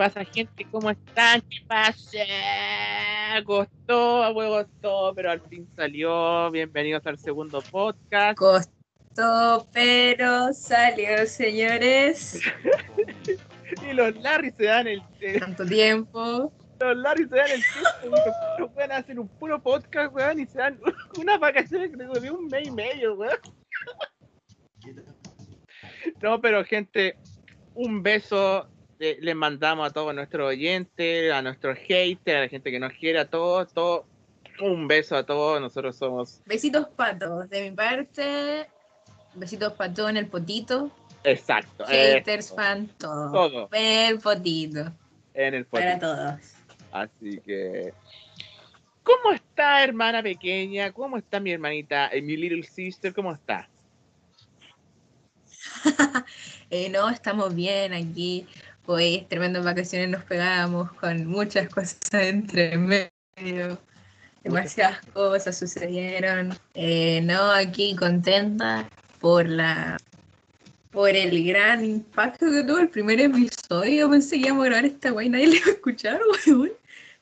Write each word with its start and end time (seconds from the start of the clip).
¿Qué 0.00 0.06
pasa, 0.06 0.24
gente? 0.24 0.66
¿Cómo 0.70 0.88
están? 0.88 1.42
¿Qué 1.42 1.58
pasa? 1.68 2.24
Costó, 3.44 4.32
huevo, 4.32 4.64
costó, 4.64 5.12
pero 5.14 5.30
al 5.30 5.42
fin 5.42 5.68
salió. 5.76 6.50
Bienvenidos 6.50 7.06
al 7.06 7.18
segundo 7.18 7.60
podcast. 7.60 8.38
Costó, 8.38 9.68
pero 9.74 10.54
salió, 10.54 11.26
señores. 11.26 12.40
y 13.90 13.92
los 13.92 14.16
Larry 14.16 14.50
se 14.52 14.64
dan 14.64 14.88
el. 14.88 15.02
Tanto 15.38 15.66
tiempo. 15.66 16.50
Los 16.80 16.96
Larry 16.96 17.28
se 17.28 17.36
dan 17.36 17.50
el 17.50 17.62
tiempo 17.62 18.16
y 18.58 18.68
pueden 18.68 18.92
hacer 18.92 19.20
un 19.20 19.28
puro 19.28 19.62
podcast, 19.62 20.14
weón, 20.14 20.40
y 20.40 20.46
se 20.46 20.60
dan 20.60 20.80
unas 21.18 21.38
vacaciones 21.38 21.92
de 21.92 22.30
un 22.30 22.46
mes 22.46 22.66
y 22.66 22.70
medio, 22.70 23.16
weón. 23.16 23.38
No, 26.22 26.40
pero 26.40 26.64
gente, 26.64 27.18
un 27.74 28.02
beso 28.02 28.66
les 29.00 29.34
mandamos 29.34 29.88
a 29.88 29.92
todos 29.92 30.14
nuestros 30.14 30.46
oyentes, 30.48 31.32
a 31.32 31.40
nuestros 31.40 31.78
haters, 31.78 32.36
a 32.36 32.40
la 32.40 32.48
gente 32.48 32.70
que 32.70 32.78
nos 32.78 32.92
quiere, 32.92 33.18
a 33.18 33.24
todos, 33.24 33.72
todo, 33.72 34.04
un 34.60 34.86
beso 34.86 35.16
a 35.16 35.24
todos, 35.24 35.60
nosotros 35.60 35.96
somos... 35.96 36.42
Besitos 36.44 36.86
patos, 36.88 37.48
de 37.48 37.62
mi 37.62 37.74
parte, 37.74 38.68
besitos 39.34 39.72
patos 39.72 40.10
en 40.10 40.18
el 40.18 40.26
potito. 40.26 40.90
Exacto. 41.24 41.86
Haters, 41.86 42.54
fan, 42.54 42.88
todo. 42.98 43.32
Todo. 43.32 43.68
En 43.72 44.12
el 44.12 44.20
potito. 44.20 44.92
En 45.32 45.54
el 45.54 45.64
potito. 45.64 45.88
Para 45.88 45.98
todos. 45.98 46.40
Así 46.92 47.40
que... 47.40 47.94
¿Cómo 49.02 49.32
está, 49.32 49.82
hermana 49.82 50.22
pequeña? 50.22 50.92
¿Cómo 50.92 51.16
está 51.16 51.40
mi 51.40 51.52
hermanita, 51.52 52.08
eh, 52.08 52.20
mi 52.20 52.36
little 52.36 52.62
sister? 52.62 53.14
¿Cómo 53.14 53.32
está? 53.32 53.66
eh, 56.70 56.90
no, 56.90 57.08
estamos 57.08 57.54
bien 57.54 57.94
aquí 57.94 58.46
Hoy, 58.86 59.26
tremendas 59.28 59.64
vacaciones 59.64 60.08
nos 60.08 60.24
pegábamos 60.24 60.92
con 60.92 61.26
muchas 61.26 61.68
cosas 61.68 61.98
entre 62.12 62.76
medio. 62.76 63.78
Demasiadas 64.42 65.04
cosas 65.12 65.58
sucedieron. 65.58 66.58
Eh, 66.74 67.20
no, 67.22 67.52
aquí 67.52 67.94
contenta 67.94 68.88
por 69.20 69.48
la 69.48 69.98
por 70.90 71.10
el 71.10 71.46
gran 71.46 71.84
impacto 71.84 72.50
que 72.50 72.64
tuvo 72.64 72.78
el 72.78 72.88
primer 72.88 73.20
episodio. 73.20 74.10
Pensé 74.10 74.40
que 74.40 74.46
íbamos 74.46 74.64
a 74.64 74.68
grabar 74.68 74.84
esta 74.86 75.10
guay, 75.10 75.28
nadie 75.28 75.46
le 75.48 75.56
iba 75.58 75.66
a 75.66 75.70
escuchar, 75.70 76.20
weón. 76.46 76.72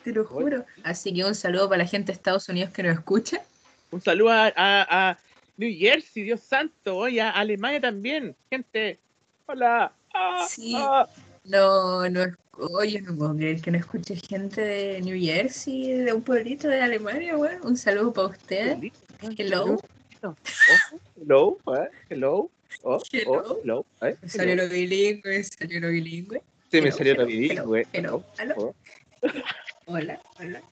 Te 0.04 0.12
lo 0.12 0.24
juro. 0.24 0.64
Así 0.84 1.12
que 1.12 1.24
un 1.24 1.34
saludo 1.34 1.68
para 1.68 1.82
la 1.82 1.88
gente 1.88 2.06
de 2.06 2.12
Estados 2.12 2.48
Unidos 2.48 2.70
que 2.72 2.82
nos 2.82 2.94
escucha. 2.94 3.42
Un 3.90 4.00
saludo 4.00 4.30
a, 4.30 4.52
a, 4.56 5.18
New 5.56 5.76
Jersey, 5.76 6.22
Dios 6.22 6.40
santo, 6.40 6.96
oye, 6.96 7.20
a 7.20 7.30
Alemania 7.30 7.80
también. 7.80 8.34
Gente, 8.48 9.00
hola. 9.46 9.92
Ah, 10.14 10.46
sí. 10.48 10.74
Ah. 10.76 11.06
No, 11.48 12.06
no, 12.10 12.26
oye, 12.58 13.00
no 13.00 13.16
puedo 13.16 13.34
creer 13.34 13.62
que 13.62 13.70
no 13.70 13.78
escuche 13.78 14.16
gente 14.16 14.60
de 14.60 15.00
New 15.00 15.18
Jersey, 15.18 15.92
de 15.92 16.12
un 16.12 16.20
pueblito 16.20 16.68
de 16.68 16.82
Alemania, 16.82 17.36
güey. 17.36 17.56
Un 17.62 17.74
saludo 17.74 18.12
para 18.12 18.28
usted. 18.28 18.76
Hello. 19.38 19.78
Hello, 21.16 21.58
eh, 21.74 21.88
hello. 22.10 22.50
Oh, 22.82 23.00
hello. 23.10 23.44
Oh, 23.46 23.60
hello. 23.64 23.86
Eh, 24.02 24.14
me 24.20 24.28
salió 24.28 24.56
lo 24.56 24.68
bilingüe, 24.68 25.42
salió 25.42 25.80
lo 25.80 25.88
bilingüe. 25.88 26.42
Sí, 26.70 26.82
me 26.82 26.92
salió 26.92 27.14
lo 27.14 27.24
bilingüe. 27.24 27.86
Hello, 27.94 28.22
hello. 28.38 28.74
Hola, 29.86 30.20
hola. 30.38 30.62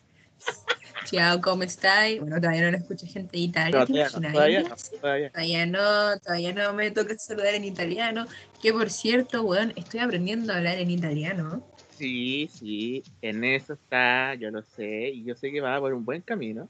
Chao, 1.06 1.40
¿cómo 1.40 1.62
estáis? 1.62 2.20
Bueno, 2.20 2.40
todavía 2.40 2.62
no 2.62 2.72
lo 2.72 2.78
escucha 2.78 3.06
gente 3.06 3.36
de 3.36 3.44
Italia. 3.44 3.86
todavía, 3.86 4.08
no, 4.10 4.32
todavía, 4.32 4.62
no, 4.62 4.76
todavía. 5.00 5.66
no, 5.66 6.18
todavía 6.18 6.52
no 6.52 6.74
me 6.74 6.90
toca 6.90 7.16
saludar 7.16 7.54
en 7.54 7.64
italiano. 7.64 8.26
Que 8.60 8.72
por 8.72 8.90
cierto, 8.90 9.42
weón, 9.42 9.72
estoy 9.76 10.00
aprendiendo 10.00 10.52
a 10.52 10.56
hablar 10.56 10.78
en 10.78 10.90
italiano. 10.90 11.62
Sí, 11.90 12.50
sí, 12.52 13.04
en 13.22 13.44
eso 13.44 13.74
está, 13.74 14.34
yo 14.34 14.50
lo 14.50 14.62
sé, 14.62 15.10
y 15.10 15.24
yo 15.24 15.34
sé 15.36 15.52
que 15.52 15.60
va 15.60 15.78
por 15.78 15.94
un 15.94 16.04
buen 16.04 16.22
camino. 16.22 16.68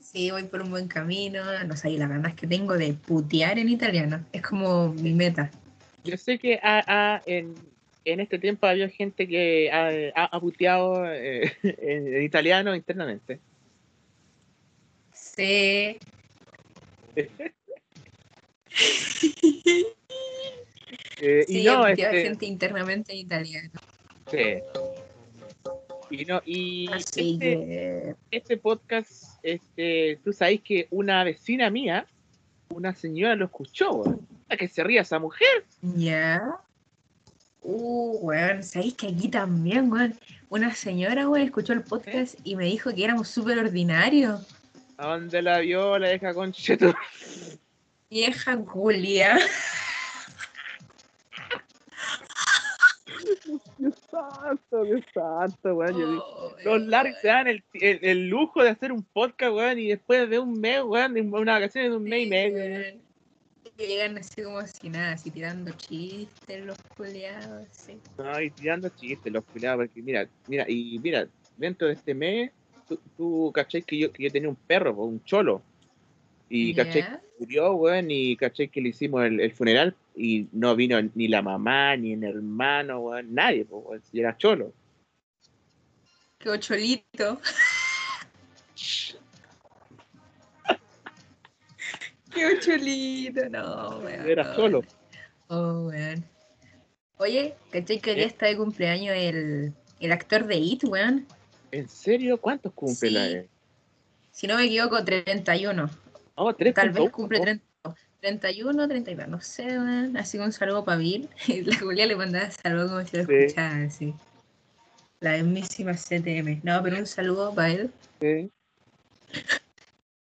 Sí, 0.00 0.30
voy 0.32 0.42
por 0.42 0.62
un 0.62 0.70
buen 0.70 0.88
camino, 0.88 1.42
no 1.64 1.76
sé, 1.76 1.90
las 1.90 2.08
ganas 2.08 2.34
que 2.34 2.48
tengo 2.48 2.76
de 2.76 2.94
putear 2.94 3.58
en 3.60 3.68
italiano, 3.68 4.26
es 4.32 4.42
como 4.42 4.92
mi 4.92 5.14
meta. 5.14 5.50
Yo 6.02 6.16
sé 6.16 6.38
que 6.38 6.60
en, 7.26 7.54
en 8.10 8.20
este 8.20 8.38
tiempo 8.38 8.66
había 8.66 8.88
gente 8.88 9.26
que 9.26 9.70
ha, 9.70 10.24
ha, 10.24 10.40
puteado 10.40 11.04
eh, 11.06 11.52
en, 11.62 12.22
italiano 12.22 12.74
internamente. 12.74 13.40
Sí. 15.12 15.98
eh, 21.20 21.44
sí, 21.46 21.60
y 21.60 21.64
no, 21.64 21.86
este, 21.86 22.22
gente 22.22 22.46
internamente 22.46 23.12
en 23.12 23.18
italiano. 23.18 23.70
Sí. 24.30 24.62
Y 26.10 26.24
no, 26.24 26.42
y 26.44 26.90
este, 26.92 28.16
este, 28.30 28.56
podcast, 28.56 29.38
este, 29.44 30.18
tú 30.24 30.32
sabes 30.32 30.60
que 30.60 30.88
una 30.90 31.22
vecina 31.22 31.70
mía, 31.70 32.06
una 32.70 32.94
señora 32.94 33.36
lo 33.36 33.44
escuchó, 33.44 34.02
a 34.48 34.56
que 34.56 34.66
se 34.66 34.82
ría 34.82 35.02
esa 35.02 35.20
mujer. 35.20 35.64
Ya. 35.82 36.60
Uh, 37.62 38.18
weón, 38.22 38.62
¿sabéis 38.62 38.94
que 38.94 39.08
aquí 39.08 39.28
también, 39.28 39.92
weón? 39.92 40.14
Una 40.48 40.74
señora, 40.74 41.28
weón, 41.28 41.46
escuchó 41.46 41.72
el 41.72 41.82
podcast 41.82 42.36
y 42.44 42.56
me 42.56 42.64
dijo 42.64 42.94
que 42.94 43.04
éramos 43.04 43.28
súper 43.28 43.58
ordinarios. 43.58 44.46
¿A 44.96 45.08
dónde 45.08 45.42
la 45.42 45.60
vio 45.60 45.98
la 45.98 46.08
vieja 46.08 46.34
concheto? 46.34 46.94
Vieja 48.10 48.56
Julia. 48.66 49.38
Dios 53.78 53.94
santo, 54.10 54.84
Dios 54.84 55.02
santo, 55.12 55.74
weón. 55.74 56.18
Oh, 56.18 56.52
los 56.64 56.82
Larry 56.82 57.14
se 57.20 57.28
dan 57.28 57.46
el, 57.46 57.62
el, 57.72 58.28
lujo 58.28 58.62
de 58.62 58.70
hacer 58.70 58.90
un 58.90 59.02
podcast, 59.02 59.52
weón, 59.52 59.78
y 59.78 59.88
después 59.88 60.28
de 60.30 60.38
un 60.38 60.60
mes, 60.60 60.82
weón, 60.82 61.16
una 61.34 61.52
vacación 61.52 61.90
de 61.90 61.96
un 61.96 62.04
mes 62.04 62.26
y 62.26 62.30
medio 62.30 63.00
llegan 63.86 64.18
así 64.18 64.42
como 64.42 64.66
si 64.66 64.88
nada, 64.88 65.12
así 65.12 65.30
tirando 65.30 65.72
chistes 65.72 66.64
los 66.64 66.76
culiados, 66.96 67.68
sí. 67.72 67.98
No, 68.18 68.40
y 68.40 68.50
tirando 68.50 68.88
chistes 68.90 69.32
los 69.32 69.44
culiados, 69.44 69.86
porque 69.86 70.02
mira, 70.02 70.28
mira, 70.46 70.64
y 70.68 70.98
mira, 70.98 71.28
dentro 71.56 71.88
de 71.88 71.94
este 71.94 72.14
mes, 72.14 72.50
tú, 72.88 73.00
tú 73.16 73.52
caché 73.54 73.82
que 73.82 73.98
yo, 73.98 74.12
que 74.12 74.24
yo 74.24 74.30
tenía 74.30 74.48
un 74.48 74.56
perro, 74.56 74.92
un 74.92 75.22
cholo, 75.24 75.62
y 76.48 76.74
caché 76.74 77.02
que 77.02 77.18
murió, 77.38 77.72
weón, 77.74 78.10
y 78.10 78.36
caché 78.36 78.68
que 78.68 78.80
le 78.80 78.90
hicimos 78.90 79.24
el, 79.24 79.52
funeral, 79.52 79.94
y 80.16 80.48
no 80.52 80.74
vino 80.74 81.00
ni 81.14 81.28
la 81.28 81.42
mamá, 81.42 81.96
ni 81.96 82.14
el 82.14 82.24
hermano, 82.24 83.00
weón, 83.00 83.34
nadie, 83.34 83.66
weón, 83.68 84.02
si 84.02 84.20
era 84.20 84.36
cholo. 84.36 84.72
Qué 86.38 86.58
cholito. 86.58 87.40
Qué 92.32 92.58
chulito, 92.60 93.48
no, 93.48 93.98
weón. 93.98 94.28
Era 94.28 94.54
solo. 94.54 94.82
Oh, 95.48 95.88
weón. 95.88 96.24
Oye, 97.18 97.54
¿cachai 97.70 98.00
que 98.00 98.16
ya 98.16 98.24
está 98.24 98.46
de 98.46 98.56
cumpleaños 98.56 99.14
el, 99.14 99.74
el 100.00 100.12
actor 100.12 100.46
de 100.46 100.56
It, 100.56 100.84
weón? 100.84 101.26
¿En 101.72 101.88
serio? 101.88 102.38
¿Cuántos 102.40 102.72
cumple 102.72 103.10
la 103.10 103.26
la 103.26 103.42
Si 104.32 104.46
no 104.46 104.56
me 104.56 104.64
equivoco, 104.64 105.04
31. 105.04 105.90
Oh, 106.36 106.54
31. 106.54 106.74
Tal 106.74 107.02
vez 107.02 107.12
cumple 107.12 107.40
30, 107.40 107.64
31, 108.20 108.88
32, 108.88 109.28
no 109.28 109.40
sé, 109.40 109.66
weón. 109.66 110.16
Así 110.16 110.38
que 110.38 110.44
un 110.44 110.52
saludo 110.52 110.84
para 110.84 110.98
Bill. 110.98 111.28
la 111.66 111.78
Julia 111.78 112.06
le 112.06 112.16
mandaba 112.16 112.50
saludos 112.50 112.90
como 112.90 113.06
si 113.06 113.16
lo 113.16 113.22
escuchara, 113.22 113.84
así. 113.84 114.14
La 115.20 115.36
mismísima 115.42 115.92
CTM. 115.92 116.60
No, 116.62 116.82
pero 116.82 116.96
un 116.96 117.06
saludo 117.06 117.54
para 117.54 117.70
él. 117.72 117.90
Sí. 118.20 118.50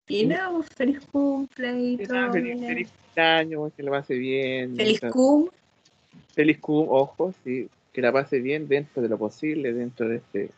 Y 0.08 0.26
no, 0.26 0.62
feliz 0.64 1.00
cumple 1.12 1.80
y 1.80 1.98
todo. 1.98 2.32
Feliz, 2.32 2.60
feliz 2.60 2.90
año, 3.16 3.72
que 3.76 3.84
la 3.84 3.92
pase 3.92 4.16
bien. 4.16 4.76
Feliz 4.76 5.02
cum. 5.12 5.50
Feliz 6.34 6.60
cum, 6.60 6.88
ojo, 6.90 7.34
sí, 7.44 7.70
que 7.94 8.02
la 8.02 8.12
pase 8.12 8.40
bien 8.40 8.68
dentro 8.68 9.02
de 9.02 9.10
lo 9.10 9.18
posible, 9.18 9.74
dentro 9.74 10.08
de 10.08 10.18
este 10.18 10.50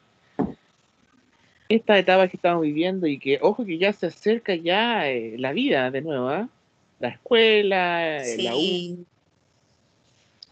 esta 1.70 1.98
etapa 1.98 2.28
que 2.28 2.38
estamos 2.38 2.62
viviendo 2.62 3.08
y 3.08 3.20
que, 3.20 3.40
ojo, 3.42 3.66
que 3.66 3.78
ya 3.78 3.92
se 3.92 4.08
acerca 4.08 4.56
ya 4.56 5.10
eh, 5.10 5.36
la 5.38 5.52
vida 5.52 5.92
de 5.92 6.02
nuevo, 6.02 6.30
¿ah? 6.30 6.48
La 7.00 7.10
escuela, 7.10 8.24
eh, 8.26 8.42
la 8.42 8.56
U. 8.56 9.06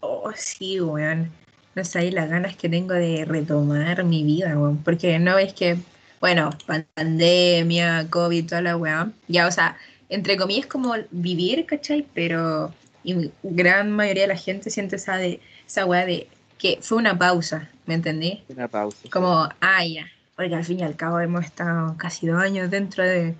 Oh, 0.00 0.30
sí, 0.34 0.80
weón. 0.80 1.30
No 1.74 1.84
sé, 1.84 2.10
las 2.12 2.28
ganas 2.28 2.56
que 2.56 2.68
tengo 2.68 2.94
de 2.94 3.24
retomar 3.24 4.04
mi 4.04 4.22
vida, 4.24 4.58
weón. 4.58 4.82
Porque 4.82 5.18
no 5.18 5.36
ves 5.36 5.54
que 5.54 5.76
bueno, 6.20 6.50
pandemia, 6.94 8.08
COVID, 8.10 8.48
toda 8.48 8.62
la 8.62 8.76
weá. 8.76 9.10
Ya, 9.28 9.46
o 9.46 9.50
sea, 9.50 9.76
entre 10.08 10.36
comillas 10.36 10.66
como 10.66 10.94
vivir, 11.10 11.66
¿cachai? 11.66 12.06
Pero 12.14 12.72
y 13.06 13.30
gran 13.44 13.92
mayoría 13.92 14.22
de 14.22 14.28
la 14.28 14.36
gente 14.36 14.68
siente 14.68 14.96
esa, 14.96 15.16
de, 15.16 15.40
esa 15.66 15.86
weá 15.86 16.04
de 16.04 16.28
que 16.58 16.78
fue 16.82 16.98
una 16.98 17.16
pausa, 17.16 17.70
¿me 17.86 17.94
entendí? 17.94 18.42
Una 18.48 18.66
pausa. 18.66 19.08
Como, 19.12 19.48
ah, 19.60 19.86
ya, 19.86 20.06
porque 20.34 20.54
al 20.54 20.64
fin 20.64 20.80
y 20.80 20.82
al 20.82 20.96
cabo 20.96 21.20
hemos 21.20 21.44
estado 21.44 21.96
casi 21.96 22.26
dos 22.26 22.42
años 22.42 22.68
dentro 22.68 23.04
de 23.04 23.36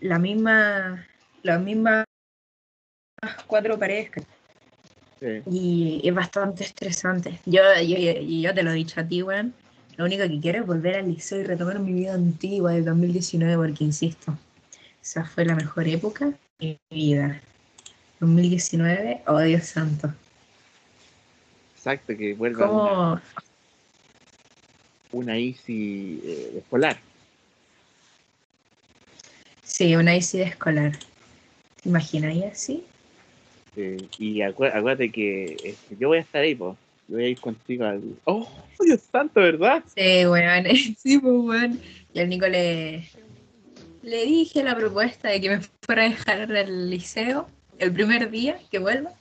la 0.00 0.18
misma, 0.18 1.06
las 1.42 1.60
mismas 1.60 2.04
cuatro 3.46 3.78
paredes. 3.78 4.10
Sí. 5.20 5.42
Y 5.50 6.00
es 6.08 6.14
bastante 6.14 6.64
estresante. 6.64 7.38
Yo, 7.44 7.60
yo, 7.82 7.98
yo, 7.98 8.12
yo 8.20 8.54
te 8.54 8.62
lo 8.62 8.70
he 8.70 8.74
dicho 8.74 9.00
a 9.00 9.04
ti, 9.04 9.22
weón. 9.22 9.54
Lo 9.96 10.04
único 10.04 10.24
que 10.28 10.40
quiero 10.40 10.60
es 10.60 10.66
volver 10.66 10.96
al 10.96 11.08
liceo 11.08 11.40
y 11.40 11.44
retomar 11.44 11.78
mi 11.78 11.92
vida 11.92 12.14
antigua 12.14 12.72
del 12.72 12.84
2019, 12.84 13.56
porque 13.56 13.84
insisto, 13.84 14.36
esa 15.02 15.24
fue 15.24 15.44
la 15.44 15.54
mejor 15.54 15.88
época 15.88 16.32
de 16.58 16.78
mi 16.90 17.14
vida. 17.14 17.40
2019, 18.20 19.22
oh 19.26 19.38
Dios 19.40 19.64
santo. 19.64 20.12
Exacto, 21.74 22.16
que 22.16 22.34
vuelva 22.34 22.68
una, 22.70 23.22
una 25.12 25.36
easy 25.38 26.20
eh, 26.24 26.58
escolar. 26.58 26.98
Sí, 29.62 29.94
una 29.96 30.16
ICD 30.16 30.42
escolar. 30.42 30.92
¿Te 31.82 31.88
imaginas 31.88 32.34
así? 32.52 32.84
Eh, 33.76 34.08
y 34.18 34.40
acué- 34.40 34.72
acuérdate 34.72 35.10
que 35.12 35.56
este, 35.62 35.96
yo 35.98 36.08
voy 36.08 36.18
a 36.18 36.22
estar 36.22 36.42
ahí, 36.42 36.54
po. 36.54 36.76
Voy 37.08 37.24
a 37.24 37.28
ir 37.28 37.40
contigo 37.40 37.84
al. 37.84 38.02
¡Oh, 38.24 38.48
Dios 38.80 39.00
santo, 39.10 39.40
¿verdad? 39.40 39.84
Sí, 39.94 40.26
weón. 40.26 40.66
Sí, 40.98 41.18
pues, 41.18 41.34
weón. 41.34 41.80
Y 42.12 42.20
al 42.20 42.28
Nico 42.28 42.46
le, 42.48 43.08
le 44.02 44.24
dije 44.24 44.62
la 44.62 44.76
propuesta 44.76 45.28
de 45.28 45.40
que 45.40 45.50
me 45.50 45.60
fuera 45.82 46.04
a 46.04 46.08
dejar 46.08 46.56
al 46.56 46.90
liceo 46.90 47.48
el 47.78 47.92
primer 47.92 48.30
día 48.30 48.58
que 48.70 48.78
vuelva. 48.78 49.12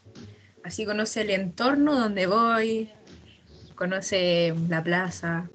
Así 0.64 0.86
conoce 0.86 1.22
el 1.22 1.30
entorno 1.30 2.00
donde 2.00 2.26
voy, 2.26 2.90
conoce 3.76 4.54
la 4.68 4.84
plaza, 4.84 5.48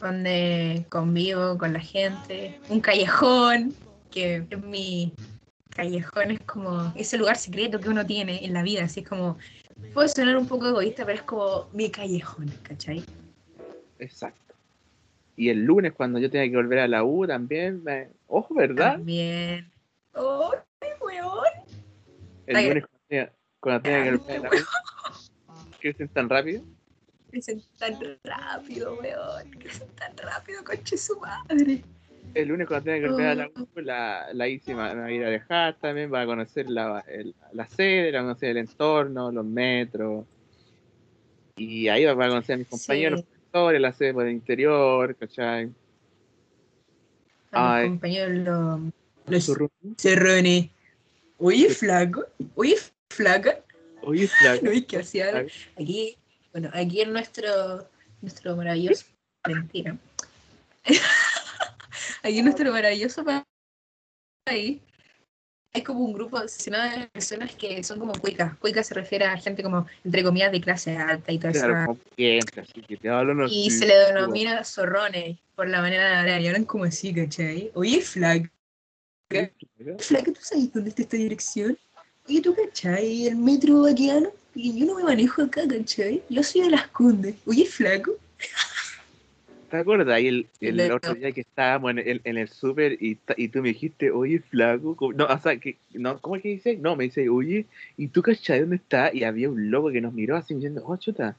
donde 0.00 0.84
convivo 0.88 1.56
con 1.58 1.72
la 1.72 1.80
gente, 1.80 2.58
un 2.68 2.80
callejón, 2.80 3.74
que 4.10 4.44
es 4.48 4.62
mi 4.62 5.12
callejón, 5.70 6.32
es 6.32 6.40
como 6.40 6.92
ese 6.96 7.18
lugar 7.18 7.36
secreto 7.36 7.78
que 7.78 7.88
uno 7.88 8.04
tiene 8.04 8.44
en 8.44 8.52
la 8.52 8.62
vida, 8.62 8.84
así 8.84 9.00
es 9.00 9.08
como, 9.08 9.38
puede 9.94 10.08
sonar 10.08 10.36
un 10.36 10.46
poco 10.46 10.68
egoísta, 10.68 11.04
pero 11.04 11.18
es 11.18 11.22
como 11.22 11.68
mi 11.72 11.90
callejón, 11.90 12.50
¿cachai? 12.62 13.04
Exacto. 13.98 14.54
Y 15.36 15.50
el 15.50 15.64
lunes, 15.64 15.92
cuando 15.92 16.18
yo 16.18 16.30
tenga 16.30 16.48
que 16.50 16.56
volver 16.56 16.78
a 16.80 16.88
la 16.88 17.04
U, 17.04 17.26
también. 17.26 17.82
Me... 17.82 18.10
¡Ojo, 18.26 18.54
¿verdad? 18.54 18.92
También. 18.92 19.70
¡Oh, 20.14 20.54
weón! 21.00 21.44
El 22.46 22.56
Ay, 22.56 22.68
lunes, 22.68 22.84
cuando 22.84 23.06
tenga, 23.08 23.32
cuando 23.60 23.82
tenga 23.82 24.04
que 24.04 24.16
volver 24.16 24.36
a 24.36 24.40
la 24.40 24.48
U. 24.48 25.66
¿Qué 25.80 25.88
dicen 25.88 26.08
tan 26.08 26.28
rápido? 26.28 26.62
Crecen 27.30 27.62
tan 27.78 27.98
rápido, 28.24 28.96
weón. 28.96 29.50
Crecen 29.50 29.88
tan 29.96 30.16
rápido, 30.16 30.64
conche 30.64 30.96
su 30.96 31.20
madre. 31.20 31.82
El 32.36 32.48
lunes, 32.48 32.66
cuando 32.68 32.84
tenga 32.84 33.06
que 33.06 33.12
volver 33.12 33.26
a 33.28 33.34
la 33.34 33.50
Oh. 33.54 33.80
La, 33.80 34.26
la 34.32 34.46
Isi 34.48 34.74
me 34.74 34.94
va 34.94 35.04
a 35.06 35.10
ir 35.10 35.24
a 35.24 35.30
dejar 35.30 35.76
también. 35.78 36.12
Va 36.12 36.22
a 36.22 36.26
conocer 36.26 36.68
la, 36.68 37.02
el- 37.08 37.34
la 37.52 37.66
sede, 37.66 38.12
va 38.12 38.18
a 38.18 38.22
conocer 38.22 38.50
el 38.50 38.56
entorno, 38.58 39.32
los 39.32 39.44
metros. 39.44 40.24
Y 41.56 41.88
ahí 41.88 42.04
va 42.04 42.12
a 42.12 42.28
conocer 42.28 42.54
a 42.54 42.58
mis 42.58 42.68
compañeros, 42.68 43.20
Sí. 43.20 43.26
profesores, 43.26 43.80
la 43.80 43.92
sede 43.92 44.12
por 44.12 44.26
el 44.26 44.32
interior, 44.32 45.16
¿cachai? 45.16 45.70
A 47.52 47.78
mis 47.80 47.88
compañeros 47.90 48.92
los, 49.26 49.46
los 49.48 49.58
cerrones. 49.96 50.68
Oye, 51.38 51.68
flaco. 51.70 52.26
Oye, 52.54 52.76
flaca. 53.10 53.60
Oye, 54.02 54.26
flaco. 54.28 54.64
¿No 54.64 54.70
ves 54.72 54.84
qué 54.86 54.96
hacía? 54.98 55.30
Flaco. 55.30 55.48
Aquí, 55.80 56.16
bueno, 56.52 56.70
aquí 56.74 57.00
en 57.00 57.12
nuestro, 57.12 57.88
nuestro 58.20 58.56
maravilloso. 58.56 59.06
Mentira. 59.48 59.96
Aquí 62.22 62.38
en 62.38 62.44
nuestro 62.44 62.72
maravilloso 62.72 63.24
país 64.44 64.80
hay 65.76 65.82
como 65.82 66.00
un 66.00 66.14
grupo 66.14 66.40
de 66.40 67.08
personas 67.12 67.54
que 67.54 67.82
son 67.82 67.98
como 67.98 68.14
cuicas. 68.14 68.56
Cuicas 68.56 68.86
se 68.86 68.94
refiere 68.94 69.26
a 69.26 69.36
gente 69.36 69.62
como, 69.62 69.86
entre 70.04 70.24
comillas, 70.24 70.50
de 70.50 70.60
clase 70.62 70.96
alta 70.96 71.30
y 71.30 71.38
todo 71.38 71.50
eso. 71.50 71.60
Claro, 73.00 73.34
no 73.34 73.46
Y 73.46 73.70
se 73.70 73.86
le 73.86 73.94
denomina 73.94 74.64
zorrones 74.64 75.38
por 75.54 75.68
la 75.68 75.82
manera 75.82 76.08
de 76.08 76.16
hablar. 76.16 76.40
Y 76.40 76.46
hablan 76.46 76.64
como 76.64 76.84
así, 76.84 77.12
¿cachai? 77.12 77.70
Oye, 77.74 78.00
flag, 78.00 78.50
flag, 79.28 80.24
¿tú 80.24 80.40
sabes 80.40 80.72
dónde 80.72 80.88
está 80.90 81.02
esta 81.02 81.18
dirección? 81.18 81.76
Oye, 82.26 82.40
¿tú 82.40 82.54
cachai? 82.54 83.26
El 83.26 83.36
metro 83.36 83.82
vaquiano. 83.82 84.30
Y 84.54 84.78
yo 84.80 84.86
no 84.86 84.94
me 84.94 85.04
manejo 85.04 85.42
acá, 85.42 85.68
¿cachai? 85.68 86.22
Yo 86.30 86.42
soy 86.42 86.62
de 86.62 86.70
las 86.70 86.88
Condes. 86.88 87.34
Oye, 87.44 87.66
flaco. 87.66 88.12
¿Te 89.70 89.78
acuerdas? 89.78 90.20
Y 90.20 90.28
el, 90.28 90.46
el 90.60 90.92
otro 90.92 91.14
día 91.14 91.32
que 91.32 91.40
estábamos 91.40 91.90
en 91.92 91.98
el, 91.98 92.20
en 92.24 92.38
el 92.38 92.48
súper 92.48 92.92
y, 93.02 93.18
y 93.36 93.48
tú 93.48 93.62
me 93.62 93.68
dijiste, 93.68 94.10
oye, 94.10 94.40
flaco. 94.40 94.94
¿cómo- 94.94 95.12
No, 95.12 95.26
o 95.26 95.38
sea, 95.38 95.56
que, 95.58 95.76
no, 95.92 96.20
¿cómo 96.20 96.36
es 96.36 96.42
que 96.42 96.48
dice? 96.50 96.76
No, 96.76 96.94
me 96.94 97.04
dice, 97.04 97.28
oye, 97.28 97.66
¿y 97.96 98.08
tú 98.08 98.22
cachai 98.22 98.60
dónde 98.60 98.76
está? 98.76 99.10
Y 99.12 99.24
había 99.24 99.50
un 99.50 99.70
loco 99.70 99.90
que 99.90 100.00
nos 100.00 100.12
miró 100.12 100.36
así 100.36 100.54
diciendo, 100.54 100.82
oh, 100.86 100.96
chuta. 100.96 101.36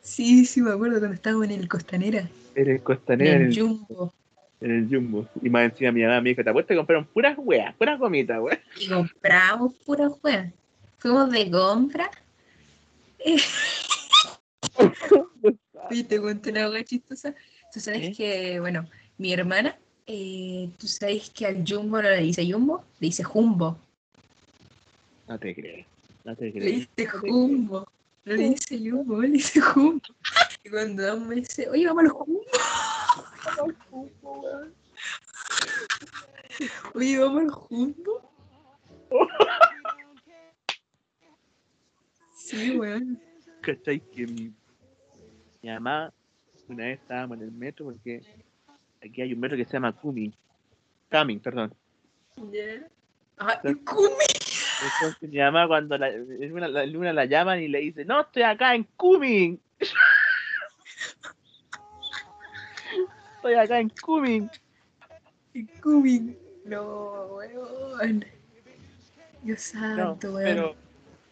Sí, 0.00 0.46
sí, 0.46 0.62
me 0.62 0.70
acuerdo 0.70 0.98
cuando 0.98 1.14
estábamos 1.16 1.44
en 1.46 1.52
el 1.52 1.68
Costanera. 1.68 2.28
En 2.54 2.70
el 2.70 2.82
costanera, 2.82 3.34
en 3.34 3.42
el 3.42 3.48
el, 3.48 3.60
Jumbo. 3.60 4.14
en 4.62 4.70
el 4.70 4.88
Jumbo. 4.88 5.28
Y 5.42 5.50
más 5.50 5.64
encima 5.70 5.92
mi 5.92 6.02
mamá 6.02 6.20
me 6.22 6.30
dijo, 6.30 6.42
te 6.42 6.48
apuesto 6.50 6.68
que 6.68 6.76
compraron 6.76 7.04
puras 7.04 7.36
weas, 7.36 7.74
puras 7.74 7.98
gomitas, 7.98 8.40
weas. 8.40 8.60
Y 8.80 8.88
compramos 8.88 9.74
pura 9.84 10.08
juega. 10.08 10.50
Fuimos 10.98 11.30
de 11.30 11.50
compra. 11.50 12.10
Oye, 15.90 16.04
te 16.04 16.20
cuento 16.20 16.50
una 16.50 16.66
cosa 16.66 16.84
chistosa. 16.84 17.34
Tú 17.72 17.80
sabes 17.80 18.16
que, 18.16 18.58
bueno, 18.60 18.88
mi 19.18 19.32
hermana, 19.32 19.78
eh, 20.06 20.70
tú 20.78 20.86
sabes 20.86 21.30
que 21.30 21.46
al 21.46 21.64
Jumbo 21.66 22.00
no 22.02 22.08
le 22.08 22.22
dice 22.22 22.50
Jumbo, 22.50 22.84
le 23.00 23.08
dice 23.08 23.22
Jumbo. 23.24 23.78
No 25.28 25.38
te 25.38 25.54
creo, 25.54 25.84
no 26.24 26.36
te 26.36 26.44
Le 26.46 26.52
creo. 26.52 26.64
dice 26.64 27.06
Jumbo. 27.06 27.88
No 28.24 28.32
le 28.34 28.48
dice 28.50 28.78
Jumbo, 28.78 29.20
le 29.20 29.28
dice 29.28 29.60
Jumbo. 29.60 30.00
Y 30.64 30.70
cuando 30.70 31.02
vamos 31.06 31.28
me 31.28 31.34
dice, 31.36 31.68
oye, 31.68 31.86
vamos 31.86 32.04
al 32.04 32.10
Jumbo. 32.10 32.40
Oye, 36.94 37.18
vamos 37.18 37.42
al 37.42 37.50
Jumbo. 37.50 38.32
Sí, 42.34 42.78
weón. 42.78 43.20
¿Cachai? 43.62 44.00
Que 44.00 44.26
mi, 44.26 44.52
mi 45.66 45.72
mamá, 45.72 46.12
una 46.68 46.84
vez 46.84 47.00
estábamos 47.00 47.38
en 47.38 47.44
el 47.44 47.50
metro, 47.50 47.86
porque 47.86 48.20
aquí 49.04 49.22
hay 49.22 49.32
un 49.32 49.40
metro 49.40 49.56
que 49.56 49.64
se 49.64 49.72
llama 49.72 49.92
Cumming. 49.92 50.32
Cumming, 51.10 51.40
perdón. 51.40 51.74
Ya. 52.52 52.86
Ah, 53.38 53.60
Kumi. 53.62 54.24
Entonces 54.94 55.28
mi 55.28 55.38
mamá 55.38 55.66
cuando 55.66 55.98
la, 55.98 56.08
en 56.10 56.52
una, 56.52 56.68
la, 56.68 56.84
en 56.84 56.96
una 56.96 57.12
la 57.12 57.24
llaman 57.24 57.60
y 57.60 57.66
le 57.68 57.80
dice, 57.80 58.04
no, 58.04 58.20
estoy 58.20 58.44
acá 58.44 58.74
en 58.76 58.84
Cumming. 58.96 59.60
estoy 63.36 63.54
acá 63.54 63.80
en 63.80 63.88
Cumming. 63.90 64.48
Y 65.52 65.64
Kumi. 65.66 66.36
No, 66.64 67.26
weón. 67.36 68.24
Dios 69.42 69.74
No, 69.74 69.96
santo, 69.96 70.32
weón. 70.32 70.44
pero 70.44 70.76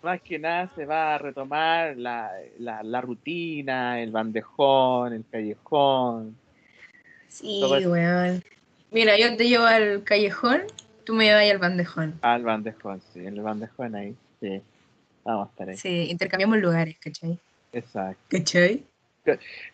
más 0.04 0.20
que 0.20 0.38
nada 0.38 0.70
se 0.76 0.84
va 0.84 1.14
a 1.14 1.18
retomar 1.18 1.96
la, 1.96 2.30
la, 2.58 2.82
la 2.82 3.00
rutina, 3.00 4.00
el 4.00 4.10
bandejón, 4.12 5.14
el 5.14 5.24
callejón. 5.30 6.36
Sí, 7.28 7.60
weón. 7.64 8.44
Mira, 8.92 9.18
yo 9.18 9.36
te 9.36 9.48
llevo 9.48 9.64
al 9.64 10.04
callejón, 10.04 10.62
tú 11.04 11.14
me 11.14 11.24
llevas 11.24 11.50
al 11.50 11.58
bandejón. 11.58 12.18
Al 12.20 12.44
bandejón, 12.44 13.00
sí, 13.12 13.20
el 13.20 13.40
bandejón 13.40 13.96
ahí, 13.96 14.14
sí. 14.40 14.60
Vamos 15.24 15.48
a 15.48 15.50
estar 15.50 15.68
ahí. 15.70 15.76
Sí, 15.76 16.10
intercambiamos 16.10 16.58
lugares, 16.58 16.96
¿cachai? 17.00 17.38
Exacto. 17.72 18.22
¿Cachai? 18.28 18.84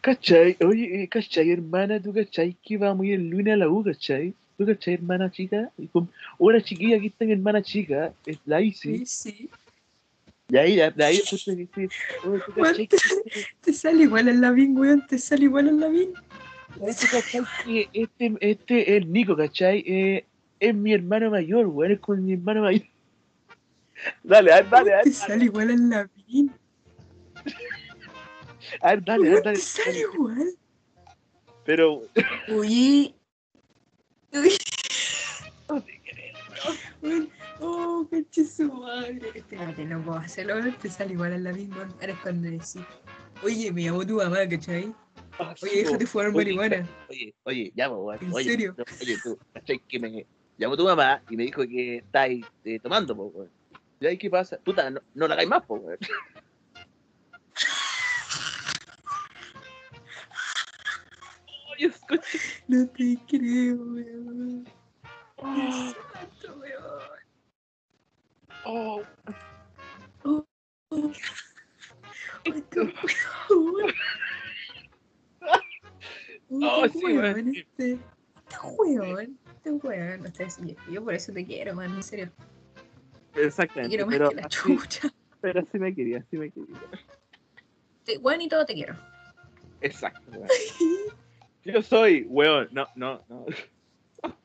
¿Cachai? 0.00 0.56
Oye, 0.64 1.02
eh, 1.02 1.08
¿cachai, 1.08 1.50
hermana? 1.50 2.00
¿Tú 2.00 2.14
cachai 2.14 2.56
que 2.62 2.78
vamos 2.78 3.02
a 3.02 3.06
ir 3.08 3.14
el 3.14 3.28
lunes 3.28 3.52
a 3.52 3.56
la 3.56 3.68
U, 3.68 3.82
cachai? 3.82 4.32
¿Tú 4.56 4.64
cachai, 4.64 4.94
hermana 4.94 5.30
chica? 5.30 5.70
Hola, 6.38 6.62
chiquilla, 6.62 6.96
aquí 6.96 7.08
está 7.08 7.24
mi 7.24 7.32
hermana 7.32 7.60
chica, 7.60 8.12
es 8.24 8.38
la 8.46 8.60
Isi. 8.60 9.04
sí. 9.04 9.50
Y 10.50 10.56
ahí, 10.56 10.76
de 10.76 10.90
de 10.90 11.04
ahí 11.04 11.16
escucho 11.16 11.52
decir, 11.54 11.90
oye, 12.24 12.42
¿tú 12.44 12.52
cachai 12.54 12.86
que, 12.88 12.96
Te 13.60 13.72
sale 13.72 14.02
igual 14.04 14.28
al 14.28 14.40
Lavín, 14.40 14.76
weón, 14.76 15.06
te 15.06 15.18
sale 15.18 15.44
igual 15.44 15.68
al 15.68 15.80
Lavín. 15.80 16.12
oye, 16.80 16.94
¿tú 16.94 17.06
cachai 17.10 17.42
que 17.64 17.88
este, 17.92 18.34
este, 18.40 18.96
el 18.96 19.12
Nico, 19.12 19.36
cachai? 19.36 19.84
Eh, 19.86 20.26
es 20.58 20.74
mi 20.74 20.92
hermano 20.92 21.30
mayor, 21.30 21.66
weón, 21.66 21.92
es 21.92 22.00
con 22.00 22.24
mi 22.24 22.32
hermano 22.32 22.62
mayor. 22.62 22.82
Dale, 24.24 24.52
a 24.52 24.56
ver, 24.62 24.70
dale, 24.70 24.92
a 24.92 24.96
ver, 24.96 25.04
Te 25.04 25.10
dale, 25.10 25.26
sale 25.26 25.44
igual 25.44 25.70
al 25.70 25.88
Lavín. 25.90 26.52
a 28.80 28.88
ver, 28.90 29.04
dale, 29.04 29.28
a 29.28 29.30
ver, 29.30 29.32
Weón, 29.32 29.42
dale, 29.44 29.58
te 29.58 29.62
sale 29.62 29.86
dale. 29.86 30.00
igual. 30.14 30.58
Pero, 31.64 32.02
Oye. 32.48 33.14
Uy, 34.32 34.56
no 35.68 35.82
te 35.82 36.00
creo. 36.02 36.34
weón. 37.02 37.30
Oh, 37.60 38.06
caché 38.10 38.44
su 38.44 38.72
madre. 38.72 39.30
Espérate, 39.34 39.84
no 39.84 40.02
puedo 40.02 40.18
hacerlo, 40.18 40.54
te 40.80 40.90
sale 40.90 41.12
igual 41.12 41.32
al 41.34 41.44
Lavín, 41.44 41.72
weón. 41.74 41.92
Ahora 42.00 42.12
es 42.12 42.18
cuando 42.20 42.48
decís. 42.48 42.80
Oye, 43.42 43.72
me 43.72 43.82
llamó 43.84 44.06
tu 44.06 44.16
mamá, 44.16 44.48
¿cachai? 44.48 44.94
Ah, 45.38 45.54
Oye, 45.62 45.84
déjate 45.84 46.04
po. 46.04 46.10
fumar 46.10 46.26
Oye, 46.28 46.36
marihuana. 46.36 46.88
Oye, 47.08 47.34
oye, 47.44 47.72
llamo. 47.74 48.12
¿En 48.14 48.32
Oye, 48.32 48.44
serio? 48.44 48.74
oye, 49.00 49.18
tú, 49.22 49.38
¿cachai? 49.52 49.78
Que 49.88 49.98
me 49.98 50.26
llamó 50.58 50.76
tu 50.76 50.84
mamá 50.84 51.22
y 51.30 51.36
me 51.36 51.44
dijo 51.44 51.62
que 51.62 51.98
estáis 51.98 52.44
eh, 52.64 52.78
tomando, 52.78 53.16
po, 53.16 53.24
weón. 53.24 53.50
¿Y 54.00 54.06
ahí 54.06 54.18
qué 54.18 54.30
pasa? 54.30 54.58
Puta, 54.58 54.88
no, 54.90 55.00
no 55.14 55.28
la 55.28 55.34
hagáis 55.34 55.48
más, 55.48 55.62
po, 55.64 55.74
weón. 55.74 55.98
No 62.68 62.86
te 62.88 63.18
creo, 63.26 63.76
weón. 63.76 64.66
Santo, 65.38 66.60
weón. 66.60 67.19
Oh, 68.72 69.02
Oh, 70.22 70.46
oh. 70.90 71.12
Oh, 76.52 76.84
Este 76.84 76.98
sí, 76.98 77.04
weón, 77.04 77.54
este. 77.56 77.92
Este 77.92 78.00
weón. 78.78 79.38
Este 79.48 79.70
weón. 79.72 80.32
Yo 80.90 81.02
por 81.04 81.14
eso 81.14 81.32
te 81.32 81.44
quiero, 81.44 81.74
man, 81.74 81.92
en 81.94 82.02
serio. 82.02 82.30
Te 83.34 83.44
exactamente. 83.44 83.88
quiero 83.88 84.06
más 84.06 84.14
Pero, 84.16 84.28
que 84.30 84.36
la 84.36 84.42
así, 84.42 84.56
chucha. 84.76 85.12
pero 85.40 85.62
sí 85.72 85.78
me 85.78 85.92
quería, 85.94 86.24
sí 86.30 86.36
me 86.38 86.50
quería. 86.50 86.76
Te- 88.04 88.18
Weón 88.18 88.40
y 88.42 88.48
todo 88.48 88.64
te 88.66 88.74
quiero. 88.74 88.94
Exacto, 89.80 90.30
weón. 90.30 90.48
Yo 91.64 91.82
soy, 91.82 92.22
weón. 92.28 92.68
No, 92.70 92.86
no, 92.94 93.24
no. 93.28 93.46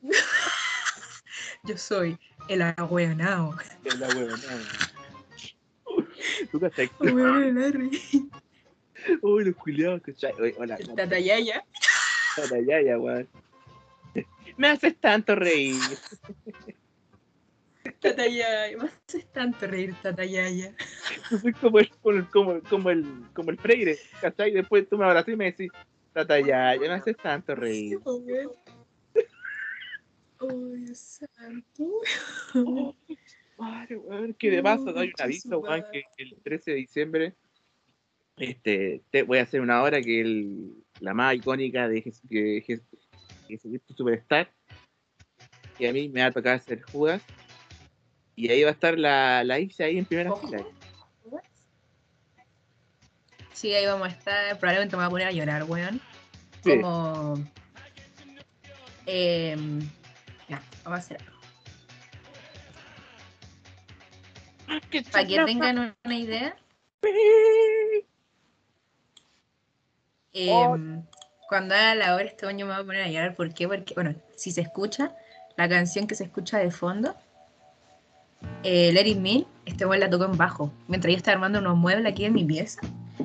Yo 1.64 1.76
soy 1.76 2.18
el 2.48 2.62
agüeonao. 2.62 3.54
Es 3.84 3.98
la 4.00 4.08
weón, 4.08 4.28
no. 4.30 6.06
¿Tú 6.50 6.60
cachai? 6.60 6.90
Weón 7.00 7.42
el 7.42 7.54
Larry. 7.54 7.90
Uy, 9.22 9.44
los 9.44 9.56
culiados, 9.56 10.02
¿cachai? 10.02 10.32
Hola, 10.58 10.76
El 10.76 10.94
tatayaya. 10.94 11.64
hola, 12.36 12.60
ya, 12.66 12.80
ya, 12.82 12.98
weón. 12.98 13.28
Me 14.56 14.68
haces 14.68 14.96
tanto 14.98 15.34
reír. 15.34 15.80
Tatayaya. 18.00 18.76
Me 18.76 18.88
haces 19.06 19.26
tanto 19.32 19.66
reír, 19.66 19.94
tatayaya. 20.02 20.74
Soy 21.40 21.52
como 21.52 21.78
el, 21.78 21.88
como, 22.02 22.10
el- 22.16 22.28
como, 22.28 22.60
como 22.62 22.90
el, 22.90 23.06
como 23.32 23.50
el 23.50 23.58
freire, 23.58 23.98
¿cachai? 24.20 24.50
Después 24.52 24.88
tú 24.88 24.98
me 24.98 25.04
abrazas 25.04 25.32
y 25.32 25.36
me 25.36 25.46
decís, 25.46 25.70
tata, 26.12 26.38
ya, 26.40 26.74
ya 26.74 26.80
me 26.80 26.94
haces 26.94 27.16
tanto 27.16 27.54
reír. 27.54 27.98
Oh, 28.04 28.16
weón. 28.16 28.50
Oh, 30.40 30.70
Dios 30.72 30.98
santo. 30.98 31.84
Oh, 32.54 32.94
madre, 33.58 33.96
weón, 33.96 34.34
que 34.34 34.50
de 34.50 34.62
paso 34.62 34.92
doy 34.92 35.08
un 35.08 35.22
aviso, 35.22 35.58
weón, 35.60 35.84
que 35.92 36.04
el 36.18 36.36
13 36.42 36.72
de 36.72 36.76
diciembre 36.76 37.34
este, 38.36 39.02
te 39.10 39.22
voy 39.22 39.38
a 39.38 39.42
hacer 39.44 39.62
una 39.62 39.82
hora 39.82 40.00
que 40.02 40.20
el, 40.20 40.84
la 41.00 41.14
más 41.14 41.34
icónica 41.34 41.88
de 41.88 42.02
Jes- 42.02 42.82
Jesucristo 43.48 43.94
Superstar, 43.94 44.52
y 45.78 45.86
a 45.86 45.92
mí 45.92 46.08
me 46.10 46.20
va 46.20 46.26
a 46.26 46.32
tocar 46.32 46.56
hacer 46.56 46.82
Judas, 46.82 47.22
y 48.34 48.50
ahí 48.50 48.62
va 48.62 48.70
a 48.70 48.72
estar 48.72 48.98
la, 48.98 49.42
la 49.44 49.58
Isa 49.58 49.84
ahí 49.84 49.96
en 49.96 50.04
primera 50.04 50.32
Ojo. 50.32 50.46
fila. 50.46 50.64
Sí, 53.54 53.72
ahí 53.72 53.86
vamos 53.86 54.08
a 54.08 54.10
estar. 54.10 54.58
Probablemente 54.58 54.96
me 54.96 55.02
voy 55.02 55.06
a 55.06 55.10
poner 55.10 55.26
a 55.28 55.32
llorar, 55.32 55.64
weón. 55.64 55.98
Sí. 56.62 56.78
Como. 56.78 57.42
em, 59.06 59.80
ya, 60.48 60.62
vamos 60.84 60.98
a 60.98 61.02
hacer 61.02 61.18
algo. 61.20 61.36
Para 65.12 65.26
que 65.26 65.44
tengan 65.44 65.94
una 66.04 66.16
idea, 66.16 66.56
Oh. 70.48 70.74
em, 70.74 71.02
cuando 71.48 71.74
haga 71.74 71.94
la 71.94 72.14
hora 72.14 72.24
este 72.24 72.46
año 72.46 72.66
me 72.66 72.72
voy 72.74 72.82
a 72.82 72.86
poner 72.86 73.02
a 73.02 73.08
llorar. 73.08 73.34
¿Por 73.34 73.54
qué? 73.54 73.66
Porque, 73.66 73.94
bueno, 73.94 74.14
si 74.36 74.50
se 74.50 74.60
escucha, 74.60 75.12
la 75.56 75.68
canción 75.68 76.06
que 76.06 76.14
se 76.14 76.24
escucha 76.24 76.58
de 76.58 76.70
fondo, 76.70 77.14
eh, 78.62 78.92
Let 78.92 79.06
It 79.06 79.18
Me, 79.18 79.46
este 79.64 79.86
weón 79.86 80.00
la 80.00 80.10
tocó 80.10 80.24
en 80.26 80.36
bajo. 80.36 80.70
Mientras 80.88 81.10
yo 81.12 81.16
estaba 81.16 81.36
armando 81.36 81.58
unos 81.60 81.76
muebles 81.76 82.12
aquí 82.12 82.24
en 82.26 82.34
mi 82.34 82.44
pieza, 82.44 82.80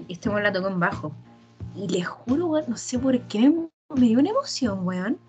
este 0.08 0.30
weón 0.30 0.44
la 0.44 0.54
tocó 0.54 0.70
en 0.70 0.80
bajo. 0.80 1.13
Y 1.75 1.88
les 1.90 2.08
juro, 2.08 2.48
weón, 2.48 2.66
no 2.70 2.78
sé 2.78 2.98
por 2.98 3.20
qué 3.28 3.40
me, 3.50 3.68
me 3.96 4.08
dio 4.08 4.20
una 4.20 4.30
emoción, 4.30 4.88
weón. 4.88 5.20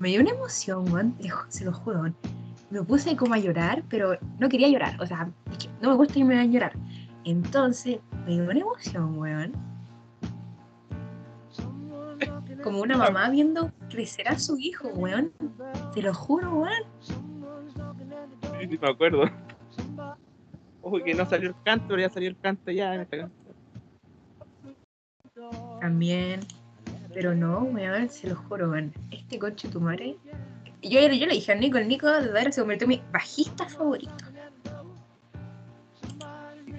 Me 0.00 0.08
dio 0.08 0.22
una 0.22 0.30
emoción, 0.30 0.90
weón. 0.90 1.14
se 1.48 1.64
lo 1.64 1.72
juro. 1.72 2.10
Me 2.70 2.82
puse 2.82 3.14
como 3.16 3.34
a 3.34 3.38
llorar, 3.38 3.84
pero 3.90 4.16
no 4.38 4.48
quería 4.48 4.68
llorar. 4.68 4.96
O 4.98 5.06
sea, 5.06 5.30
es 5.52 5.58
que 5.58 5.68
no 5.82 5.90
me 5.90 5.96
gusta 5.96 6.14
que 6.14 6.24
me 6.24 6.36
vean 6.36 6.50
llorar. 6.50 6.72
Entonces, 7.24 7.98
me 8.24 8.32
dio 8.32 8.44
una 8.44 8.60
emoción, 8.60 9.18
weón. 9.18 9.52
Como 12.62 12.80
una 12.80 12.96
mamá 12.96 13.28
viendo 13.28 13.72
crecer 13.90 14.26
a 14.28 14.38
su 14.38 14.58
hijo, 14.58 14.88
weón. 14.88 15.32
Te 15.92 16.00
lo 16.00 16.14
juro, 16.14 16.50
weón. 16.50 16.82
Sí, 17.02 18.68
sí, 18.70 18.78
me 18.80 18.88
acuerdo. 18.88 19.24
Ojo 20.80 20.98
que 21.04 21.12
no 21.12 21.26
salió 21.28 21.50
el 21.50 21.54
canto, 21.62 21.88
pero 21.88 22.00
ya 22.00 22.08
salió 22.08 22.30
el 22.30 22.38
canto 22.38 22.70
ya 22.70 22.94
en 22.94 23.02
esta 23.02 23.18
canción. 23.18 23.40
También. 25.80 26.40
Pero 27.12 27.34
no, 27.34 27.60
weón, 27.64 28.08
se 28.08 28.28
lo 28.28 28.36
juro, 28.36 28.70
weón. 28.70 28.92
Este 29.10 29.38
coche 29.38 29.68
tu 29.68 29.80
madre. 29.80 30.16
Yo, 30.82 31.00
yo 31.00 31.26
le 31.26 31.34
dije 31.34 31.52
a 31.52 31.54
Nico, 31.54 31.78
el 31.78 31.88
Nico 31.88 32.08
de 32.08 32.28
ahora 32.28 32.52
se 32.52 32.60
convirtió 32.60 32.84
en 32.86 32.88
mi 32.90 33.02
bajista 33.12 33.68
favorito. 33.68 34.24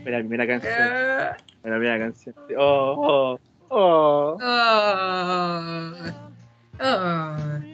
Fue 0.02 0.12
la 0.12 0.20
primera 0.20 0.48
canción. 0.48 0.74
Ah, 0.80 1.38
la 1.64 1.78
primera 1.78 2.00
canción. 2.00 2.36
Oh, 2.58 2.96
oh, 2.98 3.40
oh. 3.70 4.38
oh, 4.40 4.48
oh. 6.80 7.72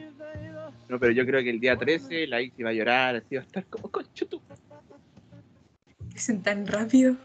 No, 0.88 0.98
pero 0.98 1.12
yo 1.12 1.26
creo 1.26 1.42
que 1.42 1.50
el 1.50 1.60
día 1.60 1.76
13 1.76 2.26
la 2.26 2.40
Ixi 2.40 2.62
va 2.62 2.70
a 2.70 2.72
llorar, 2.72 3.16
así 3.16 3.36
va 3.36 3.42
a 3.42 3.44
estar 3.44 3.64
como 3.66 3.90
concho 3.90 4.26
tú. 4.26 4.40
Dicen 6.12 6.42
tan 6.42 6.66
rápido. 6.66 7.16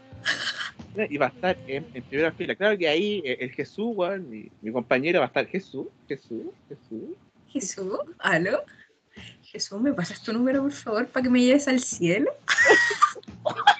Y 1.10 1.16
va 1.16 1.26
a 1.26 1.28
estar 1.30 1.56
en, 1.66 1.86
en 1.92 2.02
primera 2.04 2.32
fila. 2.32 2.54
Claro 2.54 2.78
que 2.78 2.88
ahí 2.88 3.22
eh, 3.24 3.38
el 3.40 3.50
Jesús, 3.50 3.96
mi, 4.28 4.50
mi 4.60 4.72
compañero 4.72 5.20
va 5.20 5.26
a 5.26 5.28
estar 5.28 5.46
Jesús, 5.46 5.86
Jesús, 6.08 6.46
Jesús. 6.68 7.16
Jesús, 7.48 7.98
¿aló? 8.18 8.62
Jesús, 9.42 9.80
¿me 9.80 9.92
pasas 9.92 10.22
tu 10.22 10.32
número, 10.32 10.62
por 10.62 10.72
favor, 10.72 11.06
para 11.08 11.22
que 11.24 11.30
me 11.30 11.40
lleves 11.40 11.68
al 11.68 11.80
cielo? 11.80 12.30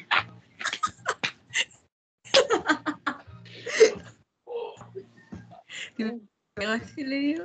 Así 6.57 7.05
le 7.05 7.17
digo. 7.17 7.45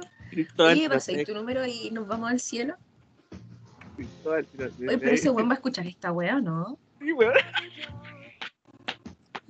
Oye, 0.57 0.89
pasáis 0.89 1.19
sé, 1.19 1.25
tu 1.25 1.33
número 1.33 1.65
y 1.65 1.89
nos 1.91 2.07
vamos 2.07 2.29
al 2.29 2.39
cielo. 2.39 2.75
Oye, 4.23 4.45
pero 4.77 5.11
ese 5.11 5.29
weón 5.29 5.49
va 5.49 5.53
a 5.53 5.55
escuchar 5.55 5.87
esta 5.87 6.11
weá, 6.11 6.39
¿no? 6.39 6.77
Sí, 6.99 7.11
weón. 7.11 7.33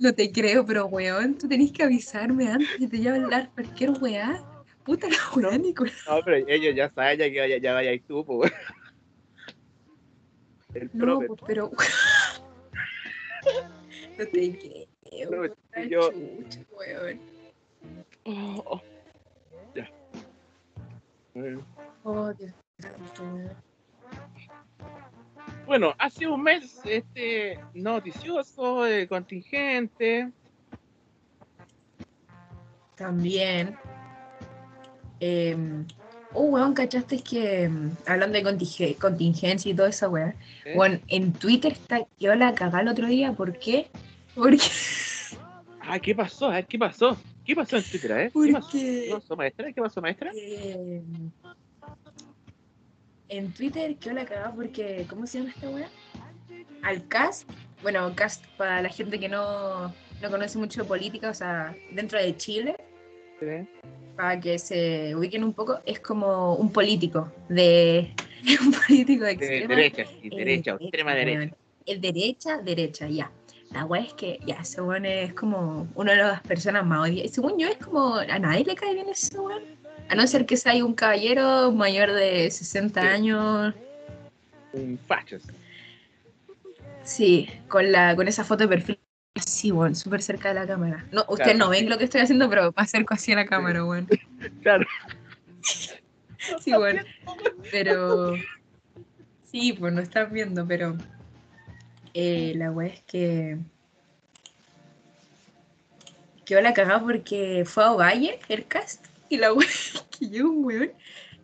No 0.00 0.14
te 0.14 0.32
creo, 0.32 0.64
pero 0.64 0.86
weón, 0.86 1.36
tú 1.36 1.46
tenés 1.46 1.72
que 1.72 1.82
avisarme 1.82 2.48
antes 2.48 2.68
que 2.78 2.88
te 2.88 2.98
lleve 2.98 3.18
a 3.18 3.22
hablar 3.24 3.50
cualquier 3.52 3.90
weá. 4.00 4.42
Puta 4.82 5.06
la 5.08 5.16
weá, 5.36 5.58
Nicolás. 5.58 5.94
No, 6.08 6.20
pero 6.24 6.38
ellos 6.48 6.74
ya 6.74 6.90
saben 6.94 7.18
ya 7.18 7.30
que 7.30 7.38
vaya, 7.40 7.58
ya 7.58 7.74
vaya 7.74 7.90
ahí 7.90 8.00
tú, 8.00 8.24
pues, 8.24 8.50
weón. 8.62 8.62
El 10.72 10.90
No, 10.94 11.18
profe, 11.18 11.26
pues, 11.26 11.40
pero. 11.46 11.70
no 14.18 14.26
te 14.26 14.58
creo. 14.58 15.30
No, 15.30 15.54
si 15.74 15.88
yo- 15.90 16.12
chucha, 16.12 16.60
weón. 16.72 17.20
Oh, 18.24 18.62
oh. 18.66 18.82
Ya. 19.74 19.90
Bueno. 21.34 21.66
Oh, 22.04 22.32
Dios 22.32 22.52
santo, 22.78 23.22
weón. 23.22 23.69
Bueno, 25.70 25.94
hace 25.98 26.26
un 26.26 26.42
mes 26.42 26.80
este 26.84 27.56
noticioso, 27.74 28.84
eh, 28.88 29.06
contingente. 29.06 30.28
También. 32.96 33.76
Eh, 35.20 35.56
oh, 36.34 36.46
weón, 36.46 36.74
¿cachaste 36.74 37.22
que 37.22 37.62
em, 37.62 37.92
hablando 38.04 38.36
de 38.36 38.96
contingencia 38.96 39.70
y 39.70 39.74
toda 39.74 39.90
esa 39.90 40.08
weá? 40.08 40.34
¿eh? 40.64 40.72
Bueno, 40.74 40.98
en 41.06 41.32
Twitter 41.34 41.70
está, 41.70 42.04
quedó 42.18 42.34
la 42.34 42.52
cagada 42.52 42.80
el 42.80 42.88
otro 42.88 43.06
día, 43.06 43.30
¿por 43.30 43.56
qué? 43.56 43.86
Porque, 44.34 44.58
Ah, 45.82 46.00
¿qué 46.00 46.16
pasó? 46.16 46.50
¿qué 46.68 46.80
pasó? 46.80 47.16
¿Qué 47.44 47.54
pasó 47.54 47.76
en 47.76 47.84
Twitter, 47.84 48.10
eh? 48.10 48.32
¿Qué 48.34 48.52
pasó? 48.52 48.68
¿Qué 48.72 49.10
pasó, 49.12 49.36
maestra? 49.36 49.72
¿Qué 49.72 49.80
pasó, 49.80 50.02
maestra? 50.02 50.32
eh, 50.34 51.00
en 53.30 53.52
Twitter 53.52 53.96
quedó 53.96 54.14
la 54.14 54.24
cagada 54.24 54.52
porque, 54.52 55.06
¿cómo 55.08 55.26
se 55.26 55.38
llama 55.38 55.50
esta 55.50 55.70
weá? 55.70 55.88
Al 56.82 57.06
cast, 57.08 57.48
bueno, 57.82 58.12
cast 58.14 58.44
para 58.56 58.82
la 58.82 58.88
gente 58.88 59.18
que 59.18 59.28
no, 59.28 59.88
no 60.20 60.30
conoce 60.30 60.58
mucho 60.58 60.82
de 60.82 60.88
política, 60.88 61.30
o 61.30 61.34
sea, 61.34 61.74
dentro 61.92 62.18
de 62.18 62.36
Chile, 62.36 62.76
Sí. 63.40 63.66
para 64.16 64.38
que 64.38 64.58
se 64.58 65.16
ubiquen 65.16 65.44
un 65.44 65.54
poco, 65.54 65.80
es 65.86 65.98
como 66.00 66.56
un 66.56 66.70
político 66.70 67.32
de 67.48 68.12
un 68.60 68.72
político 68.72 69.24
de 69.24 69.36
De 69.36 69.58
extrema 69.58 69.74
derecha, 69.76 70.04
sí, 70.04 70.28
eh, 70.30 70.36
derecha, 70.36 70.76
extrema 70.78 71.14
derecha. 71.14 71.56
Es 71.86 72.00
derecha, 72.00 72.58
derecha, 72.58 73.08
ya. 73.08 73.30
La 73.72 73.84
weá 73.86 74.02
es 74.02 74.12
que 74.14 74.40
ya, 74.44 74.56
ese 74.56 74.82
weón 74.82 75.06
es 75.06 75.32
como 75.34 75.86
una 75.94 76.12
de 76.12 76.18
las 76.18 76.42
personas 76.42 76.84
más 76.84 77.08
odiadas. 77.08 77.30
Según 77.32 77.58
yo, 77.58 77.68
es 77.68 77.76
como 77.78 78.16
a 78.16 78.38
nadie 78.38 78.64
le 78.64 78.74
cae 78.74 78.94
bien 78.94 79.08
ese 79.08 79.38
weón. 79.38 79.62
A 80.10 80.14
no 80.16 80.26
ser 80.26 80.44
que 80.44 80.56
sea 80.56 80.84
un 80.84 80.94
caballero 80.94 81.70
mayor 81.72 82.12
de 82.12 82.50
60 82.50 83.00
Sí. 83.00 83.06
años. 83.06 83.74
Un 84.72 84.98
facho. 85.06 85.38
sí. 87.04 87.48
Con 87.68 87.90
la 87.92 88.14
con 88.16 88.28
esa 88.28 88.44
foto 88.44 88.64
de 88.64 88.68
perfil 88.68 88.98
así, 89.36 89.70
weón, 89.72 89.94
súper 89.94 90.20
cerca 90.22 90.48
de 90.48 90.54
la 90.54 90.66
cámara. 90.66 91.06
No, 91.12 91.24
ustedes 91.28 91.56
no 91.56 91.68
ven 91.70 91.88
lo 91.88 91.96
que 91.96 92.04
estoy 92.04 92.20
haciendo, 92.20 92.50
pero 92.50 92.74
me 92.76 92.82
acerco 92.82 93.14
así 93.14 93.32
a 93.32 93.36
la 93.36 93.46
cámara, 93.46 93.84
weón. 93.84 94.08
Claro. 94.62 94.86
Sí, 96.62 96.72
bueno. 96.72 97.02
Pero. 97.70 98.32
Sí, 99.44 99.74
pues 99.74 99.92
no 99.92 100.00
están 100.00 100.32
viendo, 100.32 100.66
pero. 100.66 100.96
eh, 102.14 102.54
la 102.56 102.70
weá 102.70 102.88
es 102.94 103.02
que. 103.02 103.58
Quedó 106.46 106.62
la 106.62 106.72
cagada 106.72 107.00
porque 107.02 107.64
fue 107.66 107.84
a 107.84 107.92
Ovalle 107.92 108.40
el 108.48 108.66
cast. 108.66 109.04
Y 109.30 109.38
la 109.38 109.54
weá 109.54 109.66
que 110.18 110.26
llegó 110.28 110.50
un 110.50 110.64
weón. 110.64 110.92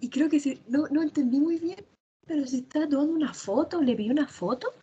Y 0.00 0.10
creo 0.10 0.28
que 0.28 0.40
se. 0.40 0.58
No, 0.68 0.86
no 0.90 1.02
entendí 1.02 1.40
muy 1.40 1.58
bien. 1.58 1.82
Pero 2.26 2.44
se 2.44 2.58
estaba 2.58 2.86
tomando 2.86 3.14
una 3.14 3.32
foto. 3.32 3.80
Le 3.80 3.94
pidió 3.94 4.12
una 4.12 4.26
foto. 4.26 4.74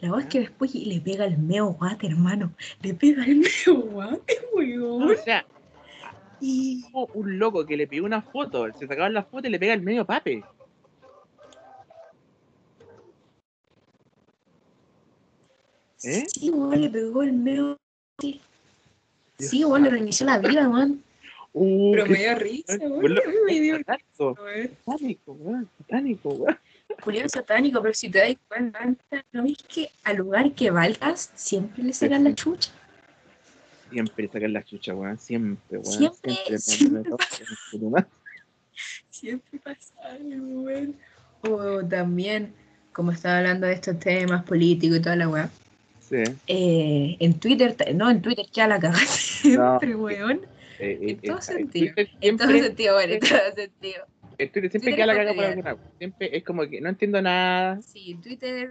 La 0.00 0.10
weá 0.10 0.20
es 0.22 0.26
que 0.26 0.40
después 0.40 0.74
le 0.74 1.00
pega 1.00 1.24
el 1.24 1.38
meo 1.38 1.68
guate, 1.68 2.08
hermano. 2.08 2.52
Le 2.82 2.92
pega 2.92 3.24
el 3.24 3.36
meo 3.66 3.80
guate, 3.82 4.40
weón. 4.52 5.12
O 5.12 5.16
sea, 5.16 5.46
Y. 6.40 6.84
un 6.92 7.38
loco 7.38 7.64
que 7.64 7.76
le 7.76 7.86
pidió 7.86 8.04
una 8.04 8.20
foto, 8.20 8.66
se 8.76 8.86
sacaban 8.86 9.14
la 9.14 9.24
foto 9.24 9.46
y 9.46 9.50
le 9.50 9.58
pega 9.58 9.72
el 9.72 9.82
medio 9.82 10.04
pape. 10.04 10.44
¿Eh? 16.02 16.24
Sí, 16.28 16.50
weón, 16.50 16.80
le 16.80 16.90
pegó 16.90 17.22
el 17.22 17.44
Dios 17.44 17.76
sí 19.38 19.64
weón, 19.64 19.84
le 19.84 19.90
reinició 19.90 20.26
la 20.26 20.38
vida, 20.38 20.68
weón. 20.68 21.02
Uh, 21.52 21.90
Pero 21.92 22.06
me 22.06 22.18
dio 22.18 22.34
risa, 22.36 22.76
weón, 22.78 23.02
weón. 23.02 23.18
Me 23.46 23.60
dio 23.60 23.78
risa, 23.78 23.98
satánico, 24.84 25.32
weón, 25.32 25.68
satánico, 25.78 26.28
weón. 26.30 26.58
Julián 27.02 27.28
satánico, 27.28 27.82
pero 27.82 27.94
si 27.94 28.08
te 28.10 28.18
das 28.18 28.36
cuenta, 28.48 28.94
¿no 29.32 29.42
ves 29.44 29.56
que 29.68 29.90
al 30.04 30.16
lugar 30.18 30.52
que 30.52 30.70
valgas 30.70 31.30
siempre 31.34 31.82
le 31.82 31.92
sacan 31.92 32.24
la 32.24 32.34
chucha? 32.34 32.70
Siempre 33.90 34.28
sacan 34.28 34.52
la 34.52 34.62
chucha, 34.64 34.94
weón, 34.94 35.18
siempre, 35.18 35.78
weón. 35.78 35.92
Siempre, 35.92 36.58
siempre 36.58 37.00
me- 37.72 37.90
me- 37.90 38.06
Siempre 39.10 39.58
pasa 39.58 39.92
algo, 40.04 40.62
weón. 40.62 40.96
O 41.42 41.84
también, 41.86 42.54
como 42.92 43.12
estaba 43.12 43.38
hablando 43.38 43.66
de 43.66 43.72
estos 43.74 43.98
temas 43.98 44.44
políticos 44.44 44.98
y 44.98 45.02
toda 45.02 45.16
la 45.16 45.28
weá, 45.28 45.50
Sí, 46.00 46.16
eh, 46.48 47.16
en 47.20 47.38
Twitter, 47.38 47.76
no, 47.94 48.10
en 48.10 48.20
Twitter 48.20 48.44
ya 48.52 48.66
la 48.66 48.78
cagaste 48.80 49.06
siempre, 49.06 49.94
weón. 49.96 50.40
Eh, 50.80 50.98
eh, 51.02 51.10
En 51.10 51.20
todo 51.20 51.38
eh, 51.38 51.42
sentido. 51.42 51.94
En 52.20 52.36
todo 52.36 52.48
sentido, 52.50 52.94
bueno, 52.94 53.12
en 53.14 53.20
todo 53.20 53.52
sentido. 53.54 54.06
en 54.38 54.52
Twitter 54.52 54.70
siempre 54.70 54.94
queda 54.96 55.06
la 55.06 55.14
caga 55.16 55.34
por 55.34 55.44
alguna. 55.44 55.76
Siempre 55.98 56.36
es 56.36 56.44
como 56.44 56.68
que 56.68 56.80
no 56.80 56.88
entiendo 56.88 57.20
nada. 57.22 57.80
Sí, 57.82 58.18
Twitter, 58.22 58.70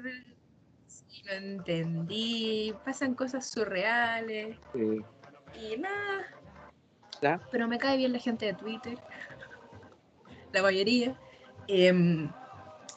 sí, 0.88 1.22
no 1.26 1.32
entendí, 1.34 2.74
pasan 2.84 3.14
cosas 3.16 3.50
surreales. 3.50 4.58
eh, 4.74 5.02
Y 5.62 5.78
nada. 5.78 6.26
Ya. 7.22 7.42
Pero 7.52 7.68
me 7.68 7.78
cae 7.78 7.98
bien 7.98 8.14
la 8.14 8.20
gente 8.20 8.46
de 8.46 8.54
Twitter. 8.54 8.98
La 10.54 10.62
mayoría. 10.64 11.16
Em, 11.68 12.30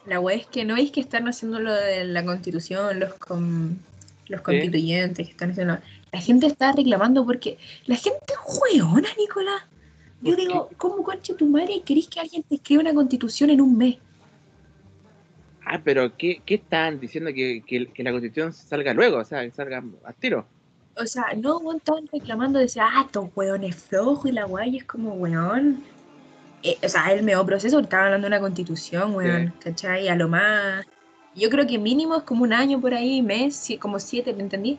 la 0.06 0.18
wea 0.20 0.36
es 0.36 0.46
que 0.46 0.64
no 0.64 0.74
veis 0.74 0.90
que 0.90 1.00
están 1.00 1.28
haciendo 1.28 1.60
lo 1.60 1.72
de 1.72 2.04
la 2.04 2.24
constitución, 2.24 2.98
los 2.98 3.14
con, 3.14 3.78
los 4.26 4.40
constituyentes 4.40 5.26
que 5.26 5.32
están 5.32 5.50
haciendo. 5.50 5.78
La 6.12 6.20
gente 6.20 6.46
está 6.46 6.72
reclamando 6.72 7.24
porque 7.24 7.58
la 7.86 7.96
gente 7.96 8.18
es 8.28 8.60
hueona, 8.60 9.08
Nicolás. 9.18 9.62
Yo 10.20 10.32
¿Por 10.32 10.36
digo, 10.36 10.70
¿cómo 10.76 11.02
concha 11.02 11.34
tu 11.34 11.46
madre 11.46 11.82
querés 11.84 12.06
que 12.06 12.20
alguien 12.20 12.42
te 12.42 12.56
escriba 12.56 12.82
una 12.82 12.94
constitución 12.94 13.50
en 13.50 13.60
un 13.60 13.76
mes? 13.76 13.96
Ah, 15.64 15.80
pero 15.82 16.14
¿qué, 16.16 16.42
qué 16.44 16.56
están 16.56 17.00
diciendo 17.00 17.32
que, 17.32 17.62
que, 17.66 17.86
que 17.86 18.02
la 18.02 18.10
constitución 18.10 18.52
salga 18.52 18.92
luego? 18.92 19.18
O 19.18 19.24
sea, 19.24 19.42
que 19.42 19.50
salga 19.52 19.82
a 20.04 20.12
tiro. 20.12 20.46
O 20.96 21.06
sea, 21.06 21.24
no, 21.36 21.60
estaban 21.74 22.06
reclamando, 22.12 22.58
decía, 22.58 22.88
ah, 22.92 23.04
estos 23.06 23.30
weones 23.34 23.74
flojos 23.74 24.26
y 24.26 24.32
la 24.32 24.44
guay 24.44 24.76
es 24.76 24.84
como, 24.84 25.14
weón. 25.14 25.82
Eh, 26.62 26.76
o 26.84 26.88
sea, 26.88 27.10
el 27.12 27.24
medio 27.24 27.44
proceso 27.46 27.80
estaba 27.80 28.04
hablando 28.04 28.26
de 28.26 28.28
una 28.28 28.40
constitución, 28.40 29.14
weón, 29.14 29.54
¿cachai? 29.60 30.08
A 30.08 30.14
lo 30.14 30.28
más. 30.28 30.84
Yo 31.34 31.48
creo 31.48 31.66
que 31.66 31.78
mínimo 31.78 32.16
es 32.16 32.22
como 32.24 32.44
un 32.44 32.52
año 32.52 32.80
por 32.80 32.92
ahí, 32.92 33.22
mes, 33.22 33.56
sí, 33.56 33.78
como 33.78 33.98
siete, 33.98 34.34
¿me 34.34 34.42
entendí? 34.42 34.78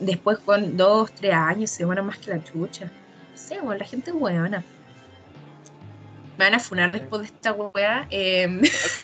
Después 0.00 0.38
con 0.38 0.78
dos, 0.78 1.12
tres 1.12 1.34
años 1.34 1.70
se 1.70 1.84
van 1.84 2.04
más 2.04 2.18
que 2.18 2.30
la 2.30 2.42
chucha. 2.42 2.86
No 2.86 3.36
sé, 3.36 3.60
weón, 3.60 3.78
la 3.78 3.84
gente 3.84 4.10
es 4.10 4.16
weona. 4.16 4.64
Me 6.38 6.46
van 6.46 6.54
a 6.54 6.58
funar 6.58 6.90
después 6.90 7.20
de 7.22 7.26
esta 7.28 7.52
weá. 7.52 8.08
Eh, 8.10 8.48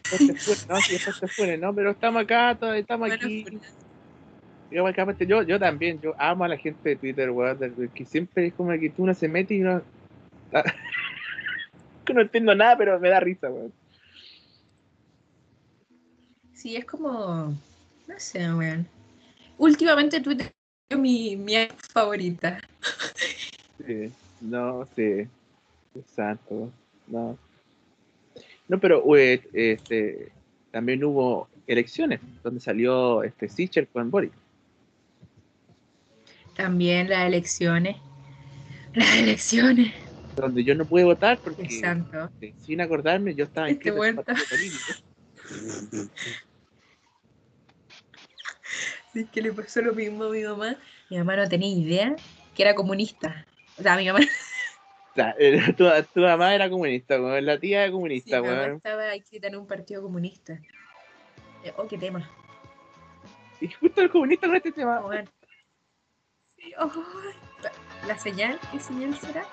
fuere, 0.04 0.60
no, 0.68 0.76
sí, 0.80 0.92
después 0.94 1.16
se 1.16 1.28
fuere, 1.28 1.58
¿no? 1.58 1.74
Pero 1.74 1.90
estamos 1.90 2.22
acá, 2.22 2.56
todavía 2.58 2.80
estamos 2.80 3.10
aquí. 3.10 3.44
Yo, 4.70 4.90
yo, 4.90 5.42
yo 5.42 5.58
también, 5.58 6.00
yo 6.00 6.14
amo 6.18 6.44
a 6.44 6.48
la 6.48 6.56
gente 6.56 6.88
de 6.88 6.96
Twitter, 6.96 7.30
weón, 7.30 7.58
que 7.94 8.04
siempre 8.06 8.46
es 8.46 8.54
como 8.54 8.70
que 8.72 8.88
tú 8.88 9.04
no 9.04 9.12
se 9.12 9.28
mete 9.28 9.54
y 9.54 9.60
no... 9.60 9.82
que 12.06 12.14
no 12.14 12.22
entiendo 12.22 12.54
nada, 12.54 12.76
pero 12.78 12.98
me 12.98 13.10
da 13.10 13.20
risa, 13.20 13.50
weón. 13.50 13.72
Sí, 16.54 16.74
es 16.74 16.86
como. 16.86 17.54
No 18.08 18.14
sé, 18.16 18.52
weón. 18.54 18.88
Últimamente 19.58 20.20
Twitter 20.20 20.55
mi, 20.94 21.34
mi 21.36 21.56
app 21.56 21.72
favorita. 21.92 22.60
Sí, 23.84 24.12
no, 24.40 24.86
sí. 24.94 25.26
Exacto, 25.96 26.70
no. 27.08 27.36
No, 28.68 28.78
pero 28.78 29.02
we- 29.02 29.42
este, 29.52 30.30
también 30.70 31.02
hubo 31.04 31.48
elecciones, 31.66 32.20
donde 32.42 32.60
salió 32.60 33.22
este 33.24 33.48
Sichel 33.48 33.88
con 33.88 34.10
Boric. 34.10 34.32
También 36.54 37.08
las 37.08 37.26
elecciones. 37.26 37.96
Las 38.94 39.16
elecciones. 39.16 39.92
Donde 40.36 40.62
yo 40.64 40.74
no 40.74 40.84
pude 40.84 41.04
votar 41.04 41.40
porque, 41.42 41.64
eh, 42.40 42.54
sin 42.64 42.80
acordarme, 42.80 43.34
yo 43.34 43.44
estaba 43.44 43.68
Este 43.68 43.88
en 43.88 43.94
un 43.94 43.98
vuelta. 43.98 44.34
Sí, 49.16 49.24
que 49.32 49.40
le 49.40 49.50
pasó 49.50 49.80
lo 49.80 49.94
mismo 49.94 50.24
a 50.24 50.28
mi 50.28 50.42
mamá. 50.42 50.76
Mi 51.08 51.16
mamá 51.16 51.36
no 51.36 51.48
tenía 51.48 51.72
idea 51.74 52.14
que 52.54 52.62
era 52.62 52.74
comunista. 52.74 53.46
O 53.78 53.82
sea, 53.82 53.96
mi 53.96 54.04
mamá, 54.06 54.20
O 55.12 55.14
sea, 55.14 55.34
tu, 55.74 55.86
tu 56.12 56.20
mamá 56.20 56.54
era 56.54 56.68
comunista, 56.68 57.18
weón, 57.18 57.46
la 57.46 57.58
tía 57.58 57.78
era 57.78 57.86
sí, 57.86 57.92
comunista, 57.92 58.42
mi 58.42 58.48
mamá 58.48 58.60
weón. 58.60 58.76
estaba 58.76 59.16
inscrita 59.16 59.46
en 59.46 59.56
un 59.56 59.66
partido 59.66 60.02
comunista. 60.02 60.60
Eh, 61.64 61.72
oh, 61.78 61.88
qué 61.88 61.96
tema. 61.96 62.30
Y 63.58 63.68
justo 63.68 64.02
el 64.02 64.10
comunista 64.10 64.48
con 64.48 64.56
este 64.56 64.72
tema. 64.72 65.02
Sí, 66.58 66.74
oh, 66.78 66.92
la, 67.62 67.72
la 68.06 68.18
señal, 68.18 68.60
¿qué 68.70 68.78
señal 68.80 69.16
será? 69.16 69.46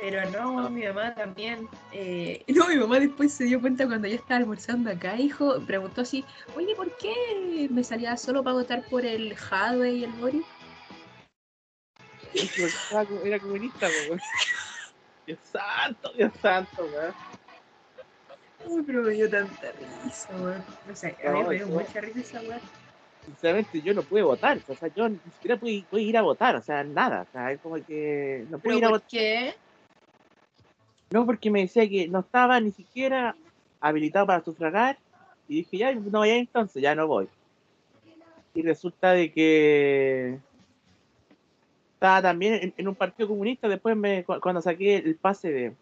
Pero 0.00 0.30
no, 0.30 0.70
mi 0.70 0.86
mamá 0.86 1.14
también. 1.14 1.68
eh, 1.92 2.42
no, 2.48 2.68
mi 2.68 2.76
mamá 2.76 2.98
después 2.98 3.32
se 3.34 3.44
dio 3.44 3.60
cuenta 3.60 3.86
cuando 3.86 4.08
yo 4.08 4.14
estaba 4.14 4.38
almorzando 4.38 4.90
acá, 4.90 5.16
hijo, 5.16 5.60
preguntó 5.66 6.00
así, 6.00 6.24
oye, 6.56 6.74
¿por 6.74 6.96
qué 6.96 7.68
me 7.70 7.84
salía 7.84 8.16
solo 8.16 8.42
para 8.42 8.54
votar 8.56 8.82
por 8.88 9.04
el 9.04 9.34
Jadwe 9.36 9.92
y 9.92 10.04
el 10.04 10.12
Boris? 10.12 10.46
Era 13.24 13.38
comunista, 13.38 13.88
weón. 14.08 14.20
Dios 15.26 15.38
santo, 15.52 16.12
Dios 16.14 16.32
santo, 16.40 16.82
weón. 16.86 17.14
Uy, 18.66 18.82
pero 18.82 19.02
me 19.02 19.12
dio 19.12 19.28
tanta 19.28 19.72
risa, 20.04 20.28
weón. 20.36 20.64
No 20.86 20.96
sé, 20.96 21.16
a 21.26 21.30
mí 21.30 21.42
me 21.44 21.54
dio 21.56 21.66
mucha 21.66 22.00
risa 22.00 22.20
esa 22.20 22.40
weón. 22.40 22.60
Sinceramente, 23.26 23.82
yo 23.82 23.92
no 23.92 24.02
pude 24.02 24.22
votar. 24.22 24.58
O 24.66 24.74
sea, 24.74 24.88
yo 24.94 25.08
ni 25.08 25.18
siquiera 25.34 25.58
pude, 25.58 25.84
pude 25.90 26.02
ir 26.02 26.16
a 26.16 26.22
votar. 26.22 26.56
O 26.56 26.62
sea, 26.62 26.82
nada. 26.84 27.26
O 27.28 27.32
sea, 27.32 27.52
es 27.52 27.60
como 27.60 27.74
que 27.84 28.46
no 28.48 28.58
pude 28.58 28.62
¿Pero 28.62 28.78
ir 28.78 28.84
a 28.84 28.88
por 28.88 28.96
votar. 28.98 29.10
qué? 29.10 29.54
No, 31.10 31.26
porque 31.26 31.50
me 31.50 31.60
decía 31.62 31.88
que 31.88 32.06
no 32.08 32.20
estaba 32.20 32.60
ni 32.60 32.70
siquiera 32.70 33.34
habilitado 33.80 34.26
para 34.26 34.44
sufragar. 34.44 34.98
Y 35.48 35.56
dije, 35.56 35.78
ya, 35.78 35.92
no 35.94 36.20
vaya 36.20 36.36
entonces, 36.36 36.80
ya 36.80 36.94
no 36.94 37.08
voy. 37.08 37.28
Y 38.54 38.62
resulta 38.62 39.12
de 39.12 39.32
que 39.32 40.38
estaba 41.94 42.22
también 42.22 42.54
en, 42.54 42.74
en 42.76 42.88
un 42.88 42.94
partido 42.94 43.28
comunista. 43.28 43.68
Después, 43.68 43.96
me, 43.96 44.22
cu- 44.24 44.40
cuando 44.40 44.62
saqué 44.62 44.96
el 44.96 45.16
pase 45.16 45.50
de. 45.50 45.74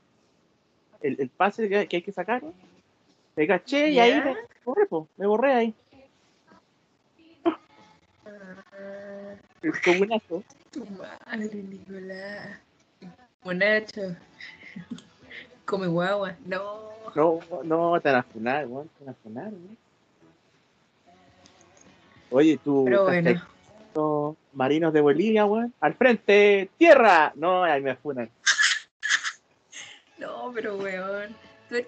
El, 1.02 1.20
el 1.20 1.28
pase 1.28 1.68
que, 1.68 1.86
que 1.86 1.96
hay 1.96 2.02
que 2.02 2.12
sacar, 2.12 2.42
me 3.36 3.46
caché 3.46 3.90
y 3.90 4.00
ahí 4.00 4.20
me 4.20 4.34
borré, 4.64 4.86
po, 4.86 5.08
me 5.16 5.26
borré 5.26 5.52
ahí. 5.52 5.74
Ah, 8.26 9.34
El 9.62 9.80
comunazo. 9.82 10.42
tu 10.72 10.84
madre, 10.86 11.54
Nicolás. 11.54 12.60
Come 15.68 15.86
guagua. 15.86 16.34
No. 16.46 16.88
No, 17.14 17.40
no, 17.62 18.00
te 18.00 18.08
van 18.10 18.20
a 18.20 18.22
funar, 18.22 18.66
weón, 18.66 18.88
te 18.88 19.04
van 19.04 19.14
a 19.14 19.16
funar, 19.22 19.48
weón. 19.48 19.76
Oye, 22.30 22.58
tú, 22.64 22.84
Pero 22.86 23.04
¿cachai 23.06 23.40
bueno. 23.94 24.36
marinos 24.54 24.92
de 24.94 25.00
Bolivia, 25.02 25.44
weón? 25.44 25.74
Al 25.80 25.94
frente, 25.94 26.70
tierra. 26.78 27.32
No, 27.34 27.64
ahí 27.64 27.82
me 27.82 27.94
funan. 27.96 28.30
No, 30.18 30.50
pero 30.52 30.76
weón. 30.76 31.36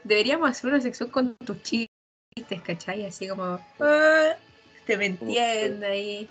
Deberíamos 0.05 0.51
hacer 0.51 0.71
una 0.71 0.81
sección 0.81 1.11
con 1.11 1.35
tus 1.37 1.61
chistes, 1.63 2.63
¿cachai? 2.63 3.05
Así 3.07 3.27
como. 3.27 3.59
"Ah", 3.81 4.37
Usted 4.79 4.99
me 4.99 5.07
entiende 5.07 5.85
ahí. 5.87 6.29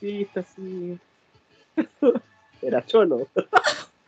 Sí, 0.00 0.26
sí. 0.56 0.98
Era 2.62 2.84
cholo. 2.84 3.28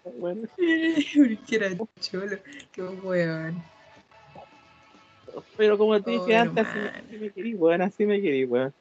bueno. 0.05 0.49
Porque 0.57 1.57
era 1.57 1.71
cholo. 2.01 2.39
Qué 2.73 2.83
weón. 2.83 3.63
Pero 5.57 5.79
como 5.79 6.01
te 6.03 6.11
dije 6.11 6.37
antes, 6.37 6.67
así, 6.67 7.17
me 7.19 7.31
querí, 7.31 7.55
weón, 7.55 7.83
así 7.83 8.07
me 8.07 8.21
querí, 8.21 8.45
weón. 8.45 8.73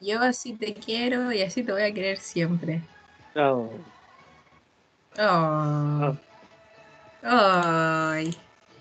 Yo 0.00 0.20
así 0.20 0.54
te 0.54 0.74
quiero 0.74 1.32
y 1.32 1.42
así 1.42 1.62
te 1.62 1.72
voy 1.72 1.82
a 1.82 1.94
querer 1.94 2.18
siempre. 2.18 2.82
Oh. 3.36 3.70
Oh. 5.18 6.16
Ay, 7.22 8.34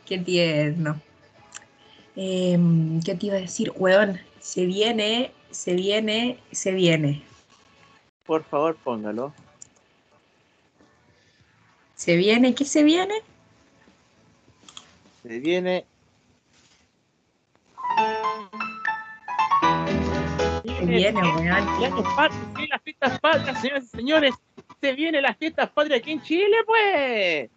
qué 0.05 0.17
tierno. 0.17 0.99
Em, 2.15 3.01
¿Qué 3.01 3.15
te 3.15 3.27
iba 3.27 3.35
a 3.35 3.41
decir? 3.41 3.71
Weón, 3.75 4.19
se 4.39 4.65
viene, 4.65 5.31
se 5.51 5.75
viene, 5.75 6.39
se 6.51 6.71
viene. 6.71 7.23
Por 8.25 8.43
favor, 8.43 8.75
póngalo. 8.83 9.33
¿Se 12.01 12.15
viene? 12.15 12.55
¿Qué 12.55 12.65
se 12.65 12.81
viene? 12.81 13.13
Se 15.21 15.37
viene. 15.37 15.85
Se 20.65 20.83
viene, 20.83 21.21
weón. 21.21 21.67
Sí, 22.57 22.67
las 22.67 22.81
fiestas 22.81 23.19
patrias, 23.19 23.61
señores 23.61 23.83
y 23.83 23.97
señores. 23.97 24.33
Se 24.81 24.93
viene 24.93 25.21
las 25.21 25.37
fiestas 25.37 25.69
patrias 25.69 25.99
aquí 25.99 26.13
en 26.13 26.23
Chile, 26.23 26.57
pues. 26.65 27.51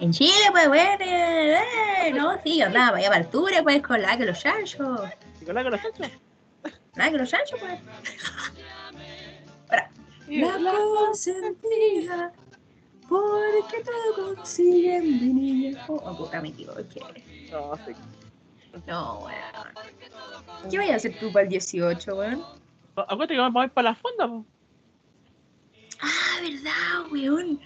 En 0.00 0.10
Chile, 0.10 0.48
pues, 0.50 0.66
bueno, 0.66 0.96
eh, 0.98 2.12
no, 2.12 2.36
sí, 2.42 2.60
andaba 2.60 2.96
allá 2.96 3.10
para 3.10 3.20
altura, 3.20 3.62
pues, 3.62 3.80
con 3.80 4.02
la 4.02 4.18
que 4.18 4.26
los 4.26 4.40
chanchos. 4.40 5.02
¿Con 5.46 5.54
la 5.54 5.62
que 5.62 5.70
los 5.70 5.80
chanchos? 5.80 6.10
La 6.96 7.10
que 7.12 7.16
los 7.16 7.30
chanchos, 7.30 7.60
pues. 7.60 7.78
La 10.26 10.72
consentida, 10.72 12.32
porque 13.10 13.84
todo 13.84 14.34
consiguen 14.36 15.04
mi 15.04 15.32
niña. 15.34 15.84
Oh, 15.88 16.00
oh, 16.02 16.16
puta, 16.16 16.40
me 16.40 16.48
equivoqué. 16.48 17.00
No, 17.50 17.76
sí. 17.84 17.92
No, 18.86 19.18
weón. 19.18 20.70
¿Qué 20.70 20.78
voy 20.78 20.88
a 20.88 20.96
hacer 20.96 21.18
tú 21.18 21.30
para 21.30 21.42
el 21.42 21.50
18, 21.50 22.16
weón? 22.16 22.42
Acuérdate 22.96 23.34
que 23.34 23.40
vamos 23.40 23.60
a 23.60 23.66
ir 23.66 23.72
para 23.72 23.90
la 23.90 23.94
fonda, 23.94 24.28
pues. 24.28 24.46
Ah, 26.00 26.40
verdad, 26.40 27.12
weón 27.12 27.60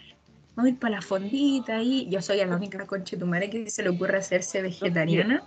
vamos 0.55 0.69
a 0.71 0.73
ir 0.73 0.79
para 0.79 0.97
la 0.97 1.03
fondita 1.03 1.77
ahí. 1.77 2.07
Yo 2.11 2.23
soy 2.23 2.39
la 2.39 2.57
única 2.57 2.87
concha 2.87 3.17
de 3.17 3.21
tu 3.21 3.27
madre 3.27 3.51
que 3.51 3.71
se 3.71 3.83
le 3.83 3.91
ocurre 3.91 4.19
hacerse 4.19 4.63
vegetariana 4.63 5.43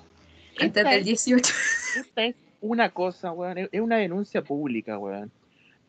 antes 0.60 0.84
del 0.84 1.04
18. 1.04 1.54
Esta 2.00 2.26
es 2.26 2.36
una 2.62 2.90
cosa, 2.90 3.32
weón, 3.32 3.58
es 3.72 3.82
una 3.82 3.98
denuncia 3.98 4.42
pública, 4.44 4.98
weón. 4.98 5.32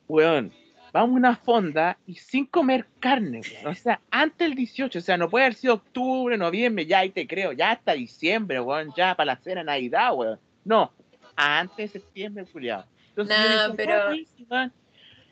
Weón, 0.06 0.52
vamos 1.00 1.16
a 1.16 1.18
una 1.18 1.36
fonda 1.36 1.98
y 2.06 2.14
sin 2.16 2.46
comer 2.46 2.86
carne, 2.98 3.40
weón. 3.40 3.66
O 3.68 3.74
sea, 3.74 4.00
antes 4.10 4.48
del 4.48 4.54
18, 4.56 4.98
o 4.98 5.02
sea, 5.02 5.16
no 5.16 5.30
puede 5.30 5.44
haber 5.46 5.54
sido 5.54 5.74
octubre, 5.74 6.36
noviembre, 6.36 6.86
ya 6.86 7.00
ahí 7.00 7.10
te 7.10 7.26
creo, 7.26 7.52
ya 7.52 7.72
hasta 7.72 7.92
diciembre, 7.92 8.60
weón, 8.60 8.92
ya 8.96 9.14
para 9.14 9.34
la 9.34 9.36
cena 9.36 9.62
Navidad, 9.62 10.14
weón. 10.14 10.40
No, 10.64 10.92
antes 11.36 11.92
de 11.92 12.00
septiembre, 12.00 12.44
culiado. 12.46 12.84
Entonces, 13.10 13.36
no, 13.38 13.74
pero... 13.74 14.12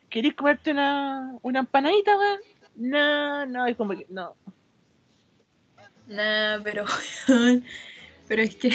¿Querés 0.09 0.35
comerte 0.35 0.71
una, 0.71 1.35
una 1.43 1.59
empanadita, 1.59 2.17
weón? 2.17 2.41
No, 2.77 3.47
no, 3.47 3.67
es 3.67 3.77
como 3.77 3.97
que 3.97 4.07
no. 4.09 4.37
No, 6.07 6.63
pero. 6.63 6.85
pero 8.29 8.43
es 8.43 8.55
que. 8.55 8.71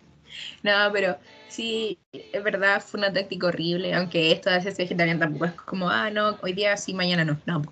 no, 0.62 0.90
pero 0.92 1.18
sí, 1.48 1.98
es 2.12 2.42
verdad, 2.42 2.80
fue 2.80 2.98
una 2.98 3.12
táctica 3.12 3.48
horrible. 3.48 3.94
Aunque 3.94 4.32
esto 4.32 4.50
de 4.50 4.56
hacerse 4.56 4.82
vegetariano 4.82 5.20
tampoco 5.20 5.46
es 5.46 5.52
como, 5.52 5.88
ah, 5.90 6.10
no, 6.10 6.38
hoy 6.42 6.52
día 6.52 6.76
sí, 6.76 6.94
mañana 6.94 7.24
no. 7.24 7.38
No, 7.46 7.62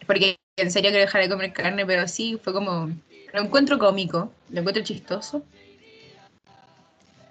es 0.00 0.06
porque 0.06 0.36
en 0.56 0.70
serio 0.70 0.90
quiero 0.90 1.04
dejar 1.04 1.22
de 1.22 1.28
comer 1.28 1.52
carne, 1.52 1.84
pero 1.84 2.06
sí, 2.08 2.38
fue 2.42 2.52
como. 2.52 2.90
Lo 3.32 3.42
encuentro 3.42 3.78
cómico, 3.78 4.32
lo 4.50 4.60
encuentro 4.60 4.82
chistoso. 4.82 5.44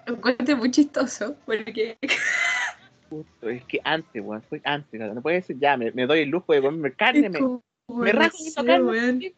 Lo 0.06 0.14
encuentro 0.14 0.56
muy 0.56 0.70
chistoso, 0.70 1.36
porque. 1.46 1.98
es 2.00 3.64
que 3.64 3.80
antes, 3.82 4.22
weón, 4.22 4.42
fue 4.42 4.60
antes, 4.64 5.00
no 5.14 5.22
puede 5.22 5.36
decir 5.36 5.58
ya, 5.58 5.76
me, 5.76 5.90
me 5.92 6.06
doy 6.06 6.20
el 6.20 6.28
lujo 6.28 6.52
de 6.52 6.62
comer 6.62 6.94
carne, 6.94 7.28
me, 7.28 7.40
me 7.88 8.12
rajo 8.12 8.36
carne. 8.64 9.34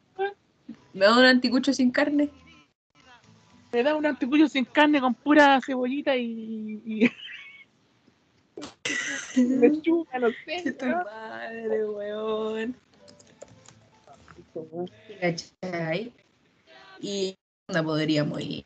Me 0.92 1.04
da 1.04 1.16
un 1.16 1.24
anticucho 1.24 1.72
sin 1.72 1.90
carne. 1.90 2.30
Me 3.72 3.82
da 3.82 3.94
un 3.94 4.06
anticucho 4.06 4.48
sin 4.48 4.64
carne 4.64 5.00
con 5.00 5.14
pura 5.14 5.60
cebollita 5.64 6.16
y. 6.16 6.80
y... 6.84 7.10
me 9.40 9.72
chupa, 9.82 10.18
no 10.18 10.28
sé. 10.44 10.72
Tu 10.72 10.86
madre, 10.86 11.84
weón. 11.86 12.76
¿Cachai? 15.20 16.12
Y 17.00 17.36
no 17.68 17.84
podríamos 17.84 18.40
ir. 18.40 18.64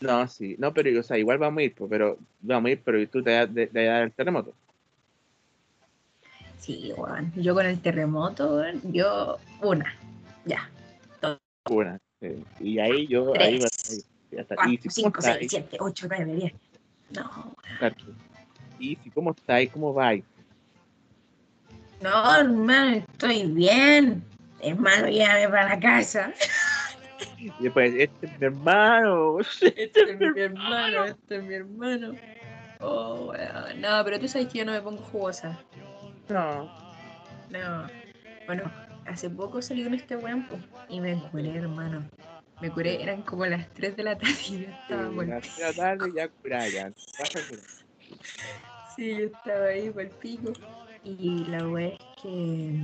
No, 0.00 0.28
sí, 0.28 0.56
no, 0.58 0.72
pero 0.72 1.00
o 1.00 1.02
sea, 1.02 1.18
igual 1.18 1.38
vamos 1.38 1.60
a 1.60 1.62
ir, 1.64 1.74
pero 1.88 2.18
vamos 2.40 2.68
a 2.68 2.72
ir, 2.72 2.82
pero 2.84 3.08
tú 3.08 3.22
te 3.22 3.30
vas 3.30 3.48
a 3.48 3.80
dar 3.80 4.02
el 4.02 4.12
terremoto. 4.12 4.54
Sí, 6.58 6.92
Juan. 6.94 7.32
Yo 7.36 7.54
con 7.54 7.66
el 7.66 7.80
terremoto, 7.80 8.62
yo 8.84 9.38
una, 9.62 9.94
ya. 10.44 10.70
Una. 11.70 11.98
Y 12.60 12.78
ahí 12.78 13.06
yo. 13.06 13.32
Tres, 13.32 13.46
ahí, 13.46 13.54
ahí, 14.32 14.46
cuatro, 14.46 14.70
y 14.70 14.78
cinco, 14.90 15.22
seis, 15.22 15.46
siete, 15.50 15.76
ocho, 15.80 16.06
nueve, 16.08 16.34
diez. 16.34 16.52
No. 17.10 17.56
Y 18.78 18.96
si 18.96 19.10
cómo 19.10 19.30
estáis, 19.30 19.70
cómo 19.70 19.92
vais. 19.92 20.24
No, 22.00 22.36
hermano, 22.36 22.96
estoy 22.96 23.46
bien. 23.46 24.22
Hermano, 24.60 25.08
llame 25.08 25.48
para 25.48 25.68
la 25.70 25.80
casa. 25.80 26.32
Y 27.38 27.50
después, 27.60 27.94
este 27.96 28.26
es 28.26 28.40
mi 28.40 28.46
hermano. 28.46 29.38
Este, 29.60 30.10
es 30.10 30.18
mi 30.18 30.40
hermano, 30.40 31.04
este 31.04 31.36
es 31.36 31.42
mi 31.42 31.54
hermano. 31.54 32.12
Oh, 32.80 33.26
bueno. 33.26 33.52
No, 33.76 34.04
pero 34.04 34.18
tú 34.18 34.28
sabes 34.28 34.48
que 34.48 34.58
yo 34.58 34.64
no 34.64 34.72
me 34.72 34.80
pongo 34.80 35.02
jugosa. 35.02 35.58
No. 36.28 36.64
No. 37.50 37.88
Bueno, 38.46 38.70
hace 39.06 39.30
poco 39.30 39.62
salí 39.62 39.84
con 39.84 39.94
este 39.94 40.16
weón 40.16 40.46
y 40.88 41.00
me 41.00 41.16
curé, 41.30 41.56
hermano. 41.56 42.08
Me 42.60 42.70
curé, 42.70 43.02
eran 43.02 43.22
como 43.22 43.44
las 43.46 43.68
3 43.74 43.96
de 43.96 44.02
la 44.02 44.16
tarde 44.18 44.34
y 44.48 44.62
yo 44.62 44.68
estaba 44.68 45.10
sí, 45.10 45.26
Las 45.26 45.42
3 45.42 45.56
de 45.56 45.62
la 45.62 45.72
tarde 45.72 46.12
ya 46.14 46.28
curada, 46.28 46.68
ya. 46.68 46.92
Sí, 48.94 49.16
yo 49.16 49.24
estaba 49.26 49.66
ahí 49.66 49.90
por 49.90 50.02
el 50.02 50.10
pico. 50.10 50.52
Y 51.04 51.44
la 51.44 51.68
weá 51.68 51.88
es 51.88 51.98
que. 52.22 52.80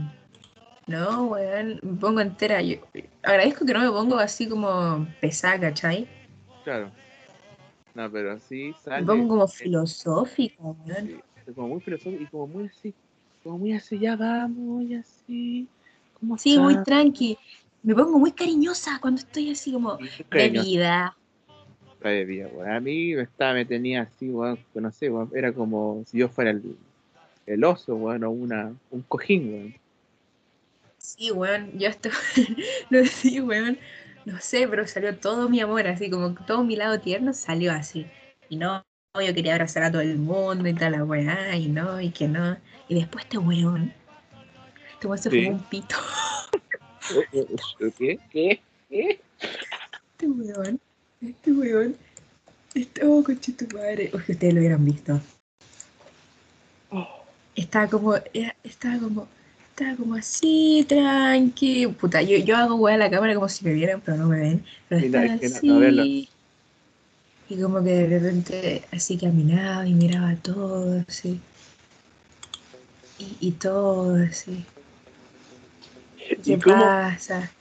No, 0.87 1.27
weón, 1.27 1.81
me 1.83 1.97
pongo 1.99 2.21
entera. 2.21 2.61
Yo 2.61 2.77
agradezco 3.23 3.65
que 3.65 3.73
no 3.73 3.81
me 3.81 3.91
pongo 3.91 4.19
así 4.19 4.49
como 4.49 5.07
pesada, 5.21 5.59
¿cachai? 5.61 6.07
Claro. 6.65 6.91
No, 7.95 8.11
pero 8.11 8.39
sí 8.41 8.75
sale. 8.85 9.01
Me 9.01 9.07
pongo 9.07 9.29
como 9.29 9.49
filosófica, 9.49 10.63
weón. 10.63 11.23
Sí, 11.47 11.53
como 11.55 11.69
muy 11.69 11.81
filosófica 11.81 12.23
y 12.23 12.27
como 12.27 12.47
muy 12.47 12.67
así 12.67 12.95
como 13.43 13.59
muy 13.59 13.73
así, 13.73 13.99
ya 13.99 14.17
vamos, 14.17 14.85
y 14.85 14.95
así. 14.95 15.69
¿Cómo 16.23 16.39
sí, 16.39 16.57
muy 16.57 16.81
tranqui. 16.85 17.37
Me 17.83 17.97
pongo 17.97 18.17
muy 18.17 18.31
cariñosa 18.31 19.01
cuando 19.01 19.21
estoy 19.21 19.51
así 19.51 19.73
como 19.73 19.99
de 20.31 20.51
vida. 20.51 21.17
De 22.01 22.25
vida, 22.25 22.49
A 22.65 22.79
mí 22.79 23.17
me, 23.17 23.23
estaba, 23.23 23.55
me 23.55 23.65
tenía 23.65 24.03
así, 24.03 24.29
bueno, 24.29 24.57
no 24.75 24.93
sé, 24.93 25.11
era 25.35 25.53
como 25.53 26.05
si 26.07 26.19
yo 26.19 26.29
fuera 26.29 26.51
el, 26.51 26.77
el 27.45 27.65
oso, 27.65 27.97
bueno, 27.97 28.31
una, 28.31 28.73
un 28.93 29.03
cojín, 29.03 29.53
weón. 29.53 29.75
Sí, 30.99 31.33
weón, 31.33 31.77
yo 31.77 31.89
estoy, 31.89 32.13
no 32.91 33.05
sé, 33.05 33.41
weón, 33.41 33.79
no 34.25 34.39
sé, 34.39 34.69
pero 34.69 34.87
salió 34.87 35.17
todo 35.17 35.49
mi 35.49 35.59
amor, 35.59 35.89
así 35.89 36.09
como 36.09 36.35
todo 36.35 36.63
mi 36.63 36.77
lado 36.77 37.01
tierno 37.01 37.33
salió 37.33 37.73
así. 37.73 38.07
Y 38.49 38.57
no, 38.57 38.85
yo 39.15 39.35
quería 39.35 39.55
abrazar 39.55 39.83
a 39.83 39.91
todo 39.91 40.03
el 40.03 40.19
mundo 40.19 40.69
y 40.69 40.75
tal, 40.75 40.93
la 40.93 41.05
weá, 41.05 41.57
y 41.57 41.67
no, 41.67 42.01
y 42.01 42.11
que 42.11 42.29
no. 42.29 42.57
Y 42.89 42.95
después 42.95 43.25
este 43.25 43.39
weón, 43.39 43.93
este 45.03 45.09
weón 45.09 45.19
se 45.19 45.31
fue 45.31 45.51
un 45.51 45.59
pito. 45.65 45.97
¿Qué? 47.99 48.21
¿Qué? 48.31 48.61
¿Qué? 48.88 49.21
Este 50.12 50.29
weón, 50.29 50.81
este 51.21 51.53
weón, 51.53 51.97
este, 52.75 53.07
oh, 53.07 53.25
tu 53.25 53.77
madre, 53.77 54.11
o 54.15 54.19
que 54.19 54.33
ustedes 54.33 54.55
lo 54.55 54.61
hubieran 54.61 54.85
visto. 54.85 55.21
Oh. 56.91 57.09
Estaba 57.57 57.88
como, 57.88 58.15
estaba 58.62 58.99
como, 59.01 59.27
estaba 59.71 59.97
como 59.97 60.15
así, 60.15 60.87
tranqui. 60.88 61.88
Puta, 61.88 62.23
yo, 62.23 62.38
yo 62.38 62.57
hago 62.57 62.77
weá 62.77 62.95
a 62.95 62.99
la 62.99 63.11
cámara 63.11 63.35
como 63.35 63.49
si 63.49 63.65
me 63.65 63.73
vieran, 63.73 64.01
pero 64.05 64.19
no 64.19 64.29
me 64.29 64.38
ven. 64.38 64.65
Pero 64.88 65.05
estaba 65.05 65.35
así. 65.35 66.29
y 67.49 67.61
como 67.61 67.83
que 67.83 67.91
de 67.91 68.07
repente 68.07 68.85
así 68.93 69.19
caminaba 69.19 69.85
y 69.87 69.95
miraba 69.95 70.37
todo, 70.37 71.05
así 71.09 71.41
y, 73.41 73.53
todo 73.53 74.17
así. 74.25 74.65
¿Qué 76.37 76.59
pasa? 76.59 77.53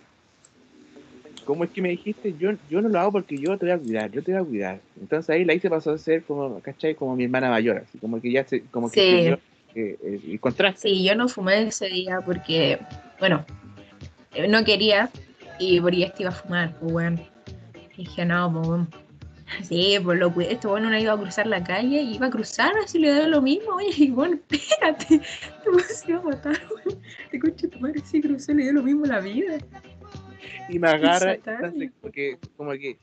¿cómo 1.44 1.64
es 1.64 1.72
que 1.72 1.82
me 1.82 1.90
dijiste? 1.90 2.34
Yo, 2.38 2.52
yo 2.70 2.82
no 2.82 2.90
lo 2.90 3.00
hago 3.00 3.12
porque 3.12 3.38
yo 3.38 3.58
te 3.58 3.66
voy 3.66 3.74
a 3.74 3.78
cuidar, 3.78 4.12
yo 4.12 4.24
te 4.24 4.32
voy 4.32 4.42
a 4.42 4.46
cuidar. 4.46 4.82
Entonces 5.00 5.30
ahí 5.30 5.44
la 5.44 5.54
hice 5.54 5.70
pasó 5.70 5.92
a 5.92 5.98
ser 5.98 6.24
como, 6.24 6.62
¿cachai? 6.62 6.96
Como 6.96 7.16
mi 7.16 7.26
hermana 7.26 7.50
mayor, 7.50 7.78
así 7.78 7.98
como 7.98 8.22
que 8.22 8.32
ya 8.32 8.46
se, 8.46 8.62
como 8.70 8.90
que 8.90 9.02
Sí. 9.02 9.10
se 9.10 9.22
dio, 9.22 9.34
eh, 9.76 9.98
eh, 10.02 10.22
el 10.32 10.40
contraste. 10.40 10.88
Sí, 10.88 11.04
yo 11.04 11.16
no 11.16 11.28
fumé 11.28 11.64
ese 11.64 11.88
día 11.88 12.22
porque, 12.26 12.80
bueno, 13.20 13.46
eh, 14.34 14.48
no 14.48 14.64
quería 14.64 15.10
y 15.60 15.80
porque 15.82 16.04
este 16.04 16.24
iba 16.24 16.32
a 16.32 16.36
fumar, 16.36 16.74
pues 16.80 16.92
bueno. 16.92 17.28
Dije, 17.98 18.26
no, 18.26 18.52
pues 18.54 18.68
bueno. 18.68 18.88
Sí, 19.64 19.98
pues 20.04 20.20
lo 20.20 20.34
cuidé. 20.34 20.54
Este 20.54 20.68
bueno 20.68 20.90
no 20.90 20.98
iba 20.98 21.14
a 21.14 21.18
cruzar 21.18 21.48
la 21.48 21.64
calle 21.64 22.02
y 22.02 22.16
iba 22.16 22.28
a 22.28 22.30
cruzar 22.30 22.74
así 22.84 23.00
le 23.00 23.10
daba 23.12 23.28
lo 23.28 23.42
mismo. 23.42 23.76
Oye, 23.76 23.92
y 23.98 24.12
bueno, 24.12 24.40
espérate, 24.50 25.22
te 25.64 25.70
vas 25.70 26.06
a 26.10 26.22
matar, 26.22 26.60
weón. 26.70 27.02
Te 27.30 27.40
concha 27.40 27.68
tu 27.68 27.80
madre, 27.80 28.02
sí 28.04 28.22
cruzó, 28.22 28.54
le 28.54 28.64
dio 28.64 28.74
lo 28.74 28.84
mismo 28.84 29.06
la 29.06 29.20
vida. 29.20 29.58
Y 30.70 30.80
me 30.80 30.90
agarra, 30.90 31.34
entonces 31.34 31.92
como 32.00 32.12
que, 32.12 32.40
como 32.56 32.72
que 32.72 32.98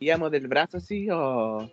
íbamos 0.00 0.30
del 0.30 0.48
brazo 0.48 0.78
así, 0.78 1.08
oh, 1.10 1.70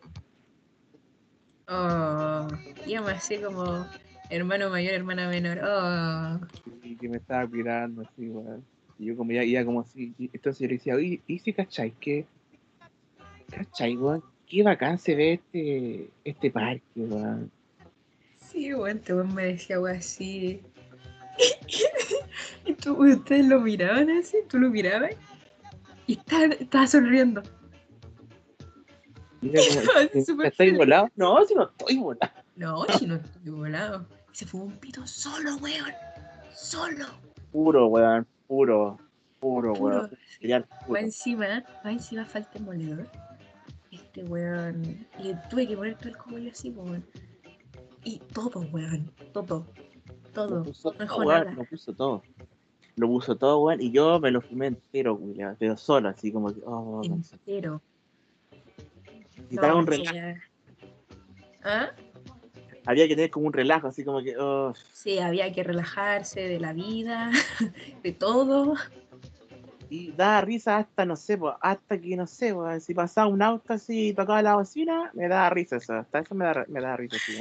Oh, 1.72 2.48
íbamos 2.88 3.12
así 3.12 3.38
como 3.38 3.86
hermano 4.32 4.72
mayor, 4.72 4.94
hermana 4.94 5.30
menor. 5.30 5.60
Oh, 5.64 6.40
y 6.84 6.96
que 6.96 7.08
me 7.08 7.18
estaba 7.18 7.48
cuidando 7.48 8.02
así, 8.02 8.28
weón. 8.28 8.66
Y 8.98 9.06
yo 9.06 9.16
como 9.16 9.32
ya 9.32 9.44
iba 9.44 9.64
como 9.64 9.82
así, 9.82 10.14
entonces 10.18 10.60
yo 10.60 10.68
le 10.68 10.74
decía, 10.74 10.96
oye, 10.96 11.22
¿y 11.28 11.40
si 11.40 11.54
cachai 11.54 11.92
que, 11.92 12.26
cachai, 13.50 13.96
weón? 13.98 14.24
Qué 14.48 14.64
bacán 14.64 14.98
se 14.98 15.16
ve 15.16 15.34
este, 15.34 16.10
este 16.24 16.50
parque, 16.52 16.84
weón. 16.96 17.52
sí, 18.38 18.74
bueno, 18.74 19.00
este 19.00 19.14
weón 19.14 19.34
me 19.36 19.46
decía 19.46 19.80
weón 19.80 19.98
así. 19.98 20.62
y 22.66 22.74
tú, 22.74 22.96
ustedes 23.06 23.46
lo 23.48 23.62
miraban 23.62 24.10
así, 24.10 24.38
tú 24.50 24.60
lo 24.60 24.70
mirabas 24.70 25.12
y 26.08 26.14
estaba, 26.14 26.46
estaba 26.46 26.88
sonriendo. 26.88 27.42
Y 29.42 29.50
era 29.52 29.62
como, 29.86 30.00
Así 30.00 30.26
súper 30.26 30.48
¿Estás 30.48 30.58
feliz. 30.58 30.78
volado? 30.78 31.10
No, 31.16 31.46
si 31.46 31.56
no 31.56 31.64
estoy 31.70 31.98
volado. 31.98 32.34
No, 32.56 32.86
si 32.98 33.06
no 33.08 33.16
estoy 33.16 33.52
volado. 33.52 34.06
Se 34.34 34.46
fue 34.46 34.62
un 34.62 34.72
pito 34.80 35.06
solo, 35.08 35.56
weón. 35.58 35.92
Solo. 36.54 37.06
Puro, 37.52 37.88
weón, 37.88 38.28
puro, 38.48 38.98
puro, 39.40 39.74
Puro. 39.74 39.74
weón. 39.74 40.10
Puro. 40.42 40.94
Va 40.94 41.00
encima, 41.00 41.64
va 41.86 41.92
encima 41.92 42.26
falta 42.26 42.58
el 42.58 42.64
moledor. 42.66 43.08
Weón. 44.24 45.08
Y 45.20 45.34
tuve 45.50 45.68
que 45.68 45.76
poner 45.76 45.98
todo 45.98 46.10
el 46.10 46.18
cogollo 46.18 46.52
así, 46.52 46.70
weón. 46.72 47.06
Y 48.04 48.20
todo, 48.34 48.62
weón. 48.72 49.12
Todo. 49.34 49.66
Lo 50.08 50.32
Todo. 50.34 50.64
puso 50.64 50.94
No 51.00 51.06
todo, 51.08 51.18
weón, 51.26 51.56
lo 51.56 51.64
puso 51.66 51.94
todo. 51.94 52.24
Lo 52.96 53.08
puso 53.08 53.36
todo, 53.38 53.60
weón, 53.60 53.82
y 53.82 53.92
yo 53.92 54.20
me 54.20 54.32
lo 54.32 54.42
fumé 54.42 54.68
entero, 54.68 55.16
weón, 55.16 55.56
pero 55.60 55.78
solo, 55.78 56.10
así 56.10 56.32
como 56.32 56.54
que, 56.54 56.62
oh, 56.66 57.02
Entero. 57.04 57.82
No, 59.50 59.78
un 59.78 59.88
relajo. 59.88 60.14
ya. 60.14 60.42
¿Ah? 61.64 61.92
Había 62.86 63.08
que 63.08 63.16
tener 63.16 63.30
como 63.30 63.48
un 63.48 63.54
relajo, 63.54 63.88
así 63.88 64.04
como 64.04 64.22
que, 64.22 64.36
oh, 64.38 64.74
Sí, 64.94 65.20
había 65.20 65.52
que 65.52 65.64
relajarse 65.64 66.42
de 66.42 66.60
la 66.60 66.74
vida, 66.74 67.32
de 68.04 68.12
todo. 68.14 68.76
Y 69.90 70.12
daba 70.12 70.42
risa 70.42 70.78
hasta, 70.78 71.06
no 71.06 71.16
sé, 71.16 71.38
pues, 71.38 71.56
hasta 71.62 72.00
que, 72.00 72.16
no 72.16 72.28
sé, 72.28 72.54
weón, 72.54 72.80
si 72.80 72.94
pasaba 72.94 73.28
un 73.28 73.42
auto 73.42 73.74
así 73.74 74.10
y 74.10 74.14
tocaba 74.14 74.42
la 74.42 74.56
bocina, 74.56 75.12
me 75.14 75.28
daba 75.28 75.50
risa 75.50 75.78
eso, 75.78 75.94
hasta 75.94 76.20
eso 76.20 76.36
me 76.36 76.46
daba, 76.46 76.66
me 76.68 76.82
daba 76.82 76.98
risa, 76.98 77.18
así, 77.18 77.38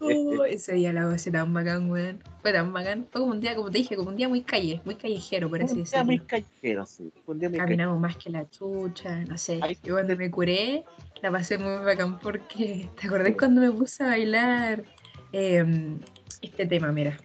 Oh, 0.00 0.44
ese 0.44 0.74
día 0.74 0.92
la 0.92 1.06
voz 1.06 1.26
era 1.26 1.40
tan 1.40 1.54
bacán, 1.54 1.90
weón. 1.90 2.22
Fue 2.42 2.52
tan 2.52 2.72
bacán. 2.72 3.06
Fue 3.10 3.20
como 3.20 3.32
un 3.32 3.40
día, 3.40 3.54
como 3.54 3.70
te 3.70 3.78
dije, 3.78 3.96
como 3.96 4.10
un 4.10 4.16
día 4.16 4.28
muy 4.28 4.42
calle, 4.42 4.80
muy 4.84 4.96
callejero, 4.96 5.48
por 5.48 5.62
así 5.62 5.78
un 5.78 5.84
día 5.84 6.04
muy 6.04 6.18
decirlo. 6.18 6.26
callejero, 6.28 6.86
sí, 6.86 7.12
un 7.26 7.38
día 7.38 7.48
muy 7.48 7.58
callejero. 7.58 7.64
Caminamos 7.64 8.00
más 8.00 8.16
que 8.16 8.30
la 8.30 8.48
chucha, 8.50 9.24
no 9.24 9.38
sé. 9.38 9.60
Ay. 9.62 9.78
Yo 9.82 9.94
cuando 9.94 10.16
me 10.16 10.30
curé, 10.30 10.84
la 11.22 11.30
pasé 11.30 11.58
muy 11.58 11.84
bacán 11.84 12.18
porque, 12.18 12.88
¿te 13.00 13.06
acordás 13.06 13.34
cuando 13.38 13.60
me 13.60 13.70
puse 13.72 14.04
a 14.04 14.08
bailar 14.08 14.84
em, 15.32 15.98
este 16.42 16.66
tema, 16.66 16.92
mira? 16.92 17.16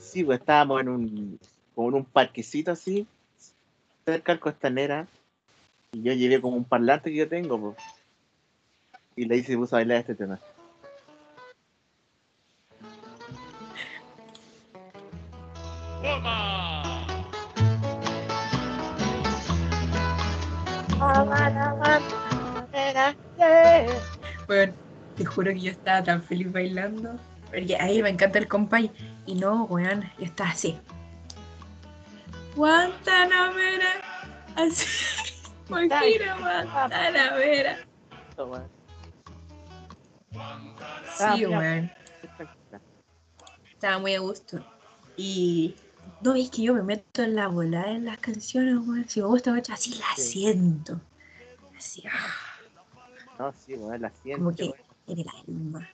Sí, 0.00 0.24
pues 0.24 0.40
estábamos 0.40 0.80
en 0.80 0.88
un, 0.88 1.38
como 1.74 1.88
en 1.88 1.94
un 1.94 2.04
parquecito 2.04 2.72
así, 2.72 3.06
cerca 4.04 4.32
al 4.32 4.40
costanera, 4.40 5.06
y 5.92 6.02
yo 6.02 6.12
llevé 6.12 6.40
como 6.40 6.56
un 6.56 6.64
parlante 6.64 7.10
que 7.10 7.16
yo 7.16 7.28
tengo, 7.28 7.60
pues, 7.60 7.76
y 9.16 9.24
le 9.26 9.36
hice 9.36 9.56
puso 9.56 9.76
a 9.76 9.80
bailar 9.80 9.98
este 9.98 10.14
tema. 10.14 10.40
Bueno, 24.46 24.74
te 25.16 25.24
juro 25.24 25.52
que 25.52 25.60
yo 25.60 25.70
estaba 25.70 26.02
tan 26.02 26.22
feliz 26.22 26.50
bailando. 26.50 27.18
Porque 27.52 27.76
a 27.76 27.86
mí 27.86 28.02
me 28.02 28.08
encanta 28.10 28.38
el 28.38 28.48
compay. 28.48 28.90
Y 29.26 29.34
no, 29.34 29.64
weón, 29.64 30.02
yo 30.18 30.24
estaba 30.24 30.50
así. 30.50 30.78
Guantanamera. 32.56 33.88
Así. 34.56 34.86
Imagina, 35.68 36.38
Guantanamera. 36.38 37.78
Sí, 41.34 41.46
weón. 41.46 41.90
Estaba 43.72 43.98
muy 43.98 44.14
a 44.14 44.20
gusto. 44.20 44.64
Y 45.16 45.74
no 46.22 46.34
es 46.34 46.50
que 46.50 46.62
yo 46.62 46.74
me 46.74 46.82
meto 46.82 47.22
en 47.22 47.34
la 47.34 47.48
volada 47.48 47.90
en 47.90 48.04
las 48.06 48.18
canciones, 48.18 48.76
weón. 48.86 49.08
Si 49.08 49.20
me 49.20 49.26
gusta 49.26 49.52
mucho, 49.52 49.72
así 49.72 49.94
la 49.98 50.06
Sí. 50.16 50.22
siento. 50.22 51.00
Así, 51.76 52.02
ah, 52.10 52.34
No, 53.38 53.52
sí, 53.52 53.74
bueno, 53.74 53.98
la 53.98 54.10
siento. 54.22 54.44
como 54.44 54.56
que 54.56 54.62
weón. 54.64 54.74
en 55.08 55.18
el 55.18 55.26
alma. 55.46 55.88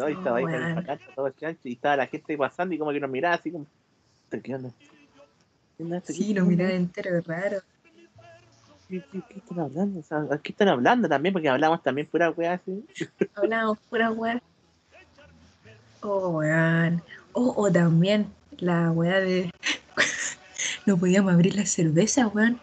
No, 0.00 0.08
y 0.08 0.12
estaba 0.14 0.38
ahí 0.38 0.44
con 0.44 0.54
el 0.54 0.74
parlante 0.74 1.04
todo 1.14 1.30
chancho, 1.30 1.60
y 1.68 1.72
estaba 1.72 1.96
la 1.96 2.06
gente 2.06 2.38
pasando 2.38 2.74
y 2.74 2.78
como 2.78 2.90
que 2.90 3.00
nos 3.00 3.10
miraba 3.10 3.34
así 3.34 3.50
como, 3.50 3.66
¿qué 4.30 4.54
onda? 4.54 4.70
¿Qué 5.76 5.82
onda 5.84 6.00
Sí, 6.06 6.32
no 6.32 6.40
onda? 6.42 6.50
miraba 6.50 6.72
entero, 6.72 7.18
es 7.18 7.26
raro. 7.26 7.58
¿Qué, 8.88 9.02
qué- 9.12 9.20
qué 9.28 9.38
están 9.40 9.60
hablando? 9.60 10.00
O 10.00 10.02
sea, 10.02 10.26
¿a 10.30 10.38
¿Qué 10.38 10.52
están 10.52 10.68
hablando 10.68 11.06
también? 11.06 11.34
Porque 11.34 11.50
hablamos 11.50 11.82
también 11.82 12.06
pura 12.06 12.30
weá 12.30 12.54
así. 12.54 12.82
Hablábamos 13.34 13.78
pura 13.90 14.10
weá. 14.10 14.42
Oh, 16.00 16.30
weón. 16.30 17.02
Oh, 17.34 17.52
o 17.58 17.70
también 17.70 18.26
la 18.58 18.90
weá 18.92 19.20
de. 19.20 19.50
no 20.86 20.96
podíamos 20.96 21.30
abrir 21.32 21.54
la 21.54 21.66
cerveza, 21.66 22.26
weón. 22.28 22.58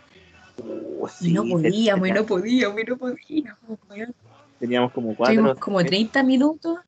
Oh, 1.00 1.08
Y 1.22 1.32
no 1.34 1.44
podíamos, 1.44 2.08
y 2.08 2.12
no 2.12 2.26
podíamos, 2.26 2.80
y 2.82 2.84
no 2.84 2.98
podíamos, 2.98 3.60
weón. 3.90 4.16
Teníamos 4.60 4.92
como 4.92 5.16
cuatro. 5.16 5.36
Tuvimos 5.36 5.60
como 5.60 5.86
30 5.86 6.24
minutos. 6.24 6.80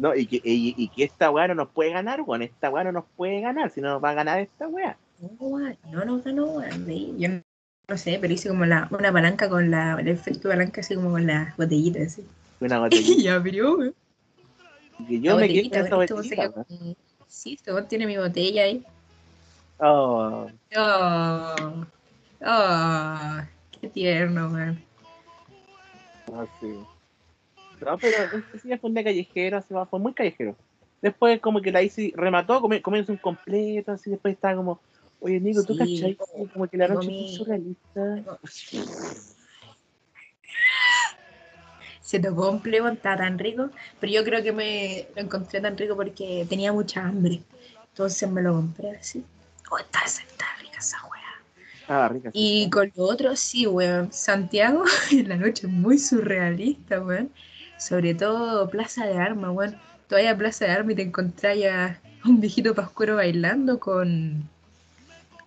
No, 0.00 0.14
y 0.14 0.26
que, 0.26 0.36
y, 0.44 0.74
y 0.76 0.88
que 0.88 1.04
esta 1.04 1.30
weá 1.30 1.48
no 1.48 1.54
nos 1.56 1.70
puede 1.70 1.90
ganar, 1.90 2.20
weón. 2.22 2.42
Esta 2.42 2.70
weá 2.70 2.84
no 2.84 2.92
nos 2.92 3.04
puede 3.16 3.40
ganar, 3.40 3.70
si 3.70 3.80
no 3.80 3.90
nos 3.94 4.02
va 4.04 4.10
a 4.10 4.14
ganar 4.14 4.38
esta 4.40 4.68
weá. 4.68 4.96
No, 5.40 5.58
no 5.90 6.04
nos 6.04 6.22
ganó, 6.24 6.44
weón. 6.46 6.86
Yo 7.18 7.28
no, 7.28 7.42
no 7.88 7.96
sé, 7.96 8.18
pero 8.20 8.32
hice 8.32 8.48
como 8.48 8.64
la, 8.64 8.86
una 8.92 9.12
palanca 9.12 9.48
con 9.48 9.70
la, 9.72 9.96
el 9.98 10.06
efecto 10.08 10.48
de 10.48 10.54
palanca 10.54 10.80
así 10.82 10.94
como 10.94 11.10
con 11.10 11.26
las 11.26 11.56
botellitas, 11.56 12.02
así. 12.12 12.26
Una 12.60 12.78
botellita. 12.80 13.20
Y 13.22 13.28
abrió, 13.28 13.76
weón. 13.76 13.94
La 15.08 15.36
me 15.36 15.48
quedé 15.48 15.88
con 15.90 15.98
botellita, 15.98 16.52
con- 16.52 16.66
Sí, 17.26 17.54
este 17.54 17.72
weón 17.72 17.88
tiene 17.88 18.06
mi 18.06 18.16
botella 18.16 18.62
ahí. 18.62 18.84
Oh, 19.80 20.48
Oh, 20.76 21.54
oh, 22.44 23.38
qué 23.80 23.88
tierno, 23.88 24.48
weón. 24.48 24.82
no 26.32 26.48
sé. 26.60 26.74
No, 27.80 27.98
pero 27.98 28.24
este 28.32 28.58
sí 28.58 28.76
fue 28.78 28.88
un 28.88 28.94
día 28.94 29.04
callejero, 29.04 29.56
así, 29.58 29.74
fue 29.90 29.98
muy 30.00 30.12
callejero. 30.14 30.56
Después 31.00 31.40
como 31.40 31.60
que 31.60 31.70
la 31.70 31.82
hice, 31.82 32.12
remató, 32.16 32.60
comi- 32.60 32.82
comienza 32.82 33.12
un 33.12 33.18
completo, 33.18 33.92
así, 33.92 34.10
después 34.10 34.34
estaba 34.34 34.56
como, 34.56 34.80
oye 35.20 35.38
Nico, 35.40 35.62
¿tú 35.64 35.74
Sí, 35.74 35.78
cachai? 35.78 36.18
Como 36.52 36.66
que 36.66 36.76
la 36.76 36.88
me 36.88 36.94
noche 36.94 37.08
comí- 37.10 37.18
fue 37.28 37.36
surrealista. 37.36 38.24
Se 42.00 42.18
tocó 42.18 42.50
un 42.50 42.60
plebo, 42.60 42.88
estaba 42.88 43.18
tan 43.18 43.38
rico, 43.38 43.70
pero 44.00 44.12
yo 44.12 44.24
creo 44.24 44.42
que 44.42 44.52
me 44.52 45.06
lo 45.14 45.22
encontré 45.22 45.60
tan 45.60 45.76
rico 45.76 45.94
porque 45.94 46.46
tenía 46.48 46.72
mucha 46.72 47.04
hambre. 47.04 47.42
Entonces 47.90 48.28
me 48.30 48.42
lo 48.42 48.54
compré 48.54 48.92
así. 48.92 49.24
Oh, 49.70 49.78
está, 49.78 50.00
está 50.04 50.46
rica 50.60 50.78
esa 50.78 50.96
weá. 51.04 51.22
Ah, 51.88 52.08
rica. 52.08 52.30
Y 52.32 52.64
¿no? 52.66 52.70
con 52.70 52.92
lo 52.96 53.04
otro, 53.04 53.36
sí, 53.36 53.66
weón. 53.66 54.12
Santiago 54.12 54.84
en 55.12 55.28
la 55.28 55.36
noche 55.36 55.66
es 55.66 55.72
muy 55.72 55.98
surrealista, 55.98 57.00
weón. 57.02 57.30
Sobre 57.78 58.14
todo 58.14 58.68
Plaza 58.68 59.06
de 59.06 59.16
Armas, 59.16 59.52
weón. 59.54 59.76
Tú 60.08 60.16
vas 60.16 60.26
a 60.26 60.36
Plaza 60.36 60.64
de 60.64 60.72
Armas 60.72 60.92
y 60.92 60.96
te 60.96 61.02
encontrás 61.02 61.56
a 61.64 62.00
un 62.24 62.40
viejito 62.40 62.74
pascuero 62.74 63.16
bailando 63.16 63.78
con, 63.78 64.48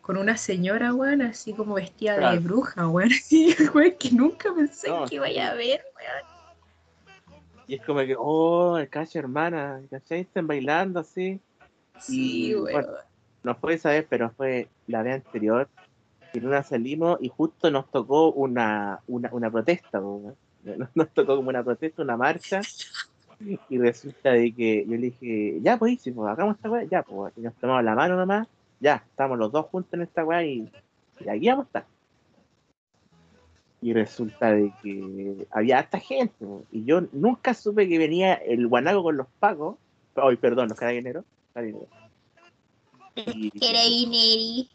con 0.01 0.17
una 0.17 0.37
señora, 0.37 0.93
weón, 0.93 1.21
así 1.21 1.53
como 1.53 1.75
vestida 1.75 2.31
de 2.31 2.39
bruja, 2.39 2.87
weón. 2.87 3.09
Y, 3.29 3.53
que 3.99 4.11
nunca 4.11 4.53
pensé 4.55 4.89
No, 4.89 5.05
que 5.05 5.15
iba 5.15 5.25
a 5.25 5.53
ver, 5.55 5.81
weón. 5.95 7.37
Y 7.67 7.75
es 7.75 7.85
como 7.85 7.99
que, 8.01 8.15
oh, 8.17 8.77
cacha 8.89 9.19
hermana, 9.19 9.81
¿cachai? 9.89 10.21
Están 10.21 10.47
bailando 10.47 11.01
así. 11.01 11.39
Sí, 11.99 12.47
Y, 12.47 12.55
weón. 12.55 12.71
bueno, 12.71 12.87
no 13.43 13.55
fue 13.55 13.73
esa 13.73 13.89
vez, 13.89 14.05
pero 14.09 14.31
fue 14.31 14.69
la 14.87 15.03
vez 15.03 15.15
anterior. 15.15 15.67
que 16.31 16.39
En 16.39 16.47
una 16.47 16.63
salimos 16.63 17.17
y 17.21 17.29
justo 17.29 17.69
nos 17.69 17.91
tocó 17.91 18.31
una, 18.31 19.01
una, 19.07 19.29
una 19.33 19.51
protesta, 19.51 19.99
weón. 19.99 20.35
nos 20.95 21.09
tocó 21.09 21.35
como 21.35 21.49
una 21.49 21.63
protesta, 21.63 22.01
una 22.01 22.17
marcha. 22.17 22.61
Y 23.69 23.77
resulta 23.79 24.33
de 24.33 24.53
que 24.53 24.85
yo 24.87 24.91
le 24.91 25.07
dije, 25.07 25.59
ya 25.61 25.77
pues, 25.77 25.99
sí, 26.01 26.11
pues 26.11 26.29
hagamos 26.29 26.55
esta 26.55 26.69
weá, 26.69 26.83
ya, 26.83 27.01
pues, 27.01 27.33
y 27.35 27.41
nos 27.41 27.55
tomamos 27.55 27.83
la 27.83 27.95
mano 27.95 28.15
nomás, 28.15 28.47
ya, 28.79 29.03
estamos 29.09 29.39
los 29.39 29.51
dos 29.51 29.65
juntos 29.65 29.93
en 29.93 30.03
esta 30.03 30.23
weá 30.23 30.43
y, 30.43 30.71
y 31.19 31.29
aquí 31.29 31.49
vamos 31.49 31.65
a 31.65 31.67
estar. 31.67 31.85
Y 33.81 33.93
resulta 33.93 34.51
de 34.51 34.71
que 34.83 35.47
había 35.49 35.79
harta 35.79 35.99
gente, 35.99 36.45
po, 36.45 36.63
y 36.71 36.85
yo 36.85 37.01
nunca 37.13 37.55
supe 37.55 37.89
que 37.89 37.97
venía 37.97 38.35
el 38.35 38.67
guanaco 38.67 39.01
con 39.01 39.17
los 39.17 39.27
pacos, 39.39 39.77
ay, 40.15 40.37
perdón, 40.37 40.69
los 40.69 40.77
carabineros, 40.77 41.25
carabineros. 41.53 41.89
Y. 43.15 44.69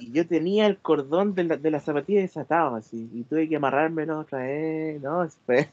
y 0.00 0.12
yo 0.12 0.26
tenía 0.26 0.66
el 0.66 0.78
cordón 0.78 1.34
de 1.34 1.44
la, 1.44 1.56
de 1.56 1.70
la 1.70 1.80
zapatilla 1.80 2.20
desatado, 2.20 2.76
así, 2.76 3.08
y 3.12 3.22
tuve 3.24 3.48
que 3.48 3.56
amarrármelo 3.56 4.20
otra 4.20 4.40
vez, 4.40 5.00
no, 5.02 5.28
fue... 5.46 5.68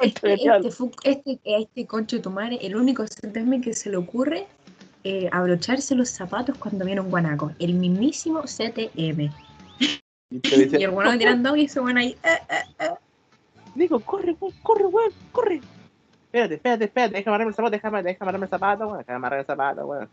Este, 0.00 0.34
este, 0.34 0.68
este, 1.04 1.40
este 1.44 1.86
concho 1.86 2.16
de 2.16 2.22
tu 2.22 2.30
madre, 2.30 2.58
el 2.62 2.76
único 2.76 3.06
certamen 3.06 3.60
que 3.60 3.74
se 3.74 3.90
le 3.90 3.96
ocurre 3.96 4.46
eh, 5.04 5.28
abrocharse 5.32 5.94
los 5.94 6.08
zapatos 6.10 6.56
cuando 6.58 6.84
viene 6.84 7.00
un 7.00 7.10
guanaco. 7.10 7.52
El 7.58 7.74
mismísimo 7.74 8.42
CTM. 8.42 9.30
Y 10.30 10.40
Y 10.78 10.82
el 10.82 10.90
guanaco 10.90 11.18
tirando 11.18 11.56
y 11.56 11.64
ese 11.64 11.80
bueno 11.80 12.00
ahí. 12.00 12.16
eh, 12.22 12.38
eh, 12.48 12.62
eh. 12.78 12.90
Nico, 13.74 14.00
corre, 14.00 14.36
weón, 14.40 14.54
corre, 14.62 14.86
weón, 14.86 15.12
corre. 15.32 15.60
Espérate, 16.26 16.54
espérate, 16.54 16.84
espérate, 16.84 17.14
déjame 17.14 17.34
amarrarme 17.34 17.50
el 17.50 17.54
zapato, 17.54 17.70
déjame, 17.70 18.02
déjame 18.02 18.16
amarrarme 18.20 18.46
el 18.46 18.50
zapato, 18.50 18.86
weón, 18.86 18.98
déjame 18.98 19.16
amarrar 19.16 19.40
el 19.40 19.46
zapato, 19.46 19.86
weón. 19.86 20.08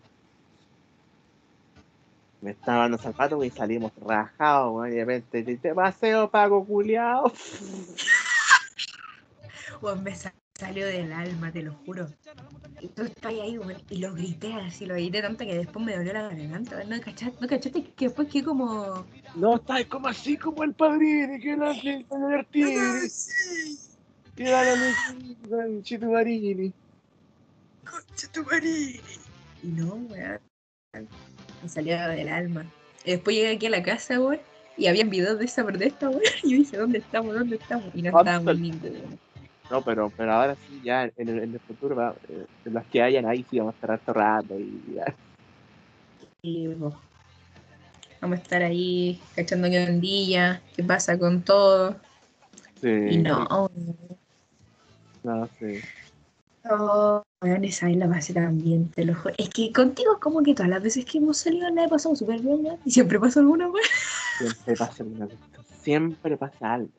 Me 2.41 2.51
estaba 2.51 2.85
amarrando 2.85 2.97
el 2.97 3.03
zapato, 3.03 3.37
weón, 3.37 3.51
y 3.53 3.57
salimos 3.57 3.91
rajados, 4.01 4.73
weón, 4.73 4.93
y 4.93 4.95
de 4.95 5.05
repente, 5.05 5.43
te, 5.43 5.57
te 5.57 5.73
paseo, 5.75 6.29
pago 6.29 6.65
culiao. 6.65 7.31
Weón, 9.81 10.03
me 10.03 10.13
sa- 10.15 10.33
salió 10.55 10.85
del 10.87 11.11
alma, 11.13 11.51
te 11.51 11.61
lo 11.63 11.73
juro. 11.85 12.07
Y 12.81 12.87
tú 12.89 13.03
estás 13.03 13.31
ahí, 13.31 13.57
weón, 13.57 13.81
y 13.89 13.97
lo 13.99 14.13
grité 14.13 14.53
así, 14.53 14.85
lo 14.85 14.93
grité 14.95 15.21
tanto 15.21 15.45
que 15.45 15.55
después 15.57 15.85
me 15.85 15.95
dolió 15.95 16.11
la 16.13 16.23
garganta. 16.23 16.83
¿No 16.83 16.99
cachaste, 17.01 17.37
no 17.39 17.47
cachaste 17.47 17.83
que 17.83 18.05
después 18.05 18.27
quedé 18.29 18.43
como. 18.43 19.05
No, 19.35 19.55
estás 19.55 19.85
como 19.85 20.07
así 20.07 20.37
como 20.37 20.63
el 20.63 20.73
padrino, 20.73 21.39
que 21.41 21.55
no 21.55 21.69
hace 21.69 21.93
el 21.93 22.07
divertir. 22.09 23.11
Que 24.35 24.43
da 24.49 24.63
la 24.63 25.81
chitubarini. 25.81 26.73
Concha 27.83 28.27
tu 28.31 28.43
madre. 28.43 29.01
Y 29.63 29.67
no, 29.67 29.93
weón. 29.95 30.39
Me 31.61 31.69
salió 31.69 31.97
del 32.09 32.29
alma. 32.29 32.65
Y 33.05 33.11
después 33.11 33.35
llegué 33.35 33.55
aquí 33.55 33.65
a 33.67 33.71
la 33.71 33.83
casa, 33.83 34.19
weón. 34.19 34.39
Y 34.77 34.87
habían 34.87 35.09
videos 35.09 35.39
de 35.39 35.45
esa 35.45 35.63
protesta, 35.63 36.09
weón. 36.09 36.21
Y 36.43 36.51
yo 36.51 36.57
dije, 36.57 36.77
¿dónde 36.77 36.99
estamos? 36.99 37.33
¿Dónde 37.35 37.55
estamos? 37.55 37.85
Y 37.93 38.01
no 38.01 38.11
¿Dónde 38.11 38.31
estábamos 38.31 38.53
está? 38.53 38.53
ni 38.53 38.71
weón. 38.71 39.19
No, 39.69 39.83
pero, 39.83 40.11
pero 40.17 40.33
ahora 40.33 40.55
sí, 40.55 40.81
ya 40.83 41.03
en 41.03 41.29
el, 41.29 41.43
en 41.43 41.53
el 41.53 41.59
futuro, 41.59 41.95
va, 41.95 42.15
eh, 42.27 42.45
las 42.65 42.85
que 42.87 43.03
hayan 43.03 43.27
ahí 43.27 43.45
sí 43.49 43.59
vamos 43.59 43.73
a 43.73 43.77
estar 43.77 43.91
harto 43.91 44.13
rato 44.13 44.59
y 44.59 44.95
ya. 44.95 45.15
Y, 46.41 46.67
Vamos 48.21 48.39
a 48.39 48.41
estar 48.41 48.63
ahí 48.63 49.21
cachando 49.35 49.69
qué 49.69 49.85
ondilla, 49.85 50.61
qué 50.75 50.83
pasa 50.83 51.17
con 51.17 51.41
todo. 51.41 51.95
Sí, 52.81 52.87
Y 52.87 53.17
no, 53.17 53.69
no 55.23 55.49
sé. 55.59 55.81
Oh, 56.71 57.23
weón, 57.41 57.63
esa 57.63 57.87
vez 57.87 57.97
la 57.97 58.07
pasé 58.07 58.33
tan 58.33 58.57
bien, 58.61 58.89
te 58.89 59.03
lo 59.05 59.15
juro. 59.15 59.33
Es 59.37 59.49
que 59.49 59.71
contigo 59.73 60.13
es 60.13 60.19
como 60.19 60.43
que 60.43 60.53
todas 60.53 60.69
las 60.69 60.83
veces 60.83 61.05
que 61.05 61.17
hemos 61.17 61.37
salido 61.37 61.69
la 61.69 61.85
he 61.85 61.89
pasado 61.89 62.15
súper 62.15 62.39
bien, 62.41 62.63
weón. 62.63 62.79
Y 62.85 62.91
siempre 62.91 63.19
pasa 63.19 63.39
alguna, 63.39 63.67
weón. 63.69 63.85
Siempre 64.37 64.75
pasa 64.75 65.03
alguna. 65.03 65.27
Siempre 65.81 66.37
pasa 66.37 66.73
algo. 66.73 66.89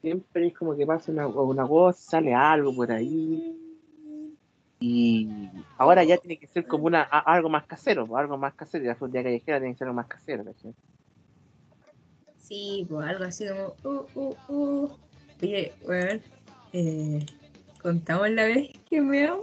Siempre 0.00 0.46
es 0.46 0.54
como 0.56 0.76
que 0.76 0.86
pasa 0.86 1.10
una, 1.12 1.26
una 1.26 1.64
voz, 1.64 1.96
sale 1.98 2.32
algo 2.34 2.74
por 2.74 2.90
ahí. 2.92 3.54
Y 4.80 5.28
ahora 5.76 6.04
ya 6.04 6.16
tiene 6.18 6.38
que 6.38 6.46
ser 6.46 6.66
como 6.66 6.84
una 6.84 7.02
a- 7.02 7.18
algo 7.34 7.48
más 7.48 7.66
casero, 7.66 8.16
algo 8.16 8.38
más 8.38 8.54
casero. 8.54 8.94
Un 9.00 9.10
día 9.10 9.24
callejera, 9.24 9.58
tiene 9.58 9.74
que 9.74 9.78
ser 9.78 9.88
algo 9.88 9.96
más 9.96 10.06
casero. 10.06 10.44
¿cachai? 10.44 10.72
Sí, 12.38 12.86
pues 12.88 13.06
algo 13.08 13.24
así 13.24 13.44
como, 13.48 13.74
uh, 13.84 14.06
uh, 14.14 14.36
uh. 14.48 14.90
Oye, 15.42 15.72
weón, 15.82 16.22
eh, 16.72 17.26
contamos 17.88 18.28
la 18.30 18.44
vez 18.44 18.70
que 18.90 19.00
me 19.00 19.26
amo. 19.26 19.42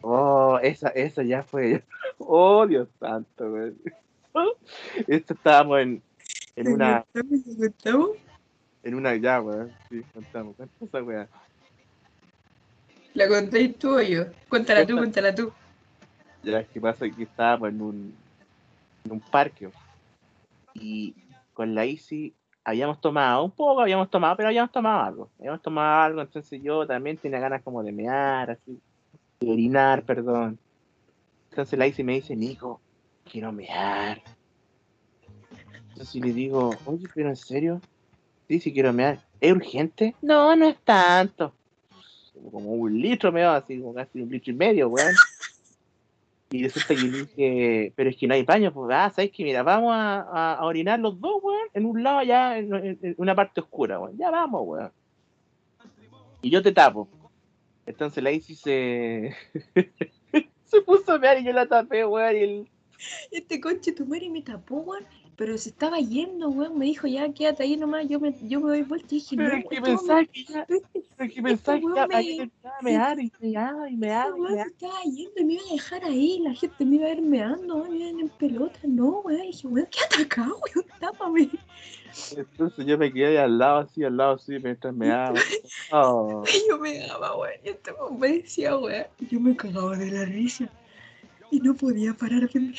Oh, 0.00 0.58
esa, 0.62 0.88
esa 0.88 1.22
ya 1.22 1.42
fue. 1.42 1.84
Oh, 2.18 2.66
Dios 2.66 2.88
santo, 2.98 3.50
güey. 3.50 3.74
Esto 5.06 5.34
estábamos 5.34 5.80
en, 5.80 6.02
en 6.56 6.72
una, 6.72 7.04
en 8.82 8.94
una 8.94 9.16
ya, 9.16 9.42
weón. 9.42 9.70
Sí, 9.90 10.02
contamos. 10.14 10.56
Cuenta 10.56 10.84
esa 10.86 11.02
weá. 11.02 11.28
¿La 13.12 13.28
contáis 13.28 13.78
tú 13.78 13.98
o 13.98 14.00
yo? 14.00 14.24
Cuéntala 14.48 14.86
tú, 14.86 14.96
cuéntala 14.96 15.34
tú. 15.34 15.52
Ya 16.42 16.60
es 16.60 16.68
que 16.68 16.80
pasa 16.80 17.06
que 17.10 17.24
estábamos 17.24 17.68
en 17.68 17.82
un, 17.82 18.14
en 19.04 19.12
un 19.12 19.20
parque 19.20 19.68
y 20.72 21.14
con 21.52 21.74
la 21.74 21.84
Isi 21.84 22.32
habíamos 22.66 23.00
tomado 23.00 23.44
un 23.44 23.52
poco, 23.52 23.80
habíamos 23.80 24.10
tomado, 24.10 24.36
pero 24.36 24.48
habíamos 24.48 24.72
tomado 24.72 25.04
algo. 25.04 25.30
Habíamos 25.38 25.62
tomado 25.62 26.02
algo, 26.02 26.20
entonces 26.20 26.60
yo 26.60 26.84
también 26.84 27.16
tenía 27.16 27.38
ganas 27.38 27.62
como 27.62 27.80
de 27.84 27.92
mear, 27.92 28.50
así, 28.50 28.80
de 29.38 29.50
orinar, 29.52 30.02
perdón. 30.02 30.58
Entonces 31.50 31.78
la 31.78 31.86
Isi 31.86 32.02
me 32.02 32.14
dice, 32.14 32.34
Nico, 32.34 32.80
quiero 33.24 33.52
mear. 33.52 34.20
Entonces 35.90 36.20
le 36.20 36.32
digo, 36.32 36.76
oye, 36.86 37.06
pero 37.14 37.28
en 37.28 37.36
serio, 37.36 37.80
sí, 38.48 38.58
sí 38.58 38.72
quiero 38.72 38.92
mear. 38.92 39.20
¿Es 39.40 39.52
urgente? 39.52 40.16
No, 40.20 40.56
no 40.56 40.66
es 40.66 40.76
tanto. 40.78 41.54
Como 42.50 42.72
un 42.72 43.00
litro 43.00 43.30
me 43.30 43.44
va, 43.44 43.58
así 43.58 43.78
como 43.78 43.94
casi 43.94 44.20
un 44.20 44.28
litro 44.28 44.52
y 44.52 44.56
medio, 44.56 44.88
weón. 44.88 45.14
Y 46.50 46.62
resulta 46.62 46.94
que 46.94 47.92
pero 47.96 48.10
es 48.10 48.16
que 48.16 48.26
no 48.26 48.34
hay 48.34 48.44
baño, 48.44 48.72
pues, 48.72 48.88
ah, 48.92 49.10
¿sabes 49.10 49.32
qué? 49.32 49.42
Mira, 49.42 49.62
vamos 49.62 49.92
a, 49.94 50.58
orinar 50.62 50.98
los 51.00 51.20
dos, 51.20 51.42
weón, 51.42 51.68
en 51.74 51.86
un 51.86 52.02
lado 52.02 52.18
allá, 52.18 52.58
en, 52.58 53.14
una 53.18 53.34
parte 53.34 53.60
oscura, 53.60 53.98
weón. 53.98 54.16
Ya 54.16 54.30
vamos, 54.30 54.62
weón. 54.64 54.92
Y 56.42 56.50
yo 56.50 56.62
te 56.62 56.72
tapo. 56.72 57.08
Entonces 57.84 58.22
la 58.22 58.30
Isi 58.30 58.54
se... 58.54 59.34
se 60.64 60.80
puso 60.82 61.12
a 61.12 61.18
mear 61.18 61.38
y 61.40 61.44
yo 61.44 61.52
la 61.52 61.66
tapé, 61.66 62.04
weón, 62.04 62.36
y 62.36 62.38
el... 62.38 62.68
Este 63.30 63.60
coche 63.60 63.92
tu 63.92 64.06
madre 64.06 64.30
me 64.30 64.42
tapó, 64.42 64.76
weón. 64.76 65.04
Pero 65.36 65.58
se 65.58 65.68
estaba 65.68 65.98
yendo, 65.98 66.48
weón. 66.48 66.78
Me 66.78 66.86
dijo, 66.86 67.06
ya, 67.06 67.30
quédate 67.30 67.62
ahí 67.62 67.76
nomás. 67.76 68.08
Yo 68.08 68.18
me, 68.18 68.34
yo 68.42 68.60
me 68.60 68.68
doy 68.68 68.82
vuelta 68.82 69.06
y 69.10 69.18
dije, 69.18 69.36
Pero 69.36 69.50
no, 69.50 69.56
es 69.58 69.64
que 69.68 69.80
pensaba 69.82 70.24
que 70.24 70.44
ya... 70.44 70.66
Pero 70.66 70.80
es 71.18 71.34
que 71.34 71.42
pensaba 71.42 71.78
que 71.78 71.84
ya 71.94 72.06
me- 72.06 72.50
mear 72.82 73.20
y 73.20 73.32
meaba 73.40 73.90
y 73.90 73.96
meaba. 73.96 74.36
estaba 74.64 75.02
yendo 75.02 75.32
y 75.36 75.44
me 75.44 75.52
iba 75.54 75.62
a 75.68 75.72
dejar 75.72 76.04
ahí, 76.04 76.38
la 76.42 76.54
gente 76.54 76.84
me 76.84 76.96
iba 76.96 77.06
a 77.06 77.08
ver 77.10 77.22
meando, 77.22 77.84
me 77.84 77.96
iban 77.96 78.20
en 78.20 78.28
pelota, 78.30 78.78
no, 78.84 79.20
weón, 79.20 79.44
y 79.44 79.46
dije, 79.48 79.66
weón, 79.66 79.88
quédate 79.90 80.22
acá, 80.22 80.42
weón, 80.42 80.86
tápame. 81.00 81.50
Entonces 82.34 82.86
yo 82.86 82.96
me 82.96 83.12
quedé 83.12 83.26
ahí 83.26 83.36
al 83.36 83.58
lado, 83.58 83.78
así, 83.80 84.04
al 84.04 84.16
lado, 84.16 84.36
así, 84.36 84.58
mientras 84.58 84.94
meaba. 84.94 85.38
Oh. 85.92 86.44
Y 86.46 86.62
yo 86.70 86.78
me 86.78 86.98
daba, 87.06 87.36
weón, 87.36 87.54
y 87.62 87.68
este 87.68 87.92
me 88.18 88.28
decía, 88.32 88.76
weón, 88.78 89.04
yo 89.30 89.40
me 89.40 89.54
cagaba 89.54 89.96
de 89.96 90.10
la 90.10 90.24
risa. 90.24 90.70
Y 91.50 91.60
no 91.60 91.74
podía 91.74 92.12
parar 92.14 92.48
de 92.48 92.74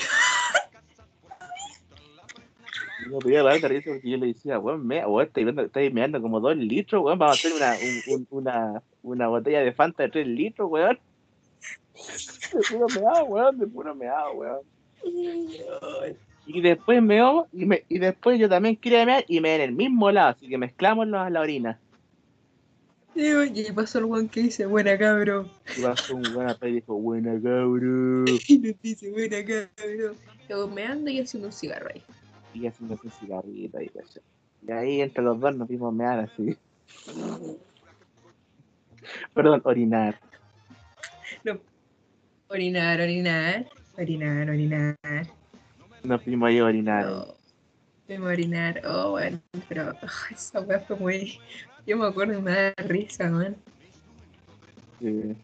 podía 3.10 3.43
parar 3.43 3.60
de 3.62 3.68
risa 3.68 3.89
porque 3.91 4.10
yo 4.10 4.18
le 4.18 4.28
decía, 4.28 4.60
weón, 4.60 4.86
mea, 4.86 5.08
weón, 5.08 5.30
estáis 5.66 5.93
meando 5.93 6.22
como 6.22 6.39
dos 6.39 6.55
litros, 6.58 7.03
weón, 7.03 7.18
vamos 7.20 7.38
a 7.38 7.39
hacer 7.39 7.53
una, 7.53 7.74
un- 7.74 8.16
un- 8.16 8.28
una, 8.32 8.84
una 9.03 9.28
botella 9.28 9.62
de 9.62 9.72
Fanta 9.74 10.03
de 10.03 10.10
tres 10.10 10.28
litros, 10.28 10.70
weón. 10.70 10.97
De 12.53 12.60
puro 12.70 12.88
meado, 12.89 13.26
weón, 13.26 13.58
de 13.58 13.68
puro 13.68 13.95
meado, 13.95 14.32
weón. 14.34 14.60
Y 16.45 16.62
después 16.62 17.01
meó, 17.01 17.47
y, 17.51 17.66
me, 17.66 17.84
y 17.89 17.99
después 17.99 18.39
yo 18.39 18.47
también 18.47 18.76
quería 18.78 19.05
mear, 19.05 19.26
y 19.28 19.39
me 19.41 19.55
en 19.55 19.62
el 19.62 19.72
mismo 19.74 20.10
lado, 20.12 20.30
así 20.30 20.47
que 20.47 20.58
mezclamos 20.58 21.08
la, 21.08 21.30
la 21.30 21.41
orina. 21.41 21.80
Y 23.16 23.32
oye, 23.34 23.74
pasó 23.74 23.97
el 23.97 24.05
weón 24.05 24.30
que 24.30 24.41
dice, 24.41 24.66
buena 24.68 24.95
cabrón. 24.97 25.49
Y 25.76 25.82
pasó 25.82 26.16
un 26.16 26.22
buen 26.34 26.47
y 26.62 26.72
dijo, 26.74 26.93
buena 26.95 27.34
cabrón. 27.41 28.26
Y 28.47 28.60
nos 28.60 28.82
dice, 28.82 29.10
buena 29.12 29.38
cabrón. 29.43 30.16
Yo 30.47 30.68
meando 30.68 31.10
y 31.10 31.20
haciendo 31.20 31.47
un 31.47 31.53
cigarro 31.53 31.89
ahí. 31.93 32.01
Y 32.58 32.66
haciendo 32.66 32.99
un 33.03 33.12
cigarrito 33.12 33.78
ahí, 33.78 33.88
¿cachai? 33.89 34.24
Y 34.68 34.72
ahí 34.72 35.01
entre 35.01 35.24
los 35.24 35.39
dos 35.39 35.55
nos 35.55 35.68
vimos 35.68 35.93
mear 35.93 36.20
así. 36.20 36.58
Perdón, 39.34 39.62
orinar. 39.64 40.20
Orinar, 42.49 42.99
orinar, 42.99 43.68
orinar, 43.97 44.49
orinar. 44.49 44.97
Nos 46.03 46.26
vimos 46.26 46.49
ahí 46.49 46.58
a 46.58 46.66
orinar. 46.66 47.05
No, 47.05 48.26
a 48.26 48.30
orinar. 48.30 48.82
Oh, 48.86 49.12
bueno, 49.12 49.39
pero 49.70 49.93
ah, 50.01 50.08
esa 50.32 50.62
weá 50.62 50.80
fue 50.80 50.95
muy. 50.95 51.39
Yo 51.86 51.97
me 51.97 52.08
acuerdo 52.08 52.39
y 52.39 52.41
me 52.41 52.51
da 52.51 52.74
risa, 52.78 53.30
man. 53.30 53.55
Sí. 54.99 55.36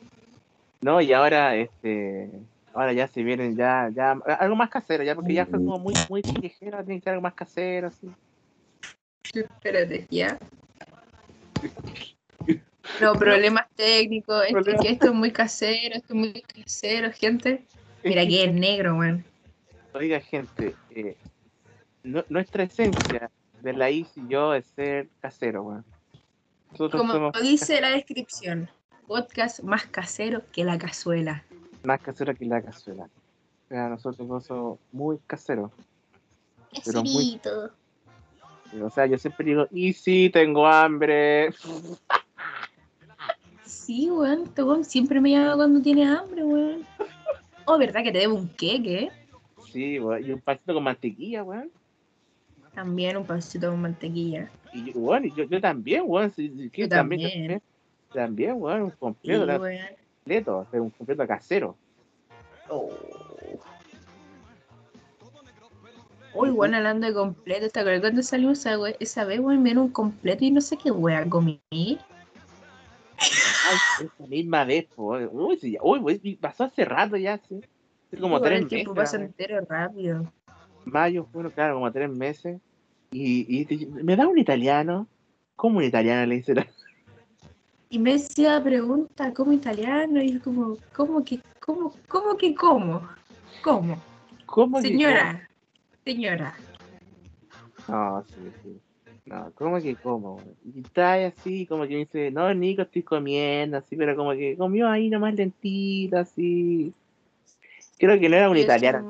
No, 0.82 0.99
y 0.99 1.14
ahora, 1.14 1.55
este, 1.55 2.32
ahora 2.74 2.93
ya 2.93 3.07
se 3.07 3.24
vienen 3.24 3.55
ya, 3.55 3.89
ya, 3.93 4.11
algo 4.11 4.55
más 4.55 4.69
casero, 4.69 5.03
ya, 5.03 5.15
porque 5.15 5.34
ya 5.34 5.45
fue 5.45 5.59
como 5.59 5.80
muy, 5.80 5.93
muy 6.09 6.21
callejero, 6.21 6.84
tiene 6.84 6.99
que 6.99 7.03
ser 7.03 7.13
algo 7.13 7.21
más 7.21 7.34
casero, 7.34 7.88
así. 7.88 8.09
Espérate, 9.34 10.07
ya. 10.09 10.38
No, 12.99 13.13
problemas 13.13 13.65
técnicos, 13.76 14.43
es 14.45 14.53
que 14.82 14.89
esto 14.89 15.07
es 15.07 15.13
muy 15.13 15.32
casero, 15.32 15.95
esto 15.95 16.13
es 16.13 16.19
muy 16.19 16.41
casero, 16.41 17.11
gente. 17.13 17.63
Mira 18.03 18.26
que 18.26 18.43
es 18.43 18.53
negro, 18.53 18.97
man. 18.97 19.24
Oiga, 19.93 20.19
gente, 20.19 20.76
eh, 20.91 21.15
nuestra 22.03 22.63
esencia 22.63 23.32
de 23.61 23.74
la 23.74 23.89
IS 23.89 24.09
y 24.17 24.28
yo 24.28 24.53
es 24.53 24.65
ser 24.65 25.07
casero, 25.21 25.63
man. 25.63 25.86
Como 26.78 27.32
dice 27.41 27.80
la 27.80 27.91
descripción, 27.91 28.69
podcast 29.07 29.61
más 29.61 29.86
casero 29.86 30.43
que 30.51 30.65
la 30.65 30.78
cazuela. 30.78 31.45
Más 31.84 32.02
casero 32.02 32.34
que 32.34 32.46
la 32.46 32.62
cazuela. 32.62 33.10
Sea, 33.70 33.90
nosotros 33.90 34.46
somos 34.46 34.80
muy 34.92 35.18
caseros. 35.28 35.72
Pero 36.86 37.04
muy... 37.04 37.40
O 38.82 38.90
sea, 38.90 39.06
yo 39.06 39.18
siempre 39.20 39.46
digo, 39.46 39.68
y 39.70 39.94
sí, 39.94 40.32
tengo 40.34 40.66
hambre. 40.66 41.54
Sí, 43.64 44.10
weón, 44.10 44.44
este 44.46 44.64
weón 44.64 44.84
siempre 44.84 45.22
me 45.22 45.32
llama 45.32 45.56
cuando 45.56 45.82
tiene 45.82 46.08
hambre, 46.08 46.44
weón. 46.44 46.88
Oh, 47.66 47.78
¿verdad 47.78 48.02
que 48.02 48.12
te 48.12 48.18
debo 48.20 48.36
un 48.36 48.50
queque? 48.50 49.12
Sí, 49.72 50.00
weón, 50.00 50.26
y 50.26 50.32
un 50.32 50.42
pancito 50.42 50.74
con 50.74 50.84
mantequilla, 50.84 51.44
weón. 51.44 51.70
También 52.74 53.18
un 53.18 53.26
pancito 53.26 53.70
con 53.70 53.82
mantequilla. 53.82 54.50
Y 54.74 54.92
yo, 54.92 55.00
weón, 55.00 55.24
yo, 55.36 55.44
yo 55.44 55.62
también, 55.62 56.04
weón. 56.06 56.34
Yo 56.36 56.90
también. 56.90 57.30
También, 57.30 57.62
también, 58.12 58.56
weón, 58.58 58.82
un 58.84 58.92
completo. 58.92 59.46
Sí, 59.68 59.78
completo, 60.24 60.67
un 60.71 60.89
completo 60.91 61.28
casero. 61.28 61.76
Oh. 62.69 62.89
Uy, 66.36 66.49
bueno, 66.49 66.78
hablando 66.78 67.05
de 67.05 67.13
completo, 67.13 67.69
¿te 67.69 67.80
acuerdas 67.80 68.01
cuando 68.01 68.24
salió 68.24 68.51
esa, 68.51 68.76
esa 68.99 69.26
vez, 69.26 69.39
weón? 69.39 69.61
Me 69.61 69.78
un 69.78 69.89
completo 69.89 70.43
y 70.43 70.51
no 70.51 70.61
sé 70.61 70.78
qué 70.78 70.89
weón 70.89 71.30
comí. 71.30 71.61
Ay, 71.71 71.99
esa 74.05 74.28
misma 74.28 74.65
vez. 74.65 74.88
Uy, 74.95 75.57
sí, 75.59 75.78
uy, 75.82 76.38
pasó 76.41 76.63
hace 76.63 76.86
rato 76.86 77.17
ya, 77.17 77.39
sí. 77.47 77.61
como 78.19 78.41
tres 78.41 78.61
el 78.61 78.67
tiempo 78.67 78.95
meses. 78.95 79.11
pasa 79.11 79.24
entero 79.24 79.63
rápido. 79.69 80.32
Mayo, 80.86 81.28
bueno, 81.32 81.51
claro, 81.51 81.76
como 81.76 81.91
tres 81.91 82.09
meses. 82.09 82.59
Y, 83.11 83.61
y 83.71 83.86
me 83.86 84.15
da 84.15 84.28
un 84.28 84.39
italiano. 84.39 85.07
¿Cómo 85.55 85.78
un 85.78 85.84
italiano 85.84 86.26
le 86.26 86.36
dice? 86.38 86.55
Y 87.94 88.00
me 88.00 88.14
decía 88.14 88.60
pregunta, 88.64 89.32
¿cómo 89.36 89.54
italiano? 89.54 90.20
Y 90.20 90.34
yo 90.34 90.41
como, 90.41 90.78
¿cómo 90.96 91.24
que, 91.24 91.39
cómo, 91.60 91.94
cómo 92.08 92.36
que 92.36 92.56
cómo? 92.56 93.08
¿Cómo? 93.64 94.02
¿Cómo 94.48 94.82
Señora, 94.82 95.48
señora. 96.04 96.56
No, 97.88 98.26
sí, 98.34 98.52
sí. 98.64 98.82
No, 99.28 99.52
¿cómo 99.54 99.80
que 99.80 99.96
cómo? 99.98 100.44
Y 100.74 100.80
está 100.80 101.24
así, 101.24 101.68
como 101.68 101.84
que 101.84 101.89
me 101.89 101.98
dice, 101.98 102.32
no, 102.32 102.52
Nico, 102.56 102.82
estoy 102.82 103.04
comiendo, 103.04 103.78
así, 103.78 103.96
pero 103.96 104.16
como 104.16 104.32
que 104.32 104.58
comió 104.58 104.89
ahí 104.89 105.12
nomás 105.12 105.36
lentita, 105.36 106.22
así. 106.22 106.91
Creo 108.00 108.20
que 108.20 108.28
no 108.28 108.38
era 108.38 108.50
un 108.50 108.58
italiano. 108.58 109.08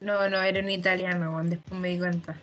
No, 0.00 0.28
no, 0.28 0.42
era 0.42 0.58
un 0.58 0.70
italiano, 0.70 1.40
después 1.44 1.80
me 1.80 1.90
di 1.90 1.98
cuenta. 2.00 2.36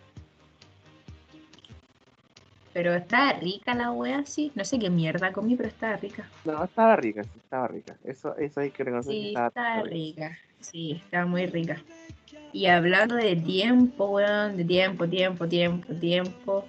Pero 2.72 2.94
estaba 2.94 3.32
rica 3.32 3.74
la 3.74 3.90
wea, 3.90 4.24
sí. 4.24 4.52
No 4.54 4.64
sé 4.64 4.78
qué 4.78 4.90
mierda 4.90 5.32
comí, 5.32 5.56
pero 5.56 5.68
estaba 5.68 5.96
rica. 5.96 6.28
No, 6.44 6.62
estaba 6.62 6.96
rica, 6.96 7.24
sí, 7.24 7.30
estaba 7.36 7.68
rica. 7.68 7.96
Eso, 8.04 8.36
eso 8.36 8.60
hay 8.60 8.70
que 8.70 8.84
reconocer. 8.84 9.12
Sí, 9.12 9.34
estaba, 9.36 9.82
rica. 9.82 10.38
Sí, 10.60 11.00
estaba 11.04 11.26
muy 11.26 11.46
rica. 11.46 11.82
Y 12.52 12.66
hablando 12.66 13.16
de 13.16 13.36
tiempo, 13.36 14.06
weón, 14.10 14.56
de 14.56 14.64
tiempo, 14.64 15.08
tiempo, 15.08 15.48
tiempo, 15.48 15.94
tiempo. 15.94 16.64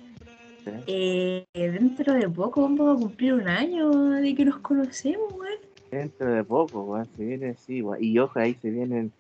Eh, 0.87 1.45
dentro 1.53 2.13
de 2.13 2.29
poco 2.29 2.61
vamos 2.61 2.97
a 2.97 2.99
cumplir 2.99 3.33
un 3.33 3.47
año 3.47 3.89
de 3.91 4.35
que 4.35 4.45
nos 4.45 4.57
conocemos, 4.57 5.31
weón. 5.33 5.59
Dentro 5.91 6.31
de 6.31 6.43
poco, 6.43 6.81
weón, 6.83 7.07
se 7.15 7.23
viene, 7.23 7.55
sí, 7.55 7.81
weón. 7.81 8.03
Y 8.03 8.17
ojo, 8.17 8.39
ahí 8.39 8.55
se 8.55 8.71
vienen 8.71 9.11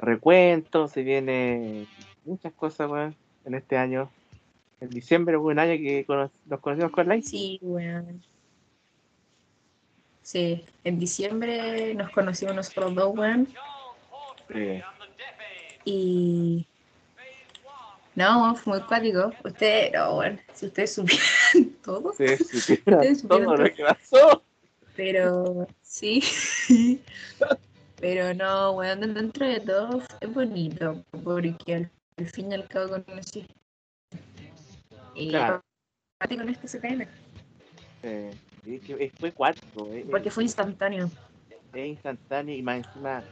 recuentos, 0.00 0.92
se 0.92 1.02
vienen 1.02 1.86
muchas 2.26 2.52
cosas, 2.52 2.90
weón, 2.90 3.14
en 3.46 3.54
este 3.54 3.78
año. 3.78 4.10
En 4.80 4.90
diciembre 4.90 5.38
fue 5.38 5.52
un 5.52 5.58
año 5.58 5.72
que 5.72 6.04
nos 6.46 6.60
conocimos 6.60 6.92
con 6.92 7.08
Light. 7.08 7.24
Sí, 7.24 7.58
weón. 7.62 8.22
Sí, 10.22 10.64
en 10.84 10.98
diciembre 10.98 11.94
nos 11.94 12.10
conocimos 12.10 12.54
nosotros 12.54 12.94
dos, 12.94 13.16
weón. 13.16 13.48
Sí. 14.52 14.82
Y. 15.84 16.66
No, 18.14 18.54
fue 18.56 18.78
muy 18.78 18.86
cuático. 18.86 19.32
Ustedes, 19.44 19.92
no, 19.92 20.14
bueno, 20.14 20.38
si 20.52 20.66
ustedes 20.66 20.94
supieran 20.94 21.76
todo. 21.84 22.12
Sí, 22.14 22.24
ustedes 22.24 23.20
supieran 23.20 23.44
todo, 23.46 23.56
lo 23.56 23.72
que 23.72 23.84
pasó. 23.84 24.42
Pero, 24.96 25.68
sí. 25.82 26.22
Pero 28.00 28.34
no, 28.34 28.74
bueno, 28.74 29.06
dentro 29.06 29.46
de 29.46 29.60
todo 29.60 30.02
es 30.20 30.34
bonito, 30.34 31.04
porque 31.24 31.88
al, 32.16 32.28
fin 32.28 32.52
y 32.52 32.54
al 32.54 32.68
cabo 32.68 33.02
conocí. 33.04 33.46
Y 35.16 35.30
claro. 35.30 35.62
con 36.20 36.48
este 36.48 36.68
CPM. 36.68 37.06
Eh, 38.02 38.30
fue 39.18 39.32
cuático. 39.32 39.88
Eh, 39.92 40.06
porque 40.10 40.30
fue 40.30 40.44
instantáneo. 40.44 41.10
Es 41.72 41.86
instantáneo 41.86 42.54
y 42.54 42.62
más 42.62 42.78
encima 42.86 43.22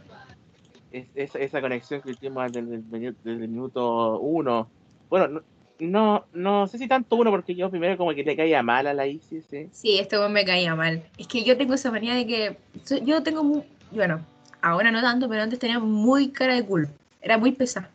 es, 0.94 1.34
esa 1.34 1.60
conexión 1.60 2.00
que 2.00 2.14
tuvimos 2.14 2.52
desde 2.52 2.82
el, 3.24 3.48
minuto 3.48 4.18
uno. 4.20 4.68
Bueno, 5.10 5.42
no, 5.80 6.24
no, 6.32 6.66
sé 6.68 6.78
si 6.78 6.86
tanto 6.86 7.16
uno, 7.16 7.30
porque 7.30 7.54
yo 7.54 7.70
primero 7.70 7.96
como 7.96 8.14
que 8.14 8.22
le 8.22 8.36
caía 8.36 8.62
mal 8.62 8.86
a 8.86 8.94
la 8.94 9.06
Isis. 9.06 9.44
¿sí? 9.50 9.68
Sí, 9.72 9.98
este 9.98 10.16
me 10.28 10.44
caía 10.44 10.74
mal. 10.74 11.02
Es 11.18 11.26
que 11.26 11.42
yo 11.42 11.56
tengo 11.56 11.74
esa 11.74 11.90
manía 11.90 12.14
de 12.14 12.26
que. 12.26 12.56
Yo 13.02 13.22
tengo. 13.22 13.42
Muy, 13.42 13.62
bueno, 13.90 14.24
ahora 14.62 14.90
no 14.90 15.00
tanto, 15.00 15.28
pero 15.28 15.42
antes 15.42 15.58
tenía 15.58 15.78
muy 15.78 16.30
cara 16.30 16.54
de 16.54 16.64
culo. 16.64 16.88
Era 17.20 17.38
muy 17.38 17.52
pesada. 17.52 17.90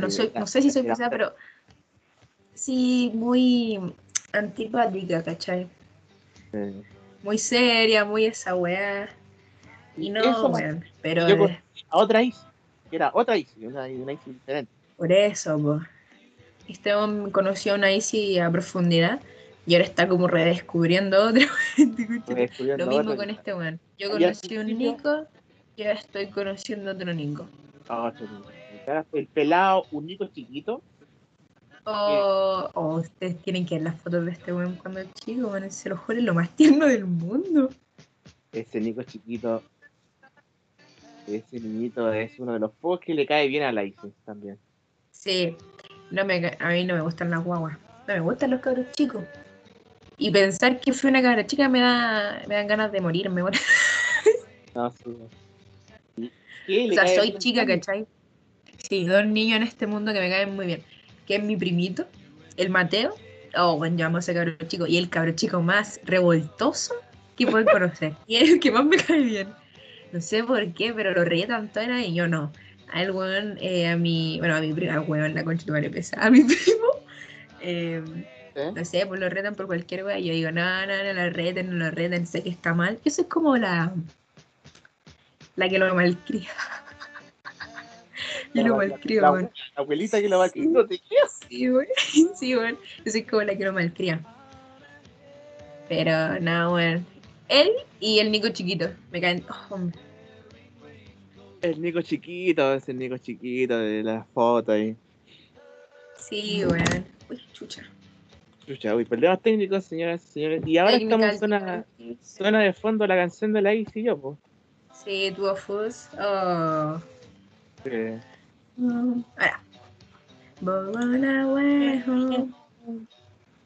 no, 0.00 0.10
soy, 0.10 0.30
no 0.34 0.46
sé 0.46 0.62
si 0.62 0.70
soy 0.70 0.82
pesada, 0.82 1.10
pero. 1.10 1.34
Sí, 2.54 3.10
muy 3.14 3.94
antipática, 4.32 5.22
¿cachai? 5.22 5.68
Muy 7.22 7.38
seria, 7.38 8.04
muy 8.04 8.26
esa 8.26 8.54
weá. 8.54 9.08
Y 9.96 10.10
no, 10.10 10.48
weón, 10.48 10.84
pero 11.02 11.26
a 11.88 11.98
otra 11.98 12.22
Isis, 12.22 12.42
que 12.90 12.96
era 12.96 13.10
otra 13.14 13.36
Isis, 13.36 13.56
una, 13.58 13.86
una 13.86 14.12
diferente. 14.12 14.70
Por 14.96 15.12
eso, 15.12 15.58
pues. 15.58 15.82
Esteban 16.68 17.30
conoció 17.30 17.72
a 17.72 17.76
una 17.76 17.92
Isis 17.92 18.40
a 18.40 18.50
profundidad 18.50 19.20
y 19.66 19.74
ahora 19.74 19.86
está 19.86 20.08
como 20.08 20.28
redescubriendo 20.28 21.28
otra. 21.28 21.46
Lo 22.76 22.86
mismo 22.86 23.16
con 23.16 23.30
este 23.30 23.54
weón. 23.54 23.80
Yo 23.98 24.10
conocí 24.10 24.56
un 24.58 24.66
Nico 24.78 25.26
y 25.76 25.82
ahora 25.82 25.98
estoy 25.98 26.28
conociendo 26.28 26.92
otro 26.92 27.12
Nico. 27.12 27.46
Ah, 27.88 28.12
el 29.12 29.26
pelado, 29.28 29.86
un 29.92 30.06
Nico 30.06 30.26
chiquito. 30.26 30.82
Oh, 31.84 32.70
oh, 32.74 32.94
ustedes 32.96 33.38
tienen 33.42 33.66
que 33.66 33.74
ver 33.74 33.84
las 33.84 34.00
fotos 34.00 34.24
de 34.24 34.32
este 34.32 34.52
weón 34.52 34.76
cuando 34.76 35.00
es 35.00 35.12
chico, 35.14 35.48
bueno, 35.48 35.70
se 35.70 35.88
lo 35.88 35.96
juro, 35.96 36.20
lo 36.20 36.34
más 36.34 36.50
tierno 36.56 36.86
del 36.86 37.04
mundo. 37.04 37.70
Ese 38.52 38.80
Nico 38.80 39.02
chiquito 39.02 39.62
ese 41.26 41.60
niñito 41.60 42.12
es 42.12 42.38
uno 42.38 42.52
de 42.52 42.58
los 42.58 42.70
pocos 42.72 43.00
que 43.00 43.14
le 43.14 43.26
cae 43.26 43.48
bien 43.48 43.62
a 43.62 43.72
la 43.72 43.84
Isis 43.84 44.12
también. 44.24 44.58
Sí, 45.10 45.56
no 46.10 46.24
me, 46.24 46.56
a 46.58 46.68
mí 46.68 46.84
no 46.84 46.94
me 46.94 47.00
gustan 47.00 47.30
las 47.30 47.42
guaguas, 47.42 47.78
no 48.06 48.14
me 48.14 48.20
gustan 48.20 48.50
los 48.50 48.60
cabros 48.60 48.86
chicos. 48.92 49.24
Y 50.18 50.30
pensar 50.30 50.80
que 50.80 50.92
fui 50.92 51.10
una 51.10 51.22
cabra 51.22 51.46
chica 51.46 51.68
me 51.68 51.80
da 51.80 52.42
me 52.46 52.54
dan 52.54 52.66
ganas 52.66 52.92
de 52.92 53.00
morirme. 53.00 53.42
no, 54.74 54.92
sí. 54.92 56.30
o 56.90 56.94
sea, 56.94 57.06
soy 57.08 57.36
chica, 57.38 57.66
¿cachai? 57.66 58.06
Sí, 58.88 59.06
dos 59.06 59.26
niños 59.26 59.56
en 59.56 59.62
este 59.62 59.86
mundo 59.86 60.12
que 60.12 60.20
me 60.20 60.28
caen 60.28 60.54
muy 60.54 60.66
bien. 60.66 60.84
Que 61.26 61.36
es 61.36 61.42
mi 61.42 61.56
primito, 61.56 62.06
el 62.56 62.70
Mateo. 62.70 63.14
Oh, 63.56 63.76
bueno, 63.76 63.96
yo 63.96 64.06
amo 64.06 64.16
a 64.16 64.20
ese 64.20 64.34
cabro 64.34 64.56
chico. 64.66 64.86
Y 64.86 64.98
el 64.98 65.08
cabro 65.08 65.32
chico 65.32 65.62
más 65.62 66.00
revoltoso 66.04 66.94
que 67.36 67.46
puedo 67.46 67.64
conocer. 67.66 68.14
Y 68.26 68.36
es 68.36 68.50
el 68.50 68.60
que 68.60 68.70
más 68.70 68.84
me 68.84 68.96
cae 68.96 69.20
bien. 69.20 69.48
No 70.12 70.20
sé 70.20 70.44
por 70.44 70.72
qué, 70.74 70.92
pero 70.92 71.12
lo 71.12 71.24
reía 71.24 71.48
tanto 71.48 71.80
era 71.80 72.00
y 72.00 72.14
yo 72.14 72.28
no. 72.28 72.52
Al 72.92 73.10
weón, 73.10 73.58
eh, 73.60 73.88
a 73.88 73.96
mi, 73.96 74.38
bueno, 74.38 74.54
a 74.54 74.60
mi 74.60 74.72
primo, 74.72 74.92
al 74.92 75.00
weón, 75.00 75.34
la 75.34 75.42
concha 75.42 75.72
de 75.72 75.90
pesa, 75.90 76.16
a 76.20 76.30
mi 76.30 76.44
primo, 76.44 76.86
eh, 77.60 78.00
no 78.54 78.84
sé, 78.84 79.04
pues 79.06 79.18
lo 79.18 79.28
retan 79.28 79.56
por 79.56 79.66
cualquier 79.66 80.04
weón. 80.04 80.22
Yo 80.22 80.32
digo, 80.32 80.52
no, 80.52 80.86
no, 80.86 81.04
no 81.04 81.12
lo 81.12 81.30
reten, 81.30 81.70
no 81.70 81.86
lo 81.86 81.90
reten, 81.90 82.26
sé 82.26 82.44
que 82.44 82.50
está 82.50 82.74
mal. 82.74 83.00
Yo 83.04 83.10
soy 83.10 83.24
como 83.24 83.56
la, 83.56 83.92
la 85.56 85.68
que 85.68 85.78
lo 85.78 85.92
malcría. 85.94 86.50
Y 88.54 88.62
lo 88.62 88.76
malcría, 88.76 89.20
la, 89.20 89.32
la, 89.32 89.50
abuelita 89.74 90.20
que 90.20 90.28
lo 90.28 90.38
malcría, 90.38 90.64
no 90.66 90.86
te 90.86 91.00
Sí, 91.48 91.70
weón, 91.70 91.86
sí, 92.34 92.56
weón. 92.56 92.78
Yo 93.04 93.12
soy 93.12 93.22
como 93.24 93.42
la 93.42 93.56
que 93.56 93.64
lo 93.64 93.72
malcría. 93.72 94.20
Pero, 95.88 96.40
no, 96.40 96.74
weón 96.74 97.04
él 97.48 97.70
y 98.00 98.18
el 98.18 98.30
Nico 98.30 98.48
chiquito. 98.48 98.90
Me 99.10 99.20
caen. 99.20 99.44
oh. 99.70 99.78
El 101.62 101.80
Nico 101.80 102.02
chiquito, 102.02 102.74
ese 102.74 102.92
Nico 102.92 103.16
chiquito 103.18 103.78
de 103.78 104.02
la 104.02 104.24
foto 104.34 104.72
ahí. 104.72 104.96
Sí, 106.18 106.64
weón. 106.64 107.06
Uy, 107.30 107.40
chucha. 107.52 107.82
Chucha, 108.66 108.94
uy, 108.94 109.04
problemas 109.04 109.40
técnicos, 109.42 109.84
señoras 109.84 110.24
y 110.24 110.32
señores. 110.32 110.62
Y 110.66 110.78
ahora 110.78 110.96
estamos 110.96 111.26
en 111.26 111.38
Technical 111.38 111.38
zona, 111.38 111.86
zona 112.22 112.60
de 112.60 112.72
fondo 112.72 113.06
la 113.06 113.16
canción 113.16 113.52
de 113.52 113.62
la 113.62 113.74
y 113.74 113.86
yo, 113.94 114.18
pues. 114.18 114.38
Sí, 115.04 115.32
tuvo 115.36 115.54
fuzz. 115.54 116.08
Oh. 116.18 117.00
Ahora. 118.80 119.62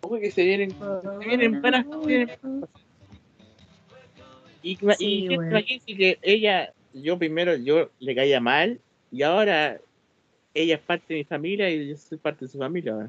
Uy, 0.03 0.21
que 0.21 0.31
se 0.31 0.45
vienen, 0.45 0.71
se 0.71 1.27
vienen 1.27 1.61
buenas. 1.61 1.87
Y, 4.63 4.73
y 4.73 4.77
Sí, 4.77 5.27
gente, 5.29 5.37
bueno. 5.37 5.61
que 5.87 6.19
ella, 6.23 6.73
yo 6.93 7.19
primero, 7.19 7.57
yo 7.57 7.91
le 8.01 8.15
caía 8.15 8.41
mal, 8.41 8.81
y 9.11 9.23
ahora 9.23 9.79
ella 10.55 10.75
es 10.75 10.81
parte 10.81 11.15
de 11.15 11.21
mi 11.21 11.25
familia 11.25 11.71
y 11.71 11.89
yo 11.89 11.97
soy 11.97 12.19
parte 12.19 12.45
de 12.45 12.51
su 12.51 12.59
familia. 12.59 13.09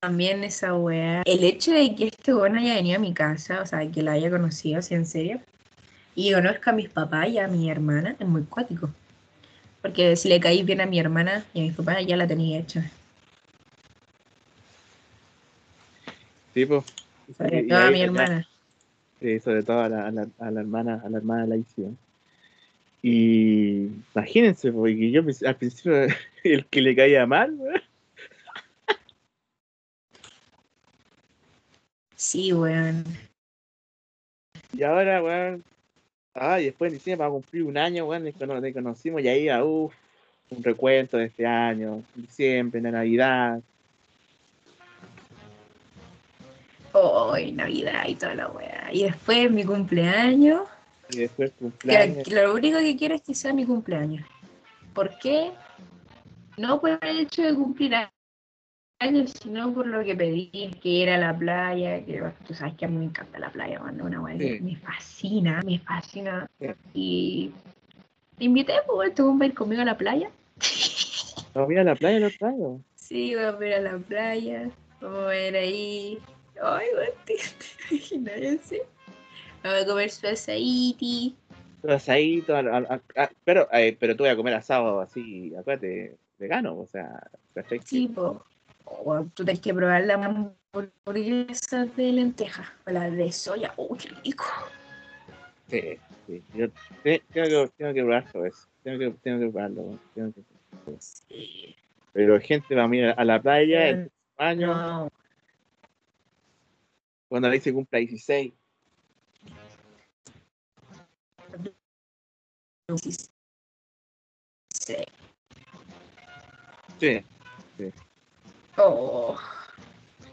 También 0.00 0.44
esa 0.44 0.74
weá. 0.74 1.22
El 1.24 1.44
hecho 1.44 1.72
de 1.72 1.94
que 1.94 2.06
este 2.06 2.34
weón 2.34 2.56
haya 2.56 2.74
venido 2.74 2.96
a 2.96 3.00
mi 3.00 3.12
casa, 3.12 3.62
o 3.62 3.66
sea, 3.66 3.88
que 3.90 4.02
la 4.02 4.12
haya 4.12 4.30
conocido, 4.30 4.78
así 4.78 4.94
en 4.94 5.04
serio, 5.06 5.40
y 6.14 6.32
conozca 6.32 6.70
a 6.70 6.74
mis 6.74 6.88
papás 6.88 7.28
y 7.28 7.38
a 7.38 7.48
mi 7.48 7.70
hermana, 7.70 8.16
es 8.18 8.26
muy 8.26 8.42
cuático. 8.44 8.90
Porque 9.82 10.16
si 10.16 10.28
le 10.28 10.40
caí 10.40 10.62
bien 10.62 10.80
a 10.80 10.86
mi 10.86 10.98
hermana 10.98 11.44
y 11.54 11.60
a 11.60 11.62
mis 11.62 11.76
papás, 11.76 12.04
ya 12.06 12.16
la 12.16 12.26
tenía 12.26 12.58
hecha. 12.58 12.90
Sí, 16.54 16.66
pues. 16.66 16.84
Sobre 17.36 17.62
todo 17.64 17.78
a 17.78 17.90
mi 17.90 18.00
hermana. 18.00 18.48
Sí, 19.20 19.40
sobre 19.40 19.62
todo 19.62 19.80
a 19.80 19.88
la, 19.88 20.06
a 20.06 20.10
la, 20.10 20.28
a 20.38 20.50
la 20.50 20.60
hermana, 20.60 21.02
a 21.04 21.08
la 21.08 21.18
hermana. 21.18 21.56
Y 23.02 23.90
imagínense, 24.14 24.72
porque 24.72 25.10
yo 25.10 25.22
al 25.46 25.56
principio 25.56 26.06
el 26.44 26.66
que 26.66 26.80
le 26.80 26.96
caía 26.96 27.26
mal, 27.26 27.54
weón. 27.54 27.82
Sí, 32.16 32.52
weón. 32.52 33.04
Y 34.72 34.82
ahora, 34.82 35.22
weón. 35.22 35.64
Ah, 36.40 36.60
y 36.60 36.66
después 36.66 36.92
en 36.92 36.98
diciembre 36.98 37.24
va 37.24 37.28
a 37.28 37.32
cumplir 37.32 37.64
un 37.64 37.76
año, 37.76 38.06
weón, 38.06 38.24
de 38.24 38.34
nos 38.46 38.62
de 38.62 38.68
que 38.68 38.74
conocimos 38.74 39.22
y 39.22 39.28
ahí, 39.28 39.48
uff, 39.62 39.94
un 40.50 40.62
recuento 40.62 41.16
de 41.16 41.26
este 41.26 41.46
año, 41.46 42.02
diciembre, 42.14 42.80
la 42.80 42.90
Navidad. 42.90 43.60
Hoy, 46.92 47.52
Navidad 47.52 48.04
y 48.06 48.14
toda 48.14 48.34
la 48.34 48.48
weá. 48.48 48.88
Y 48.92 49.04
después 49.04 49.50
mi 49.50 49.64
cumpleaños. 49.64 50.62
Y 51.10 51.18
después 51.18 51.52
cumpleaños. 51.58 52.26
que 52.26 52.34
lo 52.34 52.54
único 52.54 52.78
que 52.78 52.96
quiero 52.96 53.14
es 53.14 53.22
que 53.22 53.34
sea 53.34 53.52
mi 53.52 53.64
cumpleaños. 53.64 54.26
¿Por 54.94 55.18
qué? 55.18 55.52
No 56.56 56.80
por 56.80 56.98
el 57.02 57.20
hecho 57.20 57.42
de 57.42 57.54
cumplir 57.54 57.94
sino 59.00 59.72
por 59.72 59.86
lo 59.86 60.02
que 60.04 60.16
pedí, 60.16 60.50
que 60.82 60.88
ir 60.88 61.10
a 61.10 61.18
la 61.18 61.36
playa, 61.36 62.04
que 62.04 62.20
tú 62.46 62.52
sabes 62.54 62.74
que 62.74 62.84
a 62.84 62.88
mí 62.88 62.96
me 62.98 63.04
encanta 63.04 63.38
la 63.38 63.50
playa, 63.50 63.78
man, 63.78 64.00
una 64.00 64.36
que 64.36 64.58
Sí. 64.58 64.64
me 64.64 64.76
fascina, 64.76 65.62
me 65.64 65.78
fascina. 65.78 66.50
Sí. 66.58 66.66
Y 66.94 67.52
te 68.38 68.44
invité, 68.44 68.74
pues, 68.86 69.14
tú 69.14 69.32
vas 69.32 69.40
a 69.42 69.46
ir 69.46 69.54
conmigo 69.54 69.82
a 69.82 69.84
la 69.84 69.96
playa. 69.96 70.30
Vamos 71.54 71.70
a 71.70 71.72
ir 71.72 71.78
a 71.78 71.84
la 71.84 71.94
playa 71.94 72.18
los 72.18 72.36
traigo. 72.36 72.80
Sí, 72.96 73.34
vamos 73.36 73.60
a 73.60 73.66
ir 73.66 73.74
a 73.74 73.80
la 73.80 73.98
playa, 73.98 74.70
vamos 75.00 75.18
a 75.20 75.26
ver 75.26 75.56
ahí. 75.56 76.18
Ay, 76.60 76.86
weón, 76.96 77.08
te, 77.24 77.34
te 77.88 77.94
imaginas 77.94 78.60
así? 78.64 78.80
Vamos 79.62 79.82
a 79.82 79.86
comer 79.86 80.10
su 80.10 80.26
asaíti. 80.26 81.36
Al- 81.84 83.00
ah, 83.16 83.30
pero, 83.44 83.68
eh, 83.72 83.96
pero 83.98 84.16
tú 84.16 84.24
vas 84.24 84.32
a 84.32 84.36
comer 84.36 84.54
asado 84.54 85.00
así, 85.00 85.54
acuérdate, 85.56 86.16
vegano, 86.36 86.76
o 86.76 86.86
sea, 86.86 87.22
perfecto. 87.54 87.86
Sí, 87.86 88.08
po. 88.08 88.44
O 88.90 89.24
tú 89.34 89.44
tienes 89.44 89.60
que 89.60 89.74
probar 89.74 90.04
la 90.04 90.14
hamburguesa 90.14 91.84
de 91.84 92.12
lenteja 92.12 92.72
o 92.86 92.90
la 92.90 93.10
de 93.10 93.30
soya. 93.32 93.72
¡Oh, 93.76 93.96
qué 93.96 94.08
rico! 94.24 94.44
Sí, 95.68 95.98
sí. 96.26 96.42
Yo 96.54 96.68
te- 97.02 97.22
tengo, 97.32 97.66
que, 97.66 97.72
tengo 97.76 97.94
que 97.94 98.02
probar 98.02 98.32
todo 98.32 98.46
eso. 98.46 98.66
Tengo 98.82 98.98
que, 98.98 99.10
tengo 99.22 99.40
que 99.40 99.50
probarlo. 99.50 99.98
tengo 100.14 100.32
que- 100.32 101.76
Pero 102.12 102.40
gente 102.40 102.74
va 102.74 102.84
a 102.84 102.96
ir 102.96 103.14
a 103.16 103.24
la 103.24 103.40
playa 103.40 103.88
el 103.90 104.06
Eh, 104.06 104.10
año, 104.38 104.74
No, 104.74 105.08
cuando 107.28 107.48
ahí 107.48 107.60
se 107.60 107.72
cumpla 107.72 107.98
16. 107.98 108.52
sí, 112.96 113.10
sí. 116.98 117.24
Oh, 118.78 119.36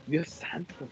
Dios 0.06 0.30
santo. 0.30 0.88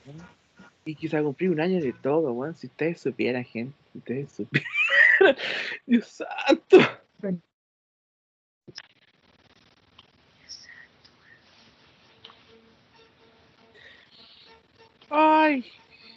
Y 0.85 0.95
quizá 0.95 1.21
cumplir 1.21 1.51
un 1.51 1.61
año 1.61 1.79
de 1.79 1.93
todo, 1.93 2.33
weón. 2.33 2.55
Si 2.55 2.67
ustedes 2.67 2.99
supieran, 2.99 3.45
gente. 3.45 3.73
Si 3.91 3.97
ustedes 3.99 4.31
supieran. 4.31 4.69
Dios 5.85 6.07
santo. 6.07 6.77
Ay, 15.15 15.63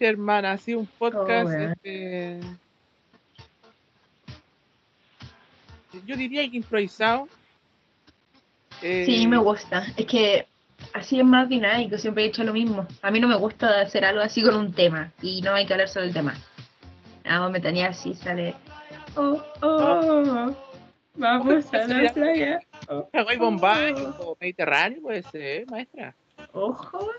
hermana, 0.01 0.53
ha 0.53 0.59
sido 0.59 0.79
un 0.81 0.87
podcast. 0.87 1.51
weón. 1.51 1.73
este, 1.83 2.41
Yo 6.07 6.17
diría 6.17 6.49
que 6.51 6.57
improvisado. 6.57 7.29
Eh, 8.83 9.05
sí, 9.07 9.27
me 9.27 9.37
gusta. 9.37 9.87
Es 9.97 10.07
que 10.07 10.47
así 10.97 11.21
es 11.21 11.25
más 11.25 11.49
dinámico, 11.49 11.99
siempre 11.99 12.25
he 12.25 12.27
dicho 12.29 12.43
lo 12.43 12.53
mismo. 12.53 12.87
A 13.03 13.11
mí 13.11 13.21
no 13.21 13.29
me 13.29 13.37
gusta 13.37 13.81
hacer 13.81 14.05
algo 14.05 14.23
así 14.23 14.43
con 14.43 14.57
un 14.57 14.73
tema 14.73 15.13
y 15.23 15.43
no 15.43 15.55
hay 15.55 15.67
que 15.67 15.75
hablar 15.75 15.89
sobre 15.89 16.07
el 16.07 16.15
tema. 16.15 16.35
Vamos, 17.25 17.53
me 17.53 17.61
tenía 17.61 17.89
así, 17.89 18.15
sale. 18.15 18.55
Oh, 19.15 19.43
oh, 19.63 20.55
vamos 21.15 21.75
a 21.75 21.87
la 21.87 22.13
playa. 22.15 22.61
Hawái 23.13 23.37
Bombay 23.37 23.95
o 24.21 24.37
Mediterráneo, 24.41 25.03
puede 25.03 25.23
ser, 25.25 25.71
maestra. 25.71 26.15
Ojo. 26.53 27.11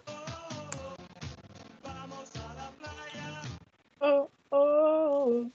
Oh, 4.00 4.30
oh. 4.50 5.46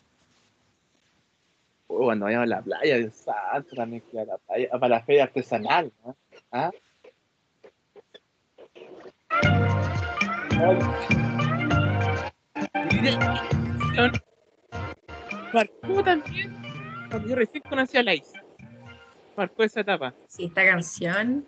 Oh, 1.86 2.04
cuando 2.04 2.24
vayamos 2.24 2.44
a 2.44 2.56
la 2.56 2.62
playa, 2.62 2.96
Dios 2.98 3.14
santo, 3.14 3.76
también 3.76 4.02
que 4.10 4.20
a 4.20 4.24
la 4.24 4.38
playa, 4.38 4.68
ah, 4.72 4.78
para 4.78 4.96
la 4.96 5.02
feria 5.02 5.24
artesanal, 5.24 5.92
¿no? 6.04 6.16
¿Ah? 6.50 6.70
Marcó 15.52 16.02
también 16.02 16.62
cuando 17.10 17.28
yo 17.28 17.36
recién 17.36 17.62
conocí 17.68 17.98
a 17.98 18.02
Laís. 18.02 18.32
Marcó 19.36 19.62
esa 19.64 19.80
etapa. 19.80 20.14
Sí, 20.28 20.44
esta 20.46 20.64
canción, 20.64 21.46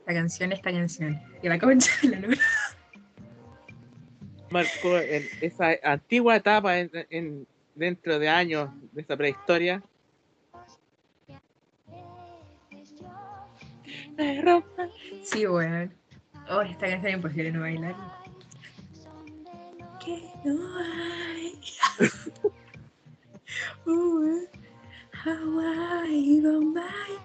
esta 0.00 0.14
canción, 0.14 0.52
esta 0.52 0.72
canción. 0.72 1.20
Que 1.40 1.48
la 1.48 1.58
concha 1.58 1.92
de 2.02 2.08
la 2.08 2.18
luna. 2.20 2.38
Marcó 4.50 4.98
en 4.98 5.24
esa 5.40 5.70
antigua 5.82 6.36
etapa 6.36 6.78
en, 6.78 6.90
en- 7.10 7.46
dentro 7.74 8.18
de 8.18 8.28
años 8.28 8.70
de 8.92 9.02
esa 9.02 9.16
prehistoria. 9.16 9.82
Sí, 15.24 15.46
weón. 15.46 15.94
Oh, 16.48 16.62
esta 16.62 16.86
canción 16.86 17.06
es 17.06 17.14
imposible 17.14 17.50
no 17.52 17.60
bailar. 17.60 17.94
Que 20.04 20.22
no 20.44 20.78
hay. 20.78 21.60
Uh, 23.86 24.44
Hawaii, 25.12 26.40
Bombay. 26.40 27.18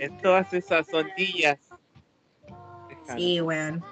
en 0.00 0.18
todas 0.18 0.52
esas 0.52 0.92
ondillas. 0.92 1.58
Sí, 3.16 3.40
weón. 3.40 3.82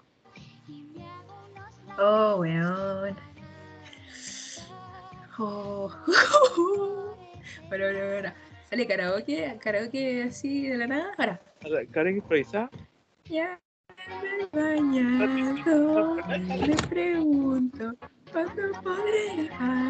Oh, 1.98 2.36
weón. 2.36 3.16
Oh. 5.38 5.90
Bueno, 7.68 7.84
bueno, 7.84 8.08
bueno. 8.08 8.32
Sale 8.68 8.86
karaoke, 8.86 9.58
karaoke 9.60 10.24
así 10.24 10.68
de 10.68 10.76
la 10.76 10.86
nada. 10.86 11.14
Ahora. 11.16 11.40
Karen 11.92 12.16
improvisada. 12.16 12.70
Ya 13.24 13.58
en 14.06 14.40
el 14.40 14.48
bañador. 14.52 16.26
Me 16.26 16.76
pregunto 16.88 17.94
cuándo 18.32 18.62
podré 18.82 19.34
ir 19.34 19.52
a 19.52 19.84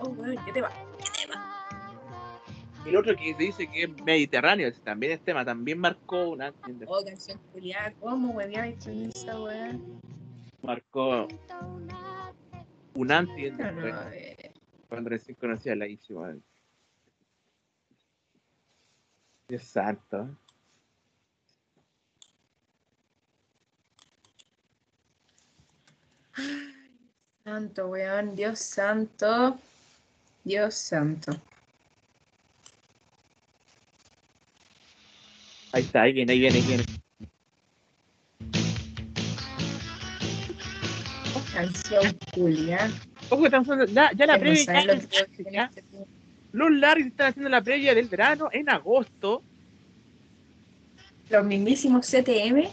Oh, 0.00 0.14
bueno, 0.14 0.40
oh, 0.40 0.44
¿qué 0.44 0.52
te 0.52 0.60
va? 0.60 0.70
El 2.86 2.96
otro 2.96 3.16
que 3.16 3.34
dice 3.34 3.66
que 3.66 3.84
es 3.84 4.02
mediterráneo, 4.02 4.70
también 4.82 5.12
es 5.12 5.20
tema, 5.22 5.44
también 5.44 5.78
marcó 5.78 6.28
una. 6.28 6.52
Oh, 6.86 7.02
canción 7.04 7.40
culiada, 7.52 7.92
¿cómo 8.00 8.34
con 8.34 8.44
esa 8.44 9.40
weá? 9.40 9.78
Marcó 10.62 11.28
un 12.94 13.10
antes 13.10 13.52
un 13.52 13.58
No, 13.58 13.72
no, 13.72 14.10
Cuando 14.88 15.10
recién 15.10 15.36
conocí 15.36 15.70
a 15.70 15.76
la 15.76 15.86
Isi, 15.86 16.12
weón. 16.12 16.42
Dios 19.48 19.62
santo. 19.62 20.36
Santo, 27.44 27.88
weón, 27.88 28.34
Dios 28.36 28.58
santo. 28.58 29.58
Dios 30.44 30.74
santo. 30.74 31.32
Ahí 35.74 35.82
está, 35.82 36.02
ahí 36.02 36.12
viene, 36.12 36.32
ahí 36.32 36.38
viene, 36.38 36.56
ahí 36.58 36.62
viene. 36.68 36.84
Canción 41.52 42.16
culiada. 42.32 42.90
Ojo 43.30 43.46
estamos 43.46 43.68
haciendo- 43.68 43.92
ya, 43.92 44.12
ya 44.12 44.26
la 44.26 44.38
previa, 44.38 44.64
ya, 44.64 44.84
lo 44.84 44.94
ya- 44.94 45.64
este. 45.74 45.84
Los 46.52 46.70
Larrys 46.70 47.06
están 47.06 47.28
haciendo 47.28 47.48
la 47.50 47.60
previa 47.60 47.92
del 47.92 48.06
verano 48.06 48.48
en 48.52 48.68
agosto. 48.70 49.42
Los 51.28 51.44
mismísimos 51.44 52.06
CTM. 52.06 52.70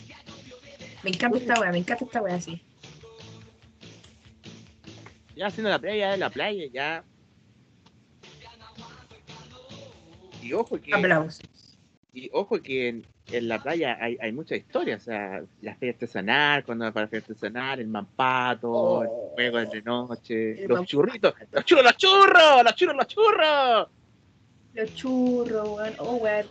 Me 1.04 1.10
encanta 1.10 1.39
esta 1.39 1.60
weá, 1.60 1.72
me 1.72 1.80
encanta 1.80 2.06
esta 2.06 2.22
weá 2.22 2.36
así. 2.36 2.62
Ya 5.36 5.47
haciendo 5.47 5.72
la 5.72 5.80
previa 5.80 6.12
de 6.12 6.18
la 6.18 6.30
playa, 6.30 6.66
ya. 6.72 7.04
Y 10.43 10.54
ojo 10.54 10.80
que, 10.80 10.93
Aplausos. 10.93 11.39
Y 12.14 12.30
ojo 12.34 12.62
que 12.62 12.89
en, 12.89 13.05
en 13.32 13.47
la 13.47 13.62
playa 13.64 13.97
hay, 14.01 14.18
hay 14.22 14.32
muchas 14.34 14.57
historias, 14.57 15.01
o 15.03 15.05
sea, 15.05 15.41
la 15.62 15.76
feria 15.76 15.93
artesanal, 15.93 16.64
cuando 16.66 16.86
va 16.86 16.91
para 16.91 17.05
la 17.05 17.09
feria 17.09 17.26
artesanal, 17.28 17.80
el 17.80 17.88
mampato, 17.88 18.70
Oh. 18.72 19.03
el 19.03 19.09
juego 19.49 19.59
de 19.72 19.82
noche, 19.82 20.68
los 20.68 20.86
churritos, 20.86 21.34
los 21.51 21.64
churros, 21.66 21.84
los 21.86 21.97
churros, 21.97 22.64
los 22.64 22.76
churros, 22.76 22.95
los 22.97 23.07
churros. 23.07 23.88
Los 24.74 24.95
churros, 24.95 25.70
weón. 25.70 25.93
Oh, 25.99 26.16
weón. 26.16 26.45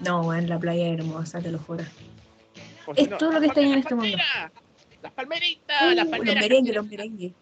No, 0.00 0.20
weón, 0.22 0.48
la 0.48 0.58
playa 0.58 0.88
es 0.88 0.98
hermosa, 0.98 1.40
te 1.40 1.50
lo 1.50 1.58
juro. 1.58 1.84
O 2.86 2.92
Es 2.96 3.08
no, 3.08 3.16
todo 3.18 3.32
lo 3.32 3.40
que 3.40 3.46
está 3.46 3.60
en 3.60 3.74
este 3.74 3.94
mundo. 3.94 4.16
Las 5.02 5.12
palmeritas, 5.12 5.82
Uh, 5.82 5.86
las 5.94 5.96
los 5.96 6.08
palmeras. 6.08 6.42
merengues, 6.42 6.74
los 6.74 6.86
merengues. 6.86 7.32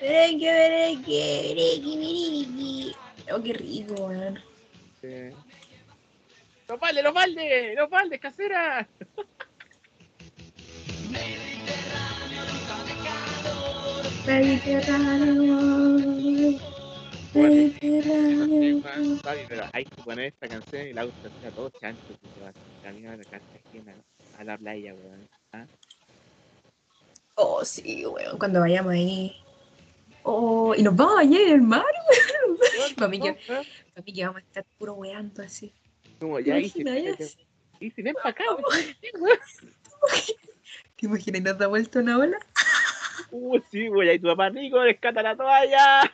Merengue, 0.00 0.50
merengue, 0.50 1.54
merengue, 1.54 1.96
merengue. 1.96 2.96
Oh, 3.32 3.42
qué 3.42 3.52
rico, 3.52 4.06
weón. 4.06 4.40
Sí. 5.00 5.30
Los 6.68 6.80
baldes, 6.80 7.04
los 7.04 7.12
baldes, 7.12 7.76
los 7.76 7.90
baldes, 7.90 8.20
caseras. 8.20 8.86
Mediterráneo. 14.26 16.58
Mediterráneo. 17.34 18.82
Pero 19.48 19.64
hay 19.72 19.84
que 19.84 20.02
poner 20.02 20.24
esta 20.26 20.48
canción 20.48 20.86
y 20.86 20.92
la 20.94 21.04
gusta 21.04 21.28
a 21.46 21.50
todos 21.50 21.72
chanchos 21.80 22.04
que 22.06 22.28
se 22.34 22.40
va 22.44 22.52
camino 22.82 23.10
a 23.10 23.16
la 23.16 23.24
Cartagena, 23.24 23.94
a 24.38 24.44
la 24.44 24.56
playa, 24.56 24.94
weón. 24.94 25.28
¿Ah? 25.52 25.66
Oh, 27.34 27.64
sí, 27.64 28.06
weón, 28.06 28.38
cuando 28.38 28.60
vayamos 28.60 28.92
ahí. 28.92 29.36
Oh, 30.22 30.74
y 30.76 30.82
nos 30.82 30.94
vamos 30.94 31.14
a 31.14 31.16
bañar 31.16 31.40
en 31.42 31.52
el 31.52 31.62
mar. 31.62 31.84
Mami, 32.96 33.20
que, 33.20 33.36
¿Ah? 33.48 33.62
mami, 33.96 34.12
que 34.12 34.26
vamos 34.26 34.42
a 34.42 34.44
estar 34.44 34.64
puro 34.78 34.94
weando 34.94 35.42
así. 35.42 35.72
Como 36.18 36.38
ya 36.40 36.54
ven 36.54 38.14
para 38.14 38.30
acá. 38.30 38.44
¿Te 40.96 41.06
imaginas 41.06 41.42
nos 41.42 41.58
da 41.58 41.66
vuelta 41.66 42.00
una 42.00 42.18
ola? 42.18 42.38
Uh, 43.30 43.58
sí, 43.70 43.88
güey, 43.88 44.10
ahí 44.10 44.18
tu 44.18 44.26
papá 44.26 44.50
rico, 44.50 44.82
rescata 44.82 45.22
la 45.22 45.36
toalla. 45.36 46.12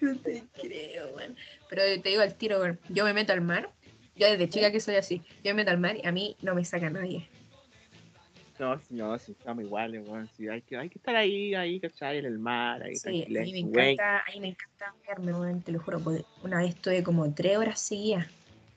No 0.00 0.16
te 0.16 0.44
creo, 0.58 1.14
weón. 1.14 1.36
Pero 1.68 2.02
te 2.02 2.08
digo 2.08 2.22
al 2.22 2.34
tiro, 2.34 2.60
weón. 2.60 2.80
Yo 2.88 3.04
me 3.04 3.12
meto 3.12 3.34
al 3.34 3.42
mar. 3.42 3.70
Yo 4.16 4.30
desde 4.30 4.48
chica 4.48 4.72
que 4.72 4.80
soy 4.80 4.96
así. 4.96 5.22
Yo 5.44 5.50
me 5.50 5.54
meto 5.54 5.70
al 5.70 5.78
mar 5.78 5.96
y 5.96 6.06
a 6.06 6.12
mí 6.12 6.36
no 6.40 6.54
me 6.54 6.64
saca 6.64 6.88
nadie. 6.88 7.28
No, 8.60 8.78
no, 8.90 9.18
sí, 9.18 9.32
estamos 9.32 9.64
iguales, 9.64 10.06
weón. 10.06 10.28
Sí, 10.36 10.46
hay 10.46 10.60
que, 10.60 10.76
hay 10.76 10.90
que 10.90 10.98
estar 10.98 11.16
ahí, 11.16 11.54
ahí, 11.54 11.80
¿cachai? 11.80 12.18
En 12.18 12.26
el 12.26 12.38
mar, 12.38 12.82
ahí, 12.82 12.94
Sí, 12.94 13.24
a 13.24 13.40
mí 13.40 13.52
me 13.52 13.58
encanta, 13.60 14.18
a 14.18 14.30
mí 14.34 14.40
me 14.40 14.48
encanta 14.48 14.94
verme, 15.08 15.32
weón, 15.32 15.62
te 15.62 15.72
lo 15.72 15.80
juro. 15.80 15.98
Una 16.42 16.58
vez 16.58 16.74
estuve 16.74 17.02
como 17.02 17.32
tres 17.32 17.56
horas 17.56 17.80
seguidas. 17.80 18.26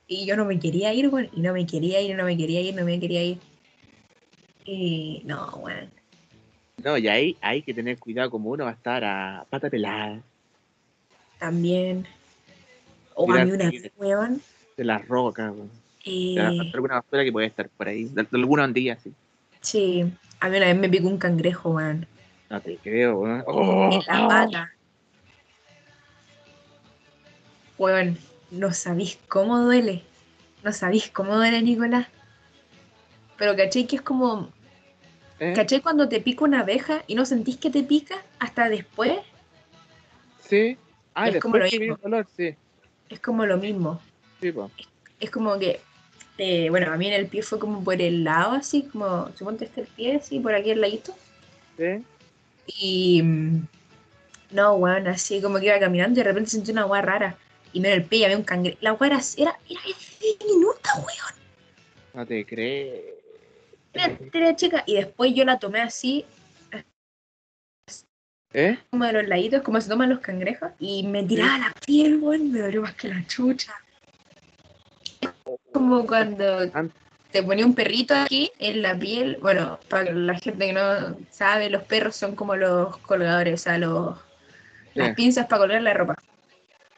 Y 0.08 0.26
yo 0.26 0.38
no 0.38 0.46
me 0.46 0.58
quería 0.58 0.94
ir, 0.94 1.10
weón. 1.10 1.30
Y 1.34 1.42
no 1.42 1.52
me 1.52 1.66
quería 1.66 2.00
ir, 2.00 2.16
no 2.16 2.24
me 2.24 2.38
quería 2.38 2.62
ir, 2.62 2.74
no 2.74 2.86
me 2.86 2.98
quería 2.98 3.24
ir. 3.26 3.40
Y 4.64 5.22
no, 5.26 5.50
weón. 5.58 5.92
No, 6.82 6.98
y 6.98 7.10
ahí 7.10 7.38
hay 7.42 7.62
que 7.62 7.74
tener 7.74 8.00
cuidado 8.00 8.32
como 8.32 8.52
uno 8.52 8.64
va 8.64 8.70
a 8.70 8.76
estar 8.76 9.04
a 9.04 9.46
pata 9.50 9.70
pelada, 9.70 10.22
También. 11.40 12.08
O 13.16 13.30
a 13.30 13.44
mí 13.44 13.52
una 13.52 13.70
vez, 13.70 13.92
weón. 13.98 14.42
de 14.78 14.86
las 14.86 15.06
rocas, 15.10 15.52
weón. 15.52 15.70
eh, 16.06 16.36
De 16.36 16.72
alguna 16.74 17.02
basura 17.02 17.26
que 17.26 17.34
puede 17.34 17.48
estar 17.48 17.68
por 17.68 17.90
ahí, 17.90 18.06
de, 18.06 18.24
de 18.24 18.28
alguna 18.32 18.64
ondilla, 18.64 18.98
sí. 18.98 19.14
Sí, 19.64 20.06
a 20.40 20.50
mí 20.50 20.58
una 20.58 20.68
vez 20.68 20.78
me 20.78 20.90
picó 20.90 21.08
un 21.08 21.18
cangrejo, 21.18 21.72
weón. 21.72 22.06
No 22.50 22.62
te 22.62 22.78
creo, 22.78 23.18
weón. 23.18 23.44
¡Oh! 23.48 23.90
en 23.92 24.02
la 24.06 24.26
¡Oh! 24.26 24.30
pata. 24.30 24.72
Weón, 27.78 28.18
no 28.52 28.72
sabéis 28.74 29.18
cómo 29.28 29.60
duele. 29.60 30.04
No 30.64 30.72
sabéis 30.72 31.10
cómo 31.10 31.36
duele, 31.36 31.62
Nicolás. 31.62 32.08
Pero 33.38 33.56
caché 33.56 33.88
que 33.88 33.98
es 33.98 34.02
como. 34.02 34.50
¿Eh? 35.40 35.54
¿Caché 35.56 35.82
cuando 35.82 36.08
te 36.08 36.22
pica 36.22 36.46
una 36.46 36.62
abeja 36.62 37.04
y 37.08 37.16
no 37.16 37.26
sentís 37.26 37.58
que 37.58 37.70
te 37.70 37.84
pica 37.84 38.24
hasta 38.40 38.70
después? 38.70 39.20
Sí. 40.40 40.78
Ah, 41.16 41.28
Es 41.30 41.42
como 41.42 41.58
lo 41.58 41.66
mismo. 41.66 41.98
dolor, 42.02 42.28
sí. 42.38 42.56
Es 43.10 43.20
como 43.20 43.46
lo 43.46 43.58
mismo. 43.58 44.00
Sí, 44.42 44.52
po. 44.52 44.70
Es 45.20 45.32
como 45.32 45.58
que. 45.58 45.82
Eh, 46.38 46.70
bueno, 46.70 46.92
a 46.92 46.98
mí 46.98 47.08
en 47.08 47.14
el 47.14 47.28
pie 47.28 47.44
fue 47.44 47.60
como 47.60 47.84
por 47.84 48.02
el 48.02 48.24
lado, 48.24 48.54
así, 48.54 48.84
como. 48.84 49.30
Suponte 49.38 49.66
este 49.66 49.82
el 49.82 49.88
pie, 49.88 50.16
así, 50.18 50.40
por 50.40 50.56
aquí 50.56 50.72
al 50.72 50.82
ladito. 50.82 51.16
Sí. 51.78 52.04
Y. 52.68 53.22
mm, 53.22 53.68
No, 54.52 54.74
weón, 54.76 55.08
así 55.08 55.42
como 55.42 55.60
que 55.60 55.66
iba 55.68 55.80
caminando 55.80 56.20
y 56.20 56.24
de 56.24 56.30
repente 56.30 56.50
sentí 56.52 56.72
una 56.72 56.86
weá 56.86 57.02
rara. 57.02 57.38
Y 57.72 57.80
me 57.80 57.92
el 57.92 58.04
pie 58.04 58.20
y 58.20 58.24
había 58.26 58.38
un 58.38 58.44
cangrejo. 58.44 58.78
La 58.82 58.94
weá 58.94 59.12
era, 59.12 59.20
era, 59.38 59.60
era 59.70 59.82
diminuta, 60.22 60.92
weón. 60.96 61.36
No 62.14 62.26
te 62.26 62.46
crees. 62.46 63.02
Era, 63.94 64.18
era 64.32 64.56
chica. 64.56 64.84
Y 64.86 64.96
después 64.96 65.34
yo 65.34 65.46
la 65.46 65.60
tomé 65.60 65.82
así, 65.82 66.26
¿Eh? 68.54 68.78
como 68.92 69.06
de 69.06 69.14
los 69.14 69.28
laditos, 69.28 69.64
como 69.64 69.82
se 69.82 69.90
toman 69.90 70.10
los 70.10 70.20
cangrejos. 70.20 70.72
Y 70.80 71.06
me 71.08 71.24
tiraba 71.24 71.58
la 71.58 71.74
piel, 71.86 72.20
weón. 72.20 72.52
Me 72.52 72.60
dolió 72.60 72.82
más 72.82 72.94
que 72.96 73.08
la 73.08 73.26
chucha. 73.28 73.74
Como 75.84 76.08
cuando 76.08 76.60
te 77.30 77.44
ponía 77.44 77.66
un 77.66 77.76
perrito 77.76 78.16
aquí 78.16 78.50
en 78.58 78.82
la 78.82 78.98
piel. 78.98 79.38
Bueno, 79.42 79.78
para 79.90 80.14
la 80.14 80.40
gente 80.40 80.68
que 80.68 80.72
no 80.72 81.18
sabe, 81.30 81.70
los 81.70 81.84
perros 81.84 82.16
son 82.16 82.38
como 82.38 82.56
los 82.56 82.96
colgadores, 83.00 83.60
o 83.60 83.64
sea, 83.64 83.78
los, 83.78 84.18
las 84.94 85.14
pinzas 85.14 85.48
para 85.48 85.60
colgar 85.60 85.82
la 85.82 85.94
ropa. 85.94 86.16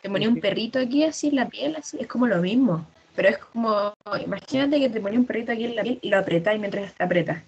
Te 0.04 0.08
ponía 0.08 0.30
un 0.30 0.40
perrito 0.40 0.78
aquí 0.78 1.04
así 1.04 1.30
en 1.30 1.38
la 1.38 1.50
piel, 1.50 1.76
así, 1.76 1.98
es 2.00 2.06
como 2.06 2.28
lo 2.28 2.38
mismo. 2.44 2.86
Pero 3.16 3.30
es 3.30 3.40
como, 3.40 3.92
imagínate 4.24 4.80
que 4.80 4.90
te 4.90 5.02
ponía 5.02 5.18
un 5.18 5.26
perrito 5.26 5.52
aquí 5.52 5.66
en 5.66 5.76
la 5.78 5.82
piel 5.82 5.98
y 6.00 6.10
lo 6.10 6.20
apretáis 6.20 6.60
mientras 6.60 6.94
te 6.94 7.04
apretas. 7.04 7.42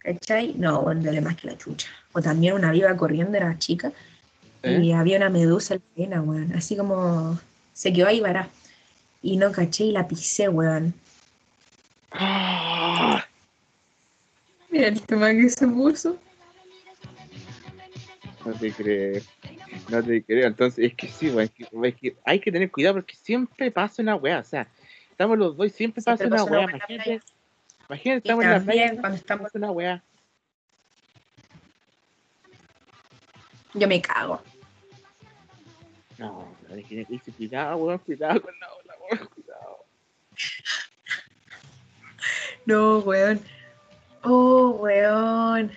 ¿Cachai? 0.00 0.52
No, 0.58 0.82
bueno, 0.82 1.00
duele 1.00 1.22
más 1.22 1.36
que 1.36 1.46
la 1.46 1.56
chucha. 1.56 1.88
O 2.12 2.20
también 2.20 2.52
una 2.52 2.72
viva 2.72 2.94
corriendo, 2.94 3.38
era 3.38 3.58
chica, 3.58 3.90
¿Eh? 4.62 4.80
y 4.82 4.92
había 4.92 5.16
una 5.16 5.30
medusa 5.30 5.76
en 5.76 5.80
la 5.80 6.18
arena, 6.18 6.20
weón. 6.20 6.52
Así 6.52 6.76
como 6.76 7.40
se 7.72 7.90
quedó 7.90 8.08
ahí 8.08 8.20
vará. 8.20 8.50
Y 9.24 9.38
no 9.38 9.50
caché 9.50 9.84
y 9.84 9.92
la 9.92 10.06
pisé, 10.06 10.50
weón. 10.50 10.92
¡Ah! 12.10 13.24
Mira 14.68 14.88
el 14.88 15.00
tema 15.00 15.30
que 15.30 15.48
se 15.48 15.66
puso. 15.66 16.18
No 18.44 18.52
te 18.52 18.70
creo. 18.70 19.22
No 19.88 20.02
te 20.02 20.22
creo. 20.22 20.46
Entonces, 20.46 20.90
es 20.90 20.94
que 20.94 21.08
sí, 21.08 21.30
weón, 21.30 21.44
es 21.44 21.50
que, 21.52 21.64
es 21.64 21.94
que 21.94 22.16
hay 22.26 22.38
que 22.38 22.52
tener 22.52 22.70
cuidado 22.70 22.96
porque 22.96 23.16
siempre 23.16 23.70
pasa 23.70 24.02
una 24.02 24.14
weá. 24.14 24.40
O 24.40 24.44
sea, 24.44 24.68
estamos 25.10 25.38
los 25.38 25.56
dos 25.56 25.68
y 25.68 25.70
siempre 25.70 26.02
Siempre 26.02 26.28
pasa 26.28 26.44
una 26.44 26.44
pasa 26.44 26.50
una 26.50 26.66
weá. 26.66 26.76
Imagínate, 26.76 27.22
imagínate, 27.88 28.28
Y 28.28 28.28
estamos 28.28 28.44
en 28.44 28.50
la 28.50 28.60
playa 28.60 29.00
cuando 29.00 29.16
estamos, 29.16 29.44
pasa 29.44 29.58
una 29.58 29.70
weá. 29.70 30.04
yo 33.72 33.88
me 33.88 34.02
cago. 34.02 34.40
No, 36.18 36.54
hay 36.70 36.84
que 36.84 37.04
tener 37.04 37.34
cuidado, 37.36 37.76
weón, 37.76 37.98
cuidado 37.98 38.40
con 38.40 38.54
la 38.60 38.72
ola, 38.72 38.94
weón, 39.10 39.28
cuidado. 39.34 39.84
No, 42.66 42.98
weón. 43.00 43.40
Oh, 44.22 44.70
weón. 44.80 45.70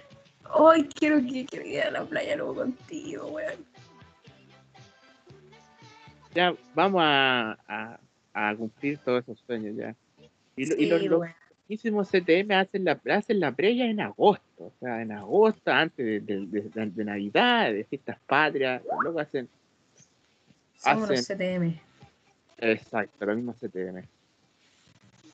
Ay, 0.57 0.83
quiero 0.95 1.17
que 1.21 1.45
quiero 1.45 1.65
ir 1.65 1.81
a 1.81 1.91
la 1.91 2.05
playa 2.05 2.35
luego 2.38 2.55
contigo, 2.55 3.27
weón. 3.27 3.65
Ya 6.33 6.53
vamos 6.75 7.01
a, 7.03 7.57
a, 7.67 7.99
a 8.33 8.55
cumplir 8.55 8.97
todos 8.99 9.23
esos 9.23 9.39
sueños 9.45 9.75
ya. 9.75 9.95
Y, 10.55 10.65
los, 10.88 11.01
los 11.03 11.21
mismísimos 11.67 12.09
CTM 12.09 12.51
hacen 12.53 12.85
la, 12.85 12.99
hacen 13.11 13.39
la 13.39 13.51
previa 13.51 13.85
en 13.85 13.99
agosto. 14.01 14.43
O 14.57 14.73
sea, 14.79 15.01
en 15.01 15.11
agosto, 15.11 15.71
antes 15.71 16.25
de, 16.25 16.45
de, 16.45 16.61
de- 16.61 17.03
Navidad, 17.03 17.71
de 17.73 17.83
fiestas 17.83 18.17
patrias. 18.25 18.81
Luego 19.01 19.19
hacen. 19.19 19.49
Somos 20.77 21.09
hacen- 21.09 21.38
CTM. 21.38 21.79
Exacto, 22.59 23.25
lo 23.25 23.35
mismo 23.35 23.53
CTM. 23.53 24.03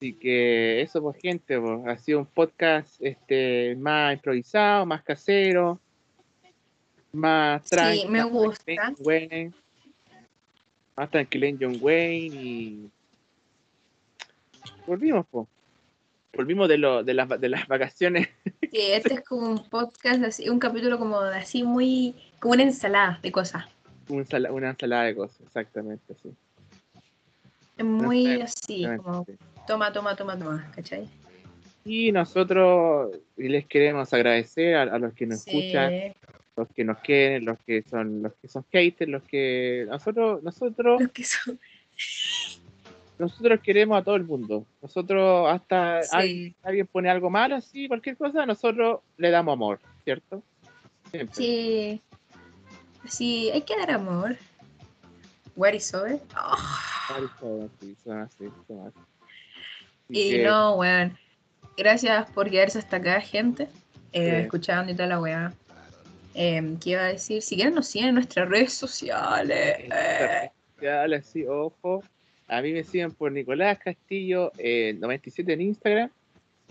Así 0.03 0.15
que 0.15 0.81
eso, 0.81 1.01
pues, 1.01 1.15
gente, 1.21 1.57
pues, 1.57 1.87
ha 1.87 1.97
sido 1.97 2.19
un 2.19 2.25
podcast 2.25 2.97
este, 2.99 3.73
más 3.77 4.13
improvisado, 4.13 4.85
más 4.85 5.01
casero, 5.01 5.79
más 7.13 7.63
tranquilo. 7.69 8.09
me 8.09 8.23
gusta. 8.25 8.93
Wayne, 8.99 9.53
más 10.97 11.09
tranquilo 11.09 11.45
en 11.45 11.57
John 11.57 11.77
Wayne 11.79 12.35
y 12.35 12.89
volvimos, 14.85 15.25
pues. 15.31 15.47
Volvimos 16.33 16.67
de, 16.67 16.77
lo, 16.79 17.01
de, 17.01 17.13
las, 17.13 17.29
de 17.39 17.47
las 17.47 17.65
vacaciones. 17.69 18.27
Sí, 18.73 18.81
este 18.91 19.13
es 19.13 19.21
como 19.21 19.51
un 19.51 19.69
podcast, 19.69 20.21
así, 20.25 20.49
un 20.49 20.59
capítulo 20.59 20.99
como 20.99 21.19
así 21.19 21.63
muy, 21.63 22.13
como 22.41 22.55
una 22.55 22.63
ensalada 22.63 23.19
de 23.23 23.31
cosas. 23.31 23.63
una 24.09 24.23
ensala- 24.23 24.51
una 24.51 24.71
ensalada 24.71 25.03
de 25.03 25.15
cosas, 25.15 25.39
exactamente. 25.45 26.13
Es 27.77 27.85
muy 27.85 28.41
así, 28.41 28.85
como. 28.97 29.25
Toma, 29.67 29.91
toma, 29.91 30.15
toma, 30.15 30.37
toma, 30.37 30.71
¿cachai? 30.75 31.07
Y 31.85 32.11
nosotros 32.11 33.11
les 33.35 33.65
queremos 33.67 34.13
agradecer 34.13 34.75
a, 34.75 34.83
a 34.83 34.99
los 34.99 35.13
que 35.13 35.25
nos 35.25 35.41
Sí, 35.41 35.57
escuchan, 35.57 36.13
los 36.55 36.67
que 36.69 36.83
nos 36.85 36.97
quieren, 36.99 37.45
los 37.45 37.59
que 37.59 37.81
son 37.83 38.21
los 38.23 38.33
que 38.35 38.47
son 38.47 38.65
haters, 38.71 39.11
los 39.11 39.23
que 39.23 39.85
nosotros 39.89 40.41
nosotros 40.43 41.01
los 41.01 41.11
que 41.11 41.23
son. 41.25 41.59
nosotros 43.19 43.59
queremos 43.61 43.99
a 43.99 44.03
todo 44.03 44.15
el 44.15 44.23
mundo. 44.23 44.65
Nosotros 44.81 45.47
hasta 45.49 45.99
alguien, 46.11 46.51
Sí, 46.51 46.55
alguien 46.63 46.87
pone 46.87 47.09
algo 47.09 47.29
malo 47.29 47.55
así, 47.55 47.87
cualquier 47.87 48.15
cosa, 48.17 48.45
nosotros 48.45 49.01
le 49.17 49.29
damos 49.29 49.53
amor, 49.53 49.79
¿cierto? 50.03 50.41
Siempre. 51.11 51.35
sí. 51.35 52.01
Sí, 53.05 53.49
hay 53.51 53.61
que 53.63 53.75
dar 53.77 53.91
amor. 53.91 54.37
What 55.57 55.73
is 55.73 55.93
over? 55.93 56.19
Oh, 56.37 56.57
Varios 57.09 57.31
son 57.39 57.69
así, 57.75 57.95
son 58.03 58.17
así, 58.21 58.45
son 58.65 58.87
así. 58.87 58.99
Y 60.09 60.37
no, 60.39 60.75
weón. 60.75 61.17
Gracias 61.77 62.29
por 62.31 62.49
quedarse 62.49 62.79
hasta 62.79 62.97
acá, 62.97 63.19
gente. 63.21 63.63
Eh, 64.11 64.29
Sí. 64.37 64.41
Escuchando 64.43 64.91
y 64.91 64.95
toda 64.95 65.07
la 65.07 65.19
weá. 65.19 65.53
Eh, 66.35 66.75
¿Qué 66.81 66.91
iba 66.91 67.01
a 67.01 67.07
decir? 67.07 67.41
Si 67.41 67.55
quieren 67.55 67.73
nos 67.75 67.87
siguen 67.87 68.09
en 68.09 68.15
nuestras 68.15 68.47
redes 68.49 68.73
sociales. 68.73 69.77
Eh, 69.91 70.49
ya, 70.81 71.03
así, 71.03 71.45
ojo. 71.47 72.03
A 72.47 72.61
mí 72.61 72.73
me 72.73 72.83
siguen 72.83 73.11
por 73.11 73.31
Nicolás 73.31 73.79
Castillo 73.79 74.51
eh, 74.57 74.95
97 74.99 75.53
en 75.53 75.61
Instagram. 75.61 76.09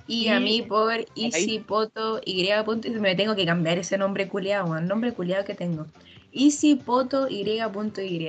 y 0.06 0.24
Y- 0.24 0.28
a 0.28 0.40
mí 0.40 0.62
por 0.62 0.92
EasyPoto 1.16 2.20
Y. 2.24 2.48
punto- 2.64 2.88
Me 3.00 3.14
tengo 3.14 3.34
que 3.36 3.46
cambiar 3.46 3.78
ese 3.78 3.96
nombre 3.98 4.28
culiado, 4.28 4.66
weón. 4.70 4.86
Nombre 4.86 5.12
culiado 5.12 5.44
que 5.44 5.54
tengo. 5.54 5.86
EasyPoto 6.32 7.28
Y. 7.28 7.58
punto 7.72 8.00
Y. 8.02 8.28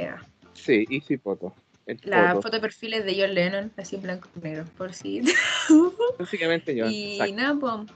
Sí, 0.53 0.85
Easy 0.89 1.17
Poto. 1.17 1.53
La 2.03 2.29
poto. 2.29 2.43
foto 2.43 2.55
de 2.57 2.61
perfil 2.61 2.93
es 2.93 3.05
de 3.05 3.19
John 3.19 3.33
Lennon, 3.33 3.71
así 3.77 3.97
en 3.97 4.03
blanco 4.03 4.29
y 4.35 4.39
negro, 4.39 4.65
por 4.77 4.93
si. 4.93 5.21
Básicamente 6.19 6.75
yo. 6.75 6.89
y 6.89 7.13
exacto. 7.13 7.35
nada, 7.35 7.55
pues. 7.59 7.91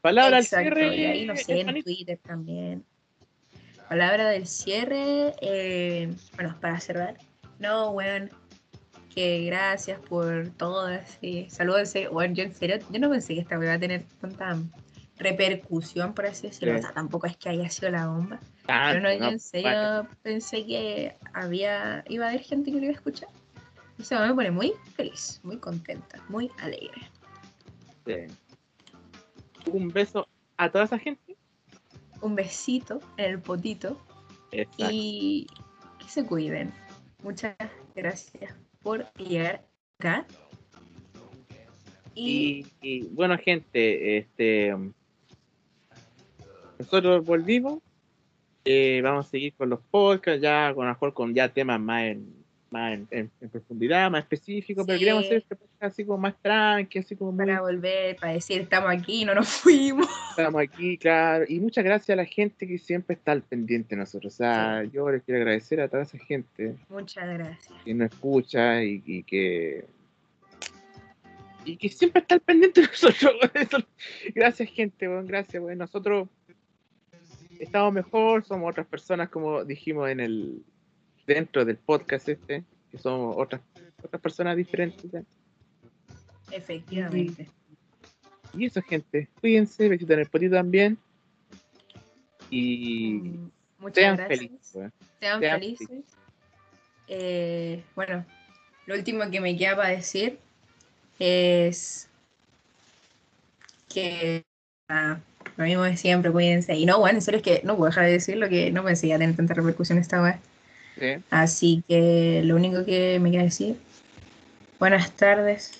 Palabra 0.00 0.38
Exacto, 0.38 0.68
al 0.68 0.74
cierre. 0.74 0.96
y 0.96 1.04
ahí 1.06 1.26
no 1.26 1.36
sé, 1.36 1.60
en. 1.60 1.82
Twitter 1.82 2.18
también. 2.18 2.84
Palabra 3.88 4.28
del 4.28 4.46
cierre, 4.46 5.34
eh, 5.40 6.14
bueno, 6.36 6.56
para 6.60 6.78
cerrar. 6.78 7.16
No, 7.58 7.90
weón, 7.90 8.30
que 9.14 9.44
gracias 9.46 10.00
por 10.00 10.50
todo, 10.50 10.86
así. 10.86 11.46
Saludos, 11.48 11.92
bueno, 12.12 12.34
yo 12.34 12.44
en 12.44 12.54
serio, 12.54 12.78
yo 12.90 13.00
no 13.00 13.10
pensé 13.10 13.34
que 13.34 13.40
esta 13.40 13.58
weá 13.58 13.68
iba 13.68 13.74
a 13.74 13.80
tener 13.80 14.04
tanta 14.20 14.56
repercusión, 15.18 16.14
por 16.14 16.26
así 16.26 16.48
decirlo. 16.48 16.74
Sí. 16.74 16.80
O 16.80 16.82
sea, 16.82 16.92
tampoco 16.92 17.26
es 17.26 17.36
que 17.36 17.48
haya 17.48 17.68
sido 17.70 17.90
la 17.90 18.08
bomba. 18.08 18.40
Pero 18.66 19.00
no, 19.00 19.12
yo 19.12 19.20
no, 19.20 19.30
en 19.30 19.40
serio 19.40 20.08
pensé 20.22 20.64
que 20.66 21.14
había, 21.32 22.04
iba 22.08 22.26
a 22.26 22.28
haber 22.30 22.42
gente 22.42 22.70
que 22.70 22.78
lo 22.78 22.84
iba 22.84 22.92
a 22.92 22.96
escuchar. 22.96 23.28
Eso 23.98 24.18
me 24.18 24.34
pone 24.34 24.50
muy 24.50 24.72
feliz, 24.96 25.40
muy 25.44 25.58
contenta, 25.58 26.22
muy 26.28 26.50
alegre. 26.58 27.10
Sí. 28.06 29.70
Un 29.70 29.88
beso 29.88 30.26
a 30.56 30.70
toda 30.70 30.84
esa 30.84 30.98
gente. 30.98 31.36
Un 32.20 32.34
besito 32.34 33.00
en 33.16 33.32
el 33.32 33.40
potito. 33.40 34.00
Exacto. 34.50 34.86
y 34.92 35.46
que 35.98 36.08
se 36.08 36.24
cuiden. 36.24 36.72
Muchas 37.22 37.56
gracias 37.96 38.54
por 38.82 39.12
llegar 39.14 39.64
acá. 39.98 40.26
Y, 42.14 42.66
Y, 42.80 42.98
y, 43.00 43.02
bueno, 43.08 43.36
gente, 43.38 44.18
este 44.18 44.72
nosotros 46.84 47.24
volvimos. 47.24 47.80
eh, 48.66 49.00
vamos 49.02 49.26
a 49.26 49.30
seguir 49.30 49.52
con 49.54 49.68
los 49.70 49.80
podcasts, 49.90 50.40
ya 50.40 50.72
con 50.74 50.86
mejor 50.86 51.12
con 51.12 51.34
ya 51.34 51.48
temas 51.50 51.78
más 51.80 52.04
en, 52.04 52.26
más 52.70 52.94
en, 52.94 53.06
en- 53.10 53.30
en 53.42 53.48
profundidad, 53.50 54.10
más 54.10 54.22
específicos, 54.22 54.86
pero 54.86 54.98
queríamos 54.98 55.24
hacer 55.24 55.36
este 55.38 55.54
podcast 55.54 55.82
así 55.92 56.04
como 56.04 56.18
más 56.18 56.34
tranqui, 56.40 56.98
así 56.98 57.14
como 57.14 57.30
muy 57.32 57.44
para 57.46 57.60
volver, 57.60 58.16
para 58.16 58.32
decir 58.32 58.62
estamos 58.62 58.90
aquí, 58.90 59.24
no 59.26 59.34
nos 59.34 59.48
fuimos. 59.48 60.08
estamos 60.30 60.62
aquí, 60.62 60.96
claro. 60.96 61.44
Y 61.46 61.60
muchas 61.60 61.84
gracias 61.84 62.10
a 62.10 62.16
la 62.16 62.24
gente 62.24 62.66
que 62.66 62.78
siempre 62.78 63.14
está 63.16 63.32
al 63.32 63.42
pendiente 63.42 63.94
de 63.94 64.00
nosotros. 64.00 64.32
O 64.32 64.36
sea, 64.36 64.82
yo 64.84 65.10
les 65.10 65.22
quiero 65.22 65.40
agradecer 65.42 65.80
a 65.82 65.88
toda 65.88 66.02
esa 66.04 66.16
gente 66.18 66.74
Muchas 66.88 67.28
gracias. 67.28 67.74
que 67.84 67.92
nos 67.94 68.10
escucha 68.12 68.82
y, 68.82 69.02
y 69.04 69.22
que 69.24 69.84
y 71.66 71.76
que 71.76 71.88
siempre 71.88 72.20
está 72.20 72.34
al 72.34 72.40
pendiente 72.42 72.80
de 72.82 72.86
nosotros. 72.88 73.34
Gracias 74.34 74.68
gente, 74.70 75.08
gracias. 75.24 75.62
Nosotros 75.76 76.28
estamos 77.60 77.92
mejor, 77.92 78.44
somos 78.44 78.70
otras 78.70 78.86
personas 78.86 79.28
como 79.28 79.64
dijimos 79.64 80.08
en 80.10 80.20
el 80.20 80.62
dentro 81.26 81.64
del 81.64 81.76
podcast 81.78 82.28
este, 82.28 82.64
que 82.90 82.98
somos 82.98 83.36
otras 83.38 83.60
otras 84.02 84.20
personas 84.20 84.56
diferentes. 84.56 85.24
Efectivamente. 86.50 87.48
Y 88.52 88.66
eso 88.66 88.82
gente, 88.82 89.28
cuídense, 89.40 89.86
en 89.86 90.18
el 90.20 90.26
potito 90.28 90.54
también. 90.54 90.98
Y 92.50 93.14
Mm, 93.14 93.50
Muchas 93.78 93.94
sean 93.94 94.16
gracias. 94.16 94.38
felices, 94.38 94.74
weón. 94.74 94.92
Sean 95.20 95.40
sean 95.40 95.60
felices. 95.60 96.04
Eh, 97.08 97.82
bueno, 97.94 98.24
lo 98.86 98.94
último 98.94 99.30
que 99.30 99.40
me 99.40 99.56
queda 99.56 99.76
para 99.76 99.88
decir 99.90 100.38
es 101.18 102.08
que 103.88 104.44
ah, 104.88 105.18
lo 105.56 105.64
mismo 105.64 105.82
de 105.82 105.96
siempre, 105.96 106.30
cuídense. 106.32 106.74
Y 106.74 106.86
no, 106.86 106.98
bueno, 106.98 107.18
en 107.18 107.22
serio 107.22 107.38
es 107.38 107.44
que 107.44 107.60
no 107.64 107.76
puedo 107.76 107.90
dejar 107.90 108.06
de 108.06 108.12
decirlo 108.12 108.48
que 108.48 108.70
no 108.72 108.82
pensé 108.84 109.02
que 109.02 109.06
iba 109.08 109.16
a 109.16 109.18
tener 109.20 109.36
tanta 109.36 109.54
repercusión 109.54 109.98
esta 109.98 110.20
vez. 110.20 110.36
¿sí? 110.98 111.22
Así 111.30 111.84
que 111.88 112.42
lo 112.44 112.56
único 112.56 112.84
que 112.84 113.18
me 113.20 113.30
queda 113.30 113.42
decir, 113.44 113.76
buenas 114.78 115.12
tardes, 115.12 115.72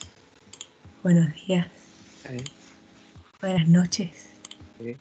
buenos 1.02 1.32
días, 1.46 1.66
buenas 3.40 3.68
noches 3.68 4.30
Sí. 4.78 4.96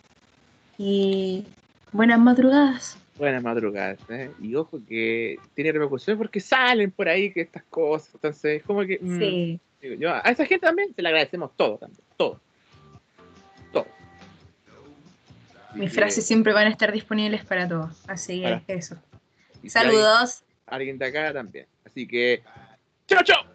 y 0.78 1.46
buenas 1.92 2.20
madrugadas. 2.20 2.98
Buenas 3.18 3.44
madrugadas, 3.44 4.00
¿eh? 4.10 4.32
Y 4.42 4.56
ojo 4.56 4.80
que 4.88 5.38
tiene 5.54 5.72
repercusión 5.72 6.18
porque 6.18 6.40
salen 6.40 6.90
por 6.92 7.08
ahí 7.08 7.32
que 7.32 7.42
estas 7.42 7.64
cosas. 7.70 8.16
Entonces, 8.16 8.64
como 8.64 8.82
que. 8.86 8.98
mm, 9.00 9.20
Sí, 9.20 9.60
digo 9.82 9.96
yo, 9.96 10.14
a 10.14 10.20
esa 10.22 10.46
gente 10.46 10.66
también 10.66 10.94
se 10.96 11.02
le 11.02 11.10
agradecemos 11.10 11.52
todo 11.56 11.78
también. 11.78 12.02
Todo. 12.18 12.40
Mis 15.76 15.90
que, 15.90 15.96
frases 15.96 16.26
siempre 16.26 16.54
van 16.54 16.68
a 16.68 16.70
estar 16.70 16.92
disponibles 16.92 17.44
para 17.46 17.68
todos. 17.68 17.92
Así 18.08 18.44
que 18.66 18.74
eso. 18.74 18.96
Saludos. 19.68 20.44
Alguien 20.68 20.98
de 20.98 21.06
acá 21.06 21.34
también. 21.34 21.68
Así 21.86 22.08
que. 22.08 22.44
¡Chao, 23.08 23.24
chao! 23.24 23.53